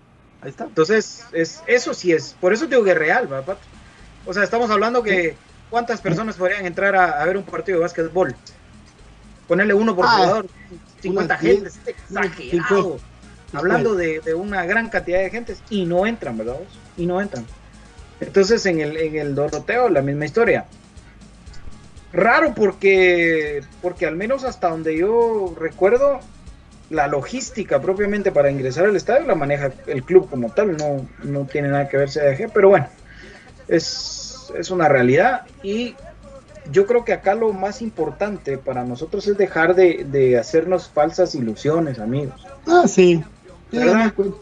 Ahí 0.42 0.50
está. 0.50 0.66
Entonces, 0.66 1.26
es, 1.32 1.64
eso 1.68 1.94
sí 1.94 2.12
es. 2.12 2.36
Por 2.40 2.52
eso 2.54 2.68
digo 2.68 2.84
que 2.84 2.92
es 2.92 2.98
real, 2.98 3.28
¿verdad, 3.28 3.46
Pato? 3.46 3.62
O 4.26 4.34
sea, 4.34 4.44
estamos 4.44 4.70
hablando 4.70 5.02
que 5.02 5.36
cuántas 5.70 6.02
personas 6.02 6.36
podrían 6.36 6.66
entrar 6.66 6.96
a, 6.96 7.22
a 7.22 7.26
ver 7.26 7.38
un 7.38 7.44
partido 7.44 7.78
de 7.78 7.84
básquetbol. 7.84 8.36
Ponerle 9.48 9.74
uno 9.74 9.96
por 9.96 10.06
Ah, 10.06 10.16
jugador, 10.18 10.48
50 11.02 11.34
unas 11.34 11.42
gente, 11.42 11.62
diez, 11.62 11.80
es 11.86 11.96
unas 12.10 12.26
exagerado. 12.26 13.00
Hablando 13.54 13.96
de, 13.96 14.20
de 14.22 14.34
una 14.34 14.66
gran 14.66 14.90
cantidad 14.90 15.20
de 15.20 15.30
gentes 15.30 15.62
y 15.70 15.86
no 15.86 16.06
entran, 16.08 16.38
¿verdad? 16.38 16.54
vos? 16.54 16.68
Y 16.98 17.06
no 17.06 17.22
entran. 17.22 17.46
Entonces 18.20 18.66
en 18.66 18.80
el, 18.80 18.98
en 18.98 19.16
el 19.16 19.36
Doroteo 19.36 19.90
la 19.90 20.02
misma 20.02 20.26
historia. 20.26 20.66
Raro 22.14 22.54
porque, 22.54 23.64
porque 23.82 24.06
al 24.06 24.16
menos 24.16 24.44
hasta 24.44 24.70
donde 24.70 24.96
yo 24.96 25.56
recuerdo, 25.60 26.20
la 26.90 27.08
logística 27.08 27.82
propiamente 27.82 28.32
para 28.32 28.52
ingresar 28.52 28.86
al 28.86 28.96
estadio 28.96 29.26
la 29.26 29.34
maneja 29.36 29.72
el 29.88 30.04
club 30.04 30.30
como 30.30 30.52
tal, 30.52 30.78
no, 30.78 31.08
no 31.24 31.46
tiene 31.46 31.70
nada 31.70 31.90
que 31.90 31.98
ver 31.98 32.10
CDG, 32.10 32.52
pero 32.54 32.70
bueno, 32.70 32.88
es, 33.68 34.52
es 34.56 34.70
una 34.70 34.88
realidad 34.88 35.42
y 35.64 35.96
yo 36.72 36.86
creo 36.86 37.04
que 37.04 37.14
acá 37.14 37.34
lo 37.34 37.52
más 37.52 37.82
importante 37.82 38.58
para 38.58 38.84
nosotros 38.84 39.28
es 39.28 39.38
dejar 39.38 39.74
de, 39.76 40.06
de 40.08 40.38
hacernos 40.38 40.90
falsas 40.90 41.34
ilusiones, 41.36 42.00
amigos. 42.00 42.46
Ah, 42.68 42.84
sí. 42.88 43.24
¿Verdad? 43.72 44.08
acuerdo. 44.08 44.40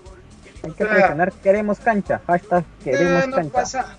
Hay 0.63 0.71
que 0.71 0.85
presionar, 0.85 1.31
queremos 1.41 1.79
cancha, 1.79 2.21
hashtag 2.27 2.63
queremos 2.83 3.23
Eh, 3.23 3.27
no 3.27 3.35
cancha. 3.37 3.51
pasa. 3.53 3.97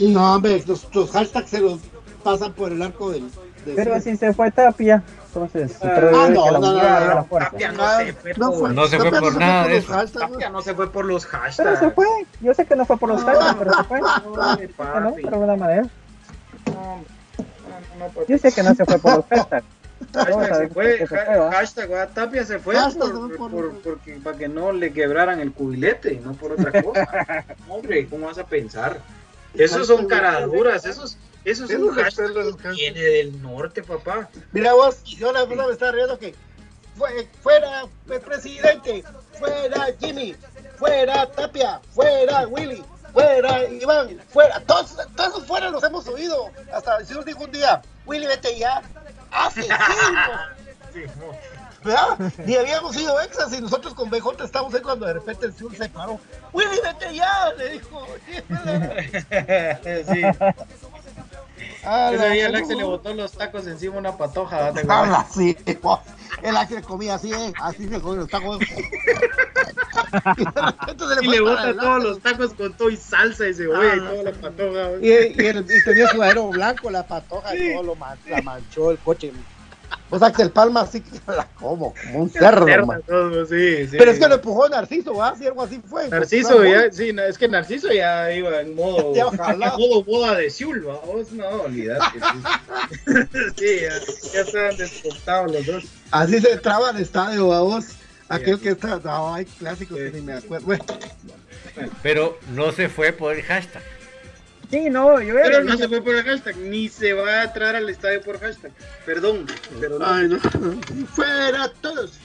No, 0.00 0.34
hombre, 0.34 0.62
los, 0.66 0.92
los 0.94 1.10
hashtags 1.10 1.48
se 1.50 1.60
los 1.60 1.80
pasan 2.22 2.52
por 2.52 2.72
el 2.72 2.82
arco 2.82 3.10
del. 3.10 3.30
del- 3.64 3.76
Pero 3.76 4.00
si 4.00 4.16
se 4.16 4.32
fue 4.32 4.50
Tapia, 4.50 5.02
entonces 5.28 5.76
Ah, 5.82 6.28
no, 6.30 6.50
no, 6.52 6.58
no, 6.58 7.14
no. 7.14 7.24
Tapia 7.38 7.72
no 7.72 7.96
se 7.98 8.12
fue 8.14 8.34
No 8.36 8.50
por, 8.50 8.58
fue, 8.60 8.72
No 8.74 8.86
se 8.86 8.98
fue 8.98 9.10
por 9.20 9.36
nada 9.36 9.64
de 9.68 9.74
los 9.76 9.84
eso. 9.84 9.92
hashtags, 9.92 10.30
Tapia 10.32 10.48
no 10.50 10.62
se 10.62 10.74
fue 10.74 10.90
por 10.92 11.04
los 11.04 11.26
hashtags. 11.26 11.56
Pero 11.56 11.76
se 11.78 11.90
fue, 11.94 12.06
yo 12.40 12.54
sé 12.54 12.66
que 12.66 12.76
no 12.76 12.84
fue 12.86 12.96
por 12.98 13.08
los 13.10 13.22
hashtags, 13.22 13.56
pero 13.58 13.72
se 13.74 13.84
fue. 13.84 14.00
no, 14.00 15.00
¿no? 15.00 15.14
Pero 15.14 15.22
de 15.22 15.28
alguna 15.28 15.56
manera. 15.56 15.82
No, 16.66 16.72
no, 16.74 17.98
no, 17.98 18.06
papi. 18.12 18.26
Yo 18.32 18.38
sé 18.38 18.52
que 18.52 18.62
no 18.62 18.74
se 18.74 18.84
fue 18.84 18.98
por 18.98 19.16
los 19.16 19.24
hashtags. 19.26 19.66
Hashtag 20.14 20.56
se 20.56 20.68
fue, 20.68 21.06
hashtag 21.50 22.14
Tapia 22.14 22.44
se 22.44 22.58
fue 22.60 22.76
Hashtag 22.76 23.10
por- 23.10 23.30
se 23.30 23.36
fue 23.36 23.36
por- 23.36 23.50
por- 23.50 23.74
porque, 23.82 24.12
para 24.22 24.38
que 24.38 24.48
no 24.48 24.70
le 24.72 24.92
quebraran 24.92 25.40
el 25.40 25.52
cubilete, 25.52 26.20
no 26.24 26.32
por 26.34 26.52
otra 26.52 26.82
cosa. 26.82 27.06
Hombre, 27.68 28.06
¿cómo 28.08 28.26
vas 28.26 28.38
a 28.38 28.46
pensar? 28.46 28.98
Esos 29.54 29.88
son 29.88 30.06
caraduras, 30.06 30.84
esos, 30.86 31.18
esos 31.50 31.70
son 31.70 31.82
Esos 31.82 31.94
hashtags 31.96 32.32
son 32.32 32.44
los 32.46 32.56
que 32.56 32.68
viene 32.70 33.00
del 33.00 33.42
norte, 33.42 33.82
papá. 33.82 34.28
Mira 34.52 34.72
vos, 34.74 35.02
yo 35.04 35.32
la 35.32 35.44
verdad 35.44 35.66
me 35.66 35.72
estaba 35.72 35.92
riendo 35.92 36.18
que 36.18 36.34
fue- 36.96 37.28
fuera 37.42 37.86
el 38.10 38.20
presidente, 38.20 39.04
fuera 39.38 39.86
Jimmy, 40.00 40.34
fuera 40.76 41.30
Tapia, 41.30 41.80
fuera 41.94 42.46
Willy, 42.48 42.82
fuera 43.12 43.64
Iván, 43.68 44.20
fuera, 44.30 44.60
todos, 44.60 44.96
todos 45.16 45.44
fuera 45.46 45.70
los 45.70 45.82
hemos 45.84 46.06
oído. 46.08 46.50
Hasta 46.72 46.98
el 46.98 47.06
señor 47.06 47.24
dijo 47.24 47.44
un 47.44 47.52
día, 47.52 47.82
Willy 48.06 48.26
vete 48.26 48.58
ya, 48.58 48.82
asesino. 49.30 49.76
¿Verdad? 51.84 52.18
Ni 52.44 52.56
habíamos 52.56 52.96
sido 52.96 53.20
exas 53.20 53.52
y 53.52 53.60
nosotros 53.60 53.94
con 53.94 54.10
BJ 54.10 54.42
estamos 54.44 54.74
ahí 54.74 54.80
cuando 54.80 55.06
de 55.06 55.12
repente 55.12 55.46
el 55.46 55.54
señor 55.54 55.76
se 55.76 55.88
paró. 55.88 56.18
Willy 56.52 56.80
vete 56.82 57.14
ya, 57.14 57.52
le 57.56 57.68
dijo. 57.70 58.04
sí. 60.12 60.22
Ah, 61.90 62.10
Ese 62.12 62.30
día 62.30 62.46
el 62.48 62.54
Axel 62.54 62.76
le 62.76 62.84
botó 62.84 63.14
los 63.14 63.32
tacos 63.32 63.66
encima 63.66 63.96
a 63.96 63.98
una 63.98 64.16
patoja. 64.16 64.58
¿va? 64.60 64.72
¿Te 64.74 64.80
Habla 64.80 64.94
acuerdas? 65.20 65.26
así. 65.30 65.56
El 66.42 66.56
Axel 66.56 66.82
comía 66.82 67.14
así, 67.14 67.32
¿eh? 67.32 67.54
Así 67.58 67.88
se 67.88 67.98
comía 68.00 68.20
los 68.20 68.28
tacos. 68.28 68.58
Y 68.60 70.42
Y 71.22 71.28
le 71.28 71.42
para 71.42 71.72
bota 71.72 71.80
todos 71.80 72.04
los 72.04 72.20
tacos 72.20 72.54
con 72.54 72.76
todo 72.76 72.90
y 72.90 72.96
salsa 72.96 73.48
y 73.48 73.54
cebolla 73.54 73.96
y 73.96 73.98
Ah, 74.00 74.10
toda 74.10 74.22
la 74.22 74.32
patoja. 74.32 74.90
Y, 75.00 75.08
y, 75.08 75.46
el- 75.46 75.66
y 75.70 75.82
tenía 75.84 76.08
su 76.08 76.22
aero 76.22 76.48
blanco, 76.52 76.90
la 76.90 77.06
patoja 77.06 77.56
y 77.56 77.72
todo 77.72 77.82
lo 77.82 77.96
man- 77.96 78.20
la 78.26 78.42
manchó 78.42 78.90
el 78.90 78.98
coche. 78.98 79.32
Pues 80.08 80.22
Axel 80.22 80.50
Palma 80.50 80.86
sí 80.86 81.02
que 81.02 81.10
la 81.26 81.46
como, 81.58 81.92
como 81.94 82.18
un 82.22 82.30
cerdo, 82.30 82.66
Cerdo, 82.66 83.46
sí, 83.46 83.86
sí. 83.88 83.96
Pero 83.98 84.10
es 84.10 84.18
que 84.18 84.28
lo 84.28 84.36
empujó 84.36 84.68
Narciso, 84.68 85.12
¿verdad? 85.12 85.34
Si 85.38 85.46
algo 85.46 85.62
así 85.62 85.80
fue. 85.86 86.08
Narciso 86.08 86.64
ya, 86.64 86.90
sí, 86.90 87.12
no, 87.12 87.22
es 87.22 87.36
que 87.36 87.48
Narciso 87.48 87.92
ya 87.92 88.32
iba 88.32 88.60
en 88.60 88.74
modo, 88.74 89.14
Ya, 89.14 89.22
en 89.22 89.26
ojalá. 89.28 89.76
modo 89.76 90.02
boda 90.04 90.34
de 90.36 90.50
Siul, 90.50 90.88
¿va? 90.88 90.94
Vos 91.00 91.30
no, 91.32 91.46
olvidate. 91.62 92.18
Sí, 93.06 93.14
Sí, 93.56 93.80
ya, 93.82 94.32
ya 94.32 94.40
estaban 94.40 94.76
descontados 94.76 95.52
los 95.52 95.66
dos. 95.66 95.84
Así 96.10 96.40
se 96.40 96.52
entraba 96.52 96.90
al 96.90 97.00
estadio, 97.00 97.48
¿va 97.48 97.60
vos. 97.60 97.84
Aquel 98.30 98.60
que 98.60 98.70
está, 98.70 99.00
no, 99.02 99.34
hay 99.34 99.44
clásicos 99.46 99.96
que 99.96 100.10
ni 100.10 100.20
me 100.20 100.34
acuerdo. 100.34 100.66
Bueno, 100.66 100.84
Pero 102.02 102.38
no 102.54 102.72
se 102.72 102.88
fue 102.88 103.12
por 103.12 103.34
el 103.34 103.42
hashtag. 103.42 103.82
Sí, 104.70 104.90
no, 104.90 105.20
yo 105.22 105.34
Pero 105.34 105.64
no 105.64 105.76
se 105.78 105.88
fue 105.88 106.02
por 106.02 106.14
el 106.14 106.24
hashtag, 106.24 106.56
ni 106.56 106.88
se 106.88 107.14
va 107.14 107.40
a 107.40 107.44
entrar 107.44 107.74
al 107.74 107.88
estadio 107.88 108.20
por 108.20 108.38
hashtag. 108.38 108.70
Perdón, 109.06 109.46
pero 109.80 109.98
no. 109.98 110.06
Ay, 110.06 110.28
no. 110.28 110.38
Fuera 111.14 111.72
todos. 111.80 112.18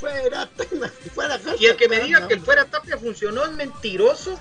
Fuera. 0.00 0.48
Fuera 1.14 1.38
Y 1.58 1.66
el 1.66 1.76
que 1.76 1.88
me 1.88 2.00
diga 2.00 2.26
que 2.26 2.34
el 2.34 2.40
fuera 2.40 2.64
Tapia 2.64 2.96
funcionó 2.96 3.44
es 3.44 3.52
mentiroso, 3.52 4.40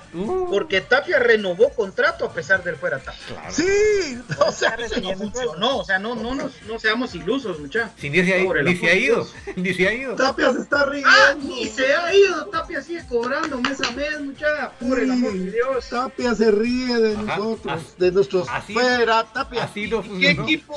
porque 0.50 0.80
Tapia 0.82 1.20
renovó 1.20 1.70
contrato 1.70 2.26
a 2.26 2.32
pesar 2.32 2.64
del 2.64 2.78
fuera 2.78 3.00
Tapia. 3.00 3.52
Sí, 3.52 4.18
o 4.46 4.52
sea, 4.52 4.76
Eso 4.76 5.02
no 5.02 5.14
funcionó, 5.18 5.78
o 5.80 5.84
sea, 5.84 6.00
no, 6.00 6.16
no, 6.16 6.34
nos, 6.36 6.62
no 6.64 6.80
seamos 6.80 7.14
ilusos, 7.16 7.60
muchachos. 7.60 7.92
Si 7.98 8.10
ni 8.10 8.24
se 8.24 8.36
ha, 8.36 8.64
ni 8.64 8.76
se 8.78 8.90
ha 8.90 8.96
ido. 8.96 9.28
Ni 9.56 9.74
se 9.74 9.88
ha 9.88 9.94
ido. 9.94 10.16
Tapia 10.16 10.54
se 10.54 10.60
está 10.62 10.86
riendo. 10.86 11.10
Ah, 11.12 11.36
ni 11.42 11.66
se 11.68 11.94
ha 11.94 12.14
ido, 12.16 12.46
Tapia 12.48 12.82
sigue 12.82 13.06
cobrando 13.08 13.60
mes 13.60 13.82
a 13.82 13.92
mes, 13.92 14.22
muchacha, 14.22 14.72
por 14.80 14.98
el 15.00 15.12
amor 15.12 15.34
de 15.34 15.52
Dios. 15.52 15.90
Tapia 15.90 16.36
se 16.36 16.52
ríe 16.52 16.96
de 16.98 17.16
Ajá, 17.16 17.38
nosotros, 17.38 17.74
así- 17.74 17.94
de 17.98 18.12
nuestros 18.12 18.48
así- 18.50 18.74
fuera 18.74 19.24
Tapia. 19.26 19.64
Así 19.66 19.88
no 19.88 20.02
¿Qué 20.02 20.08
funcionó. 20.10 20.44
equipo, 20.44 20.76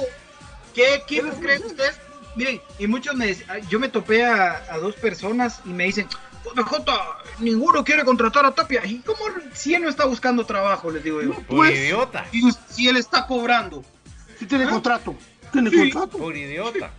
qué 0.74 0.94
equipo 0.94 1.28
creen 1.40 1.64
ustedes? 1.64 1.94
Miren, 2.34 2.60
y 2.78 2.86
muchos 2.86 3.14
me 3.14 3.36
yo 3.68 3.78
me 3.78 3.88
topé 3.88 4.24
a, 4.24 4.64
a 4.70 4.78
dos 4.78 4.94
personas 4.96 5.60
y 5.64 5.68
me 5.70 5.84
dicen, 5.84 6.08
pues 6.42 6.54
BJ, 6.56 6.84
ninguno 7.40 7.84
quiere 7.84 8.04
contratar 8.04 8.46
a 8.46 8.52
Tapia. 8.54 8.84
¿Y 8.86 9.00
cómo 9.00 9.18
si 9.52 9.74
él 9.74 9.82
no 9.82 9.88
está 9.90 10.06
buscando 10.06 10.44
trabajo? 10.46 10.90
Les 10.90 11.04
digo 11.04 11.20
yo. 11.22 11.34
Por 11.42 11.68
idiota. 11.70 12.26
Y 12.32 12.50
si 12.68 12.88
él 12.88 12.96
está 12.96 13.26
cobrando. 13.26 13.84
Si 14.38 14.46
tiene 14.46 14.66
contrato. 14.68 15.14
Tiene 15.52 15.70
Sí. 15.70 15.90
contrato. 15.90 16.18
Por 16.18 16.36
idiota. 16.36 16.90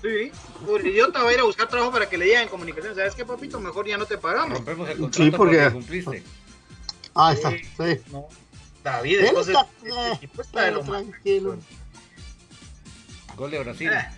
Sí, 0.00 0.30
por 0.64 0.86
idiota 0.86 1.22
va 1.24 1.30
a 1.30 1.32
ir 1.34 1.40
a 1.40 1.42
buscar 1.42 1.68
trabajo 1.68 1.90
para 1.92 2.08
que 2.08 2.16
le 2.16 2.24
digan 2.26 2.44
en 2.44 2.48
comunicación. 2.48 2.94
¿Sabes 2.94 3.14
qué, 3.14 3.24
papito? 3.26 3.60
Mejor 3.60 3.86
ya 3.86 3.98
no 3.98 4.06
te 4.06 4.16
pagamos. 4.16 4.58
Rompemos 4.58 4.88
el 4.88 4.96
Sí, 4.96 5.00
contrato 5.02 5.36
porque- 5.36 5.56
porque 5.58 5.72
cumpliste. 5.72 6.22
Ah, 7.14 7.32
está. 7.32 7.50
Sí. 7.50 7.58
Sí. 7.76 8.00
No. 8.12 8.26
David, 8.84 9.18
entonces, 9.20 9.56
está, 9.56 9.66
eh, 9.86 10.12
equipo 10.14 10.40
está 10.40 10.62
de 10.62 10.70
lo 10.70 10.80
tranquilo. 10.82 11.58
Gol 13.36 13.50
de 13.50 13.58
Brasil. 13.58 13.90
Eh. 13.92 14.08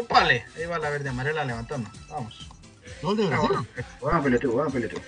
Chúpale, 0.00 0.44
ahí 0.56 0.64
va 0.66 0.78
la 0.78 0.90
verde 0.90 1.08
amarela 1.10 1.44
levantando. 1.44 1.90
Vamos. 2.08 2.48
¿Dónde 3.02 3.24
Ah, 3.32 3.38
Brasil? 3.38 3.68
bueno, 4.00 4.22
pelotudo, 4.22 4.52
bueno, 4.52 4.70
pelotudo. 4.70 5.00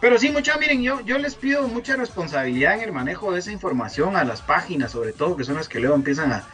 Pero 0.00 0.18
sí, 0.18 0.30
muchachos, 0.30 0.60
miren, 0.60 0.82
yo, 0.82 1.00
yo 1.00 1.18
les 1.18 1.34
pido 1.34 1.66
mucha 1.68 1.96
responsabilidad 1.96 2.74
en 2.74 2.80
el 2.82 2.92
manejo 2.92 3.32
de 3.32 3.38
esa 3.40 3.50
información 3.52 4.16
a 4.16 4.24
las 4.24 4.42
páginas, 4.42 4.92
sobre 4.92 5.12
todo, 5.12 5.36
que 5.36 5.44
son 5.44 5.54
las 5.56 5.68
que 5.68 5.80
luego 5.80 5.94
empiezan 5.94 6.32
a, 6.32 6.44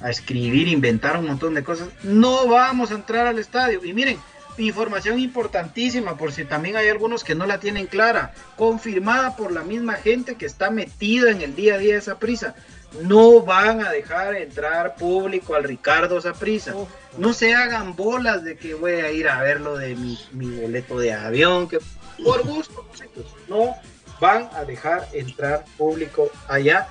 a 0.00 0.10
escribir, 0.10 0.66
inventar 0.68 1.16
un 1.16 1.26
montón 1.26 1.54
de 1.54 1.62
cosas. 1.62 1.88
No 2.02 2.48
vamos 2.48 2.90
a 2.90 2.94
entrar 2.94 3.26
al 3.26 3.38
estadio. 3.38 3.84
Y 3.84 3.92
miren, 3.92 4.18
información 4.58 5.18
importantísima, 5.18 6.16
por 6.16 6.32
si 6.32 6.44
también 6.44 6.76
hay 6.76 6.88
algunos 6.88 7.24
que 7.24 7.34
no 7.34 7.46
la 7.46 7.58
tienen 7.58 7.86
clara, 7.86 8.34
confirmada 8.56 9.36
por 9.36 9.52
la 9.52 9.62
misma 9.62 9.94
gente 9.94 10.36
que 10.36 10.46
está 10.46 10.70
metida 10.70 11.30
en 11.30 11.42
el 11.42 11.54
día 11.54 11.74
a 11.74 11.78
día 11.78 11.94
de 11.94 11.98
esa 11.98 12.18
prisa. 12.18 12.54
No 13.02 13.40
van 13.40 13.80
a 13.80 13.90
dejar 13.90 14.34
entrar 14.34 14.96
público 14.96 15.54
al 15.54 15.64
Ricardo 15.64 16.20
Saprisa. 16.20 16.74
No 17.16 17.32
se 17.32 17.54
hagan 17.54 17.96
bolas 17.96 18.44
de 18.44 18.56
que 18.56 18.74
voy 18.74 18.92
a 18.92 19.10
ir 19.10 19.28
a 19.28 19.42
ver 19.42 19.60
lo 19.60 19.78
de 19.78 19.94
mi, 19.96 20.18
mi 20.32 20.60
boleto 20.60 20.98
de 20.98 21.14
avión, 21.14 21.68
que 21.68 21.78
por 22.22 22.46
gusto, 22.46 22.86
chicos, 22.94 23.24
no 23.48 23.74
van 24.20 24.48
a 24.52 24.64
dejar 24.64 25.08
entrar 25.12 25.64
público 25.76 26.30
allá 26.48 26.86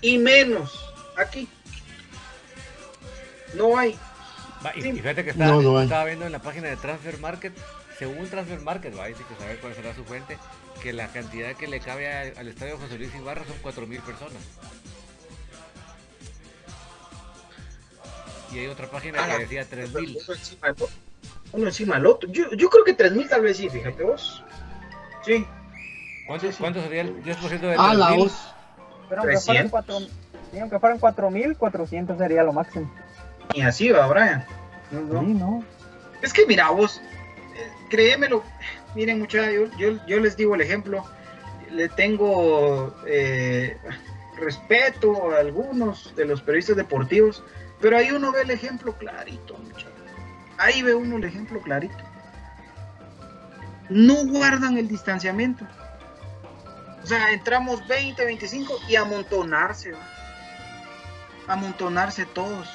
y 0.00 0.18
menos 0.18 0.72
aquí. 1.16 1.48
No 3.54 3.76
hay. 3.76 3.98
Va, 4.64 4.72
y, 4.76 4.80
y 4.86 4.92
fíjate 4.92 5.24
que 5.24 5.30
estaba, 5.30 5.52
No, 5.52 5.62
no 5.62 5.78
hay. 5.78 5.84
estaba 5.84 6.04
viendo 6.04 6.26
en 6.26 6.32
la 6.32 6.38
página 6.40 6.68
de 6.68 6.76
Transfer 6.76 7.18
Market, 7.18 7.52
según 7.98 8.28
Transfer 8.28 8.60
Market, 8.60 8.98
va, 8.98 9.06
dice 9.06 9.22
que 9.28 9.34
saber 9.36 9.58
cuál 9.60 9.74
será 9.74 9.94
su 9.94 10.04
fuente, 10.04 10.36
que 10.82 10.92
la 10.92 11.08
cantidad 11.08 11.54
que 11.54 11.66
le 11.66 11.80
cabe 11.80 12.12
a- 12.12 12.38
al 12.40 12.48
estadio 12.48 12.76
José 12.78 12.98
Luis 12.98 13.14
Ibarra 13.14 13.44
son 13.46 13.56
4.000 13.62 14.00
personas. 14.02 14.42
Y 18.52 18.58
hay 18.58 18.66
otra 18.66 18.90
página 18.90 19.26
que 19.28 19.38
decía 19.40 19.64
3.000. 19.64 20.18
Uno 20.26 20.34
encima 20.34 20.66
del 20.66 20.74
otro. 20.82 20.88
Uno 21.52 21.66
encima 21.66 21.94
del 21.96 22.06
otro. 22.06 22.30
Yo, 22.30 22.50
yo 22.52 22.68
creo 22.68 22.84
que 22.84 22.94
3.000 22.96 23.28
tal 23.28 23.42
vez 23.42 23.56
sí, 23.56 23.68
fíjate 23.70 24.02
vos. 24.02 24.42
Sí. 25.24 25.46
¿Cuánto, 26.26 26.48
cuánto 26.58 26.82
sería 26.82 27.02
el 27.02 27.22
10% 27.22 27.60
de 27.60 27.76
Ah, 27.78 27.94
la 27.94 28.08
3.000? 28.10 28.16
voz. 28.18 28.32
Pero 29.08 29.22
aunque 29.22 29.38
fueran 29.38 29.68
300. 29.68 29.70
cuatro, 29.70 29.98
sí, 30.52 30.58
aunque 30.58 30.78
fueran 30.78 30.98
4.400 30.98 32.18
sería 32.18 32.42
lo 32.42 32.52
máximo. 32.52 32.92
Y 33.54 33.62
así 33.62 33.90
va, 33.90 34.06
Brian. 34.06 34.44
No, 34.90 35.00
no. 35.00 35.20
Sí, 35.20 35.26
no. 35.34 35.64
Es 36.22 36.32
que 36.32 36.46
mira, 36.46 36.70
vos, 36.70 37.00
eh, 37.56 37.70
créemelo, 37.88 38.42
miren 38.94 39.18
muchachos, 39.18 39.54
yo, 39.54 39.76
yo, 39.78 40.06
yo 40.06 40.20
les 40.20 40.36
digo 40.36 40.54
el 40.54 40.60
ejemplo, 40.60 41.04
le 41.70 41.88
tengo 41.88 42.94
eh, 43.06 43.76
respeto 44.38 45.32
a 45.32 45.38
algunos 45.38 46.14
de 46.16 46.26
los 46.26 46.42
periodistas 46.42 46.76
deportivos, 46.76 47.42
pero 47.80 47.96
ahí 47.96 48.10
uno 48.10 48.32
ve 48.32 48.42
el 48.42 48.50
ejemplo 48.50 48.92
clarito, 48.94 49.56
muchachos. 49.56 49.92
Ahí 50.58 50.82
ve 50.82 50.94
uno 50.94 51.16
el 51.16 51.24
ejemplo 51.24 51.60
clarito. 51.60 52.04
No 53.88 54.26
guardan 54.26 54.76
el 54.76 54.86
distanciamiento. 54.88 55.66
O 57.02 57.06
sea, 57.06 57.32
entramos 57.32 57.86
20, 57.88 58.24
25 58.24 58.74
y 58.88 58.96
amontonarse, 58.96 59.92
¿va? 59.92 59.98
amontonarse 61.48 62.26
todos. 62.26 62.68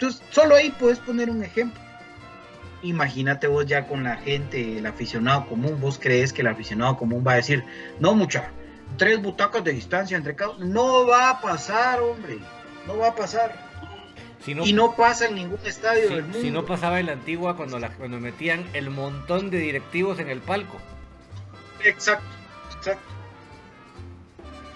Entonces, 0.00 0.22
solo 0.30 0.54
ahí 0.54 0.70
puedes 0.70 0.98
poner 0.98 1.28
un 1.28 1.42
ejemplo. 1.42 1.78
Imagínate 2.80 3.46
vos 3.48 3.66
ya 3.66 3.86
con 3.86 4.02
la 4.02 4.16
gente, 4.16 4.78
el 4.78 4.86
aficionado 4.86 5.46
común, 5.46 5.78
vos 5.78 5.98
crees 6.00 6.32
que 6.32 6.40
el 6.40 6.46
aficionado 6.48 6.96
común 6.96 7.22
va 7.26 7.32
a 7.32 7.36
decir, 7.36 7.62
no 7.98 8.14
mucha, 8.14 8.48
tres 8.96 9.20
butacas 9.20 9.62
de 9.62 9.72
distancia 9.72 10.16
entre 10.16 10.34
cada 10.34 10.52
uno". 10.52 10.64
No 10.64 11.06
va 11.06 11.28
a 11.28 11.40
pasar, 11.42 12.00
hombre, 12.00 12.38
no 12.86 12.96
va 12.96 13.08
a 13.08 13.14
pasar. 13.14 13.68
Si 14.42 14.54
no, 14.54 14.64
y 14.64 14.72
no 14.72 14.96
pasa 14.96 15.26
en 15.26 15.34
ningún 15.34 15.58
estadio 15.66 16.08
si- 16.08 16.14
del 16.14 16.22
mundo. 16.24 16.40
si 16.40 16.50
no 16.50 16.64
pasaba 16.64 16.98
en 16.98 17.04
la 17.04 17.12
antigua 17.12 17.54
cuando, 17.58 17.78
la, 17.78 17.90
cuando 17.90 18.18
metían 18.18 18.64
el 18.72 18.88
montón 18.88 19.50
de 19.50 19.58
directivos 19.58 20.18
en 20.18 20.30
el 20.30 20.40
palco. 20.40 20.78
Exacto, 21.84 22.24
exacto. 22.74 23.02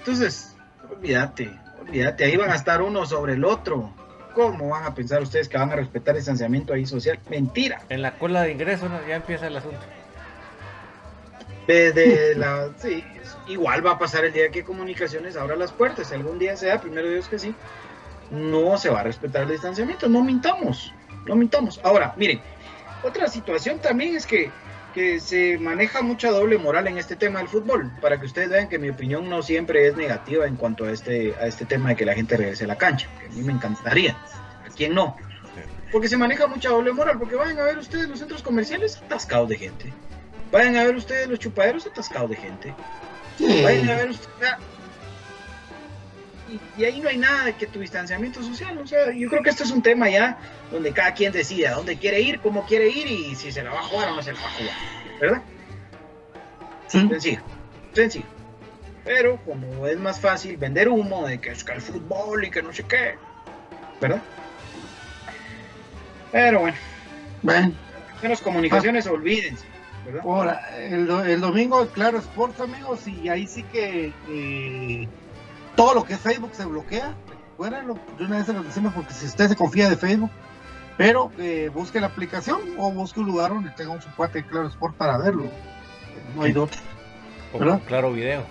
Entonces, 0.00 0.54
olvídate, 0.94 1.50
olvídate, 1.80 2.24
ahí 2.24 2.36
van 2.36 2.50
a 2.50 2.56
estar 2.56 2.82
uno 2.82 3.06
sobre 3.06 3.32
el 3.32 3.44
otro. 3.46 3.90
¿Cómo 4.34 4.70
van 4.70 4.84
a 4.84 4.94
pensar 4.94 5.22
ustedes 5.22 5.48
que 5.48 5.56
van 5.56 5.70
a 5.70 5.76
respetar 5.76 6.14
el 6.14 6.18
distanciamiento 6.18 6.74
ahí 6.74 6.86
social? 6.86 7.18
Mentira. 7.30 7.82
En 7.88 8.02
la 8.02 8.18
cola 8.18 8.42
de 8.42 8.52
ingreso 8.52 8.88
¿no? 8.88 8.98
ya 9.06 9.16
empieza 9.16 9.46
el 9.46 9.56
asunto. 9.56 9.80
Desde 11.66 12.34
la, 12.36 12.70
sí, 12.76 13.04
igual 13.46 13.86
va 13.86 13.92
a 13.92 13.98
pasar 13.98 14.24
el 14.24 14.32
día 14.32 14.50
que 14.50 14.64
comunicaciones 14.64 15.36
abra 15.36 15.56
las 15.56 15.72
puertas, 15.72 16.08
si 16.08 16.14
algún 16.14 16.38
día 16.38 16.56
sea, 16.56 16.80
primero 16.80 17.08
Dios 17.08 17.28
que 17.28 17.38
sí. 17.38 17.54
no 18.30 18.76
se 18.76 18.90
va 18.90 19.00
a 19.00 19.04
respetar 19.04 19.42
el 19.42 19.50
distanciamiento, 19.50 20.08
no 20.08 20.22
mintamos, 20.22 20.92
no 21.26 21.36
mintamos. 21.36 21.80
Ahora, 21.84 22.12
miren, 22.16 22.40
otra 23.02 23.28
situación 23.28 23.78
también 23.78 24.16
es 24.16 24.26
que, 24.26 24.50
que 24.94 25.18
se 25.18 25.58
maneja 25.58 26.02
mucha 26.02 26.30
doble 26.30 26.56
moral 26.56 26.86
en 26.86 26.98
este 26.98 27.16
tema 27.16 27.40
del 27.40 27.48
fútbol, 27.48 27.90
para 28.00 28.20
que 28.20 28.26
ustedes 28.26 28.48
vean 28.48 28.68
que 28.68 28.78
mi 28.78 28.88
opinión 28.88 29.28
no 29.28 29.42
siempre 29.42 29.88
es 29.88 29.96
negativa 29.96 30.46
en 30.46 30.56
cuanto 30.56 30.84
a 30.84 30.92
este, 30.92 31.34
a 31.40 31.46
este 31.46 31.64
tema 31.64 31.90
de 31.90 31.96
que 31.96 32.04
la 32.04 32.14
gente 32.14 32.36
regrese 32.36 32.64
a 32.64 32.68
la 32.68 32.78
cancha, 32.78 33.08
que 33.18 33.26
a 33.26 33.30
mí 33.30 33.42
me 33.42 33.52
encantaría, 33.52 34.12
a 34.12 34.70
quién 34.74 34.94
no. 34.94 35.16
Porque 35.90 36.08
se 36.08 36.16
maneja 36.16 36.46
mucha 36.46 36.70
doble 36.70 36.92
moral, 36.92 37.18
porque 37.18 37.34
vayan 37.34 37.58
a 37.58 37.64
ver 37.64 37.78
ustedes 37.78 38.08
los 38.08 38.18
centros 38.20 38.42
comerciales 38.42 38.96
atascados 38.96 39.48
de 39.48 39.58
gente. 39.58 39.92
Vayan 40.52 40.76
a 40.76 40.84
ver 40.84 40.94
ustedes 40.94 41.28
los 41.28 41.38
chupaderos 41.38 41.86
atascados 41.86 42.30
de 42.30 42.36
gente. 42.36 42.74
Vayan 43.40 43.88
a 43.90 43.96
ver 43.96 44.10
ustedes. 44.10 44.54
Y, 46.48 46.80
y 46.80 46.84
ahí 46.84 47.00
no 47.00 47.08
hay 47.08 47.16
nada 47.16 47.44
de 47.44 47.54
que 47.54 47.66
tu 47.66 47.80
distanciamiento 47.80 48.42
social. 48.42 48.78
O 48.78 48.86
sea, 48.86 49.12
yo 49.12 49.28
creo 49.28 49.42
que 49.42 49.50
esto 49.50 49.64
es 49.64 49.70
un 49.70 49.82
tema 49.82 50.08
ya 50.08 50.38
donde 50.70 50.92
cada 50.92 51.14
quien 51.14 51.32
decide 51.32 51.68
a 51.68 51.74
dónde 51.74 51.96
quiere 51.96 52.20
ir, 52.20 52.40
cómo 52.40 52.66
quiere 52.66 52.88
ir 52.88 53.06
y 53.06 53.34
si 53.34 53.52
se 53.52 53.62
la 53.62 53.70
va 53.70 53.80
a 53.80 53.82
jugar 53.84 54.08
o 54.10 54.16
no 54.16 54.22
se 54.22 54.32
la 54.32 54.40
va 54.40 54.46
a 54.46 54.52
jugar. 54.52 54.74
¿Verdad? 55.20 55.42
Sencillo. 56.88 57.40
Sencillo. 57.92 58.26
Pero 59.04 59.38
como 59.44 59.86
es 59.86 59.98
más 59.98 60.18
fácil 60.18 60.56
vender 60.56 60.88
humo 60.88 61.26
de 61.26 61.40
que 61.40 61.50
es 61.50 61.62
que 61.62 61.72
el 61.72 61.80
fútbol 61.80 62.44
y 62.44 62.50
que 62.50 62.62
no 62.62 62.72
sé 62.72 62.84
qué. 62.84 63.16
¿Verdad? 64.00 64.22
Pero 66.32 66.60
bueno. 66.60 66.76
Bueno. 67.42 67.72
Menos 68.22 68.40
comunicaciones, 68.40 69.06
olvídense. 69.06 69.66
¿verdad? 70.06 70.22
Ahora, 70.24 70.78
el, 70.78 71.08
el 71.10 71.40
domingo, 71.40 71.86
claro, 71.88 72.18
Sports, 72.18 72.60
amigos, 72.60 73.06
y 73.06 73.28
ahí 73.28 73.46
sí 73.46 73.62
que 73.64 74.12
eh, 74.28 75.08
todo 75.76 75.94
lo 75.94 76.04
que 76.04 76.14
es 76.14 76.20
Facebook 76.20 76.50
se 76.54 76.64
bloquea. 76.64 77.14
Recuérdenlo, 77.50 77.98
de 78.18 78.24
una 78.24 78.36
vez 78.38 78.46
se 78.46 78.52
lo 78.52 78.62
decimos 78.62 78.92
porque 78.94 79.12
si 79.14 79.26
usted 79.26 79.48
se 79.48 79.56
confía 79.56 79.88
de 79.88 79.96
Facebook, 79.96 80.30
pero 80.96 81.30
eh, 81.38 81.70
busque 81.72 82.00
la 82.00 82.08
aplicación 82.08 82.60
o 82.78 82.90
busque 82.90 83.20
un 83.20 83.26
lugar 83.26 83.50
donde 83.50 83.70
tenga 83.70 83.92
un 83.92 84.02
su 84.02 84.10
cuate 84.14 84.42
de 84.42 84.48
Claro 84.48 84.68
Sport 84.68 84.96
para 84.96 85.18
verlo. 85.18 85.44
No 86.36 86.42
hay 86.42 86.56
otro. 86.56 86.80
O 87.52 87.58
¿Verdad? 87.58 87.80
claro 87.86 88.12
video. 88.12 88.44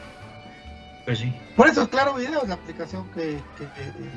Pues 1.06 1.20
sí. 1.20 1.34
Por 1.58 1.68
eso 1.68 1.82
es 1.82 1.90
Claro 1.90 2.14
Video, 2.14 2.46
la 2.46 2.54
aplicación 2.54 3.10
que. 3.12 3.42
que- 3.58 3.66
que- 3.76 3.90
eh, 3.90 4.12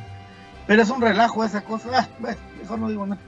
pero 0.69 0.83
es 0.83 0.91
un 0.91 1.01
relajo 1.01 1.45
esa 1.45 1.63
cosa. 1.63 1.89
Ah, 1.93 2.09
bueno, 2.21 2.37
mejor 2.61 2.79
no 2.79 2.89
digo 2.89 3.07
nada. 3.07 3.21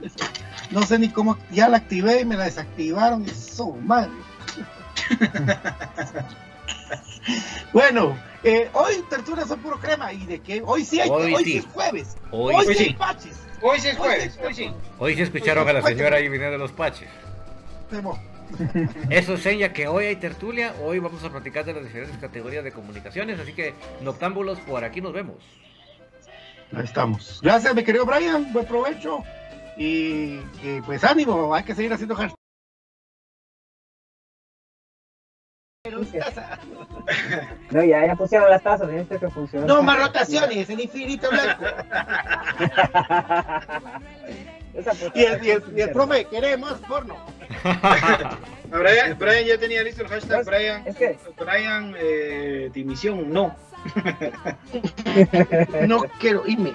No 0.71 0.81
sé 0.83 0.97
ni 0.99 1.09
cómo. 1.09 1.37
Ya 1.51 1.67
la 1.69 1.77
activé 1.77 2.21
y 2.21 2.25
me 2.25 2.35
la 2.37 2.45
desactivaron. 2.45 3.23
y 3.25 3.29
Eso, 3.29 3.71
madre. 3.83 4.11
bueno, 7.73 8.15
eh, 8.43 8.69
hoy 8.73 9.03
tertulias 9.09 9.47
son 9.47 9.59
puro 9.59 9.79
crema. 9.79 10.13
¿Y 10.13 10.25
de 10.25 10.39
qué? 10.39 10.61
Hoy 10.65 10.83
sí 10.85 10.99
hay. 10.99 11.09
Hoy 11.09 11.33
Hoy, 11.33 11.43
sí. 11.43 11.51
sí 11.51 11.57
es 11.59 11.65
jueves. 11.67 12.17
Hoy 12.31 12.55
Hoy, 12.55 12.65
sí. 12.67 12.73
sí 12.75 12.83
hay 12.83 12.93
paches. 12.93 13.39
Hoy 13.61 13.79
sí 13.79 13.87
es 13.89 13.97
jueves, 13.97 14.39
hoy 14.45 14.53
sí. 14.53 14.71
Hoy 14.97 15.15
sí 15.15 15.21
escucharon 15.21 15.67
a 15.67 15.73
la 15.73 15.81
señora 15.81 16.17
ahí 16.17 16.29
viniendo 16.29 16.51
de 16.53 16.57
los 16.57 16.71
paches. 16.71 17.09
Temo. 17.89 18.17
Eso 19.09 19.33
enseña 19.33 19.73
que 19.73 19.87
hoy 19.87 20.05
hay 20.05 20.15
tertulia, 20.15 20.73
hoy 20.83 20.99
vamos 20.99 21.23
a 21.23 21.29
platicar 21.29 21.65
de 21.65 21.73
las 21.73 21.83
diferentes 21.83 22.17
categorías 22.17 22.63
de 22.63 22.71
comunicaciones, 22.71 23.39
así 23.39 23.53
que 23.53 23.73
noctámbulos, 24.01 24.59
por 24.61 24.83
aquí 24.83 25.01
nos 25.01 25.13
vemos. 25.13 25.35
Ahí 26.73 26.83
estamos. 26.83 27.39
Gracias, 27.43 27.75
mi 27.75 27.83
querido 27.83 28.05
Brian. 28.05 28.51
Buen 28.53 28.65
provecho. 28.65 29.23
Y 29.77 30.39
eh, 30.63 30.81
pues 30.85 31.03
ánimo, 31.03 31.53
hay 31.53 31.63
que 31.63 31.75
seguir 31.75 31.91
haciendo 31.93 32.15
hashtag. 32.15 32.38
No, 37.71 37.83
ya, 37.83 38.05
ya 38.05 38.15
pusieron 38.15 38.49
las 38.49 38.61
tazas, 38.63 38.89
viste 38.91 39.17
que 39.17 39.29
funcionó. 39.29 39.65
No 39.67 39.83
más 39.83 39.99
rotaciones, 39.99 40.69
el 40.69 40.79
infinito 40.81 41.29
blanco. 41.29 41.65
Y 45.13 45.23
el, 45.25 45.43
y 45.45 45.51
el- 45.51 45.63
y 45.75 45.81
el 45.81 45.91
profe, 45.91 46.25
queremos 46.25 46.73
porno. 46.87 47.17
Brian, 48.69 49.17
Brian 49.17 49.45
ya 49.45 49.57
tenía 49.57 49.83
listo 49.83 50.03
el 50.03 50.07
hashtag 50.09 50.45
Brian. 50.45 50.83
Es 50.87 50.95
que 50.95 51.17
Brian, 51.37 51.93
eh, 51.97 52.69
dimisión, 52.73 53.31
no. 53.33 53.55
No 55.87 56.01
quiero 56.19 56.43
irme. 56.47 56.73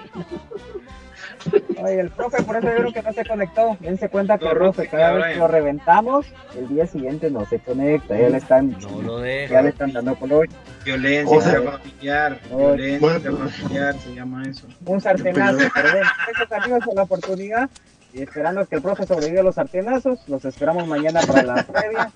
Oye, 1.81 1.99
el 1.99 2.09
profe, 2.09 2.41
por 2.43 2.55
eso 2.57 2.67
yo 2.67 2.75
creo 2.77 2.93
que 2.93 3.01
no 3.01 3.13
se 3.13 3.25
conectó. 3.25 3.77
Dense 3.79 4.09
cuenta 4.09 4.37
que 4.37 4.45
No, 4.45 4.51
el 4.51 4.57
profe, 4.57 4.87
cada 4.87 5.13
vez 5.13 5.33
que 5.33 5.39
lo 5.39 5.47
reventamos, 5.47 6.25
el 6.57 6.67
día 6.69 6.87
siguiente 6.87 7.29
no 7.29 7.45
se 7.45 7.59
conecta. 7.59 8.17
Ya 8.17 8.29
le 8.29 8.37
están, 8.37 8.71
No 8.79 9.01
lo 9.01 9.17
deja. 9.19 9.53
ya 9.53 9.61
le 9.61 9.69
están 9.69 9.91
dando 9.93 10.15
color. 10.15 10.47
Violencia 10.83 11.37
O 11.37 11.41
sea- 11.41 11.61
familiar. 11.61 12.39
No, 12.49 12.57
Violencia 12.57 12.99
bueno. 12.99 13.49
familiar 13.49 13.95
se 13.99 14.13
llama 14.15 14.43
eso. 14.49 14.67
Un 14.85 15.01
sartenazo. 15.01 15.57
Gracias 15.57 16.51
amigos 16.51 16.83
por 16.85 16.95
la 16.95 17.03
oportunidad. 17.03 17.69
Y 18.13 18.21
esperando 18.21 18.65
que 18.65 18.75
el 18.77 18.81
profe 18.81 19.05
sobreviva 19.05 19.41
a 19.41 19.43
los 19.43 19.55
sartenazos. 19.55 20.19
Los 20.29 20.45
esperamos 20.45 20.87
mañana 20.87 21.19
para 21.27 21.43
la 21.43 21.63
previa. 21.63 22.09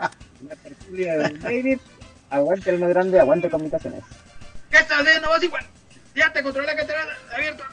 La 0.47 0.55
tertulia 0.63 1.17
de 1.17 1.37
David. 1.39 1.79
Aguante 2.29 2.69
el 2.69 2.79
más 2.79 2.89
grande, 2.89 3.19
aguante 3.19 3.49
comunicaciones. 3.49 4.03
¿Qué 4.69 4.77
estás 4.77 5.01
haciendo? 5.01 5.27
Vas 5.29 5.43
igual. 5.43 5.65
Ya 6.15 6.31
te 6.33 6.43
controlé 6.43 6.75
que 6.75 6.83
te 6.85 6.93
abierto. 7.33 7.63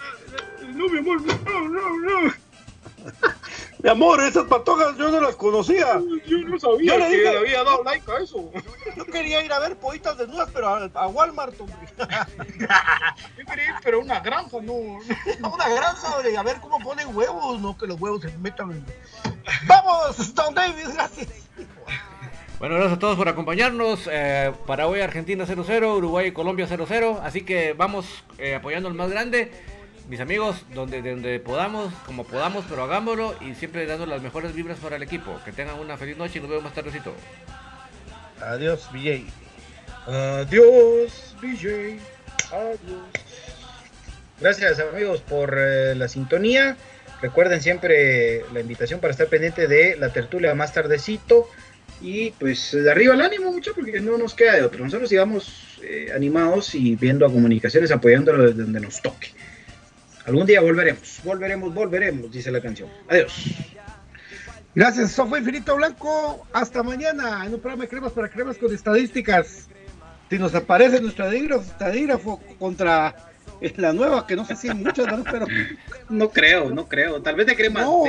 No, 0.75 0.89
mi 0.89 0.99
amor, 0.99 1.21
no, 1.23 1.69
no, 1.69 1.99
no. 2.25 2.33
Mi 3.83 3.91
amor, 3.91 4.21
esas 4.23 4.47
patojas 4.47 4.97
yo 4.97 5.11
no 5.11 5.21
las 5.21 5.37
conocía. 5.37 6.01
Yo 6.27 6.39
no 6.39 6.59
sabía 6.59 6.95
Yo 6.95 6.99
le 6.99 7.09
que 7.09 7.17
dije- 7.19 7.31
le 7.31 7.39
había 7.39 7.63
dado 7.63 7.85
like 7.85 8.11
a 8.11 8.19
eso. 8.19 8.51
Yo 8.97 9.05
quería 9.05 9.45
ir 9.45 9.53
a 9.53 9.59
ver 9.61 9.77
pollitas 9.77 10.17
desnudas, 10.19 10.49
pero 10.53 10.69
a, 10.69 10.91
a 10.95 11.07
Walmart. 11.07 11.55
Yo 11.59 11.67
quería 13.47 13.65
ir, 13.69 13.75
pero 13.85 14.01
una 14.01 14.19
granja, 14.21 14.57
no. 14.63 14.73
A 15.43 15.49
una 15.49 15.69
granja, 15.69 16.09
a 16.39 16.43
ver 16.43 16.59
cómo 16.61 16.81
ponen 16.81 17.15
huevos, 17.15 17.61
no 17.61 17.77
que 17.79 17.87
los 17.87 18.01
huevos 18.01 18.23
se 18.23 18.37
metan. 18.39 18.85
¡Vamos, 19.67 20.35
Don 20.35 20.55
David, 20.55 20.89
gracias! 20.95 21.29
Bueno, 22.59 22.77
gracias 22.77 22.97
a 22.97 22.99
todos 22.99 23.17
por 23.19 23.29
acompañarnos. 23.29 24.09
eh, 24.11 24.51
para 24.67 24.87
hoy 24.87 25.01
Argentina 25.01 25.45
0-0, 25.45 25.97
Uruguay 25.99 26.33
Colombia 26.33 26.67
0-0. 26.67 27.21
Así 27.23 27.43
que 27.43 27.75
vamos 27.75 28.07
eh, 28.39 28.55
apoyando 28.55 28.89
al 28.89 28.95
más 28.95 29.11
grande. 29.11 29.51
Mis 30.09 30.21
amigos, 30.21 30.65
donde, 30.73 31.03
donde 31.03 31.39
podamos, 31.41 31.93
como 32.07 32.25
podamos, 32.25 32.65
pero 32.69 32.85
hagámoslo 32.85 33.35
y 33.43 33.55
siempre 33.57 33.85
dando 33.87 34.07
las 34.07 34.23
mejores 34.23 34.55
vibras 34.55 34.79
para 34.79 34.97
el 34.97 35.03
equipo. 35.03 35.39
Que 35.45 35.53
tengan 35.53 35.79
una 35.79 35.99
feliz 35.99 36.17
noche 36.17 36.39
y 36.39 36.41
nos 36.41 36.49
vemos 36.49 36.65
más 36.65 36.75
tardecito. 36.75 37.13
Adiós, 38.41 38.89
BJ. 38.91 39.27
Adiós, 40.07 41.37
BJ. 41.43 41.99
Adiós. 42.53 43.03
Gracias 44.41 44.79
amigos 44.79 45.21
por 45.21 45.59
eh, 45.59 45.95
la 45.95 46.09
sintonía. 46.09 46.77
Recuerden 47.21 47.61
siempre 47.61 48.45
la 48.53 48.61
invitación 48.61 49.01
para 49.01 49.11
estar 49.11 49.27
pendiente 49.27 49.67
de 49.67 49.97
la 49.97 50.11
tertulia 50.11 50.55
más 50.55 50.73
tardecito. 50.73 51.49
Y 52.01 52.31
pues 52.33 52.73
de 52.73 52.91
arriba 52.91 53.15
el 53.15 53.21
ánimo 53.23 53.53
mucho 53.53 53.73
porque 53.75 54.01
no 54.01 54.19
nos 54.19 54.35
queda 54.35 54.55
de 54.55 54.63
otro. 54.63 54.85
Nosotros 54.85 55.09
sigamos 55.09 55.79
eh, 55.83 56.11
animados 56.15 56.75
y 56.75 56.97
viendo 56.97 57.27
a 57.27 57.33
comunicaciones 57.33 57.91
apoyándolo 57.91 58.45
desde 58.45 58.63
donde 58.63 58.81
nos 58.81 59.01
toque. 59.01 59.29
Algún 60.27 60.45
día 60.45 60.61
volveremos, 60.61 61.21
volveremos, 61.23 61.73
volveremos, 61.73 62.31
dice 62.31 62.51
la 62.51 62.61
canción. 62.61 62.89
Adiós. 63.09 63.55
Gracias, 64.75 65.13
eso 65.13 65.27
fue 65.27 65.39
Infinito 65.39 65.77
Blanco. 65.77 66.47
Hasta 66.53 66.83
mañana 66.83 67.47
en 67.47 67.55
un 67.55 67.61
programa 67.61 67.85
de 67.85 67.89
cremas 67.89 68.13
para 68.13 68.29
cremas 68.29 68.59
con 68.59 68.75
estadísticas. 68.75 69.69
Si 70.29 70.39
nos 70.39 70.55
aparece 70.55 71.01
nuestro 71.01 71.31
estadígrafo, 71.31 72.41
contra 72.59 73.15
la 73.77 73.93
nueva, 73.93 74.27
que 74.27 74.37
no 74.37 74.45
sé 74.45 74.57
si 74.57 74.69
hay 74.69 74.75
muchas, 74.75 75.07
¿verdad? 75.07 75.25
pero 75.31 75.47
No 76.11 76.31
creo, 76.31 76.71
no 76.71 76.89
creo. 76.89 77.23
Tal 77.23 77.37
vez 77.37 77.47
de 77.47 77.57
crema. 77.57 77.81
No, 77.83 78.05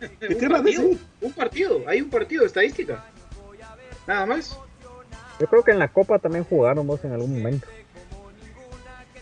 un, 0.28 0.36
crema 0.36 0.62
partido, 0.62 0.90
un 1.20 1.32
partido, 1.32 1.82
hay 1.86 2.00
un 2.00 2.10
partido 2.10 2.42
de 2.42 2.46
estadística. 2.46 3.04
Nada 4.06 4.26
más. 4.26 4.58
Yo 5.38 5.46
creo 5.46 5.62
que 5.62 5.70
en 5.70 5.78
la 5.78 5.88
Copa 5.88 6.18
también 6.18 6.44
jugaron 6.44 6.86
vos 6.86 7.04
en 7.04 7.12
algún 7.12 7.32
momento. 7.32 7.66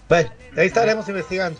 Bueno, 0.09 0.31
ahí 0.57 0.67
estaremos 0.67 1.09
investigando. 1.09 1.59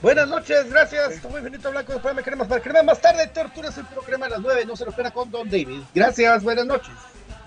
Buenas 0.00 0.28
noches, 0.28 0.70
gracias. 0.70 1.20
Fue 1.20 1.40
Infinito 1.40 1.70
Blanco, 1.70 1.92
después 1.92 2.14
me 2.14 2.22
cremas 2.22 2.46
para 2.46 2.62
cremas. 2.62 2.84
Más 2.84 3.00
tarde, 3.00 3.26
Torturas 3.28 3.76
el 3.78 3.86
programa 3.86 4.26
a 4.26 4.28
las 4.30 4.40
9. 4.40 4.64
No 4.64 4.76
se 4.76 4.84
lo 4.84 4.90
espera 4.90 5.10
con 5.10 5.30
Don 5.30 5.50
David. 5.50 5.80
Gracias, 5.94 6.42
buenas 6.44 6.66
noches. 6.66 6.94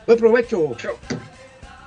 Buen 0.05 0.19
provecho. 0.19 0.75
Chao. 0.77 0.97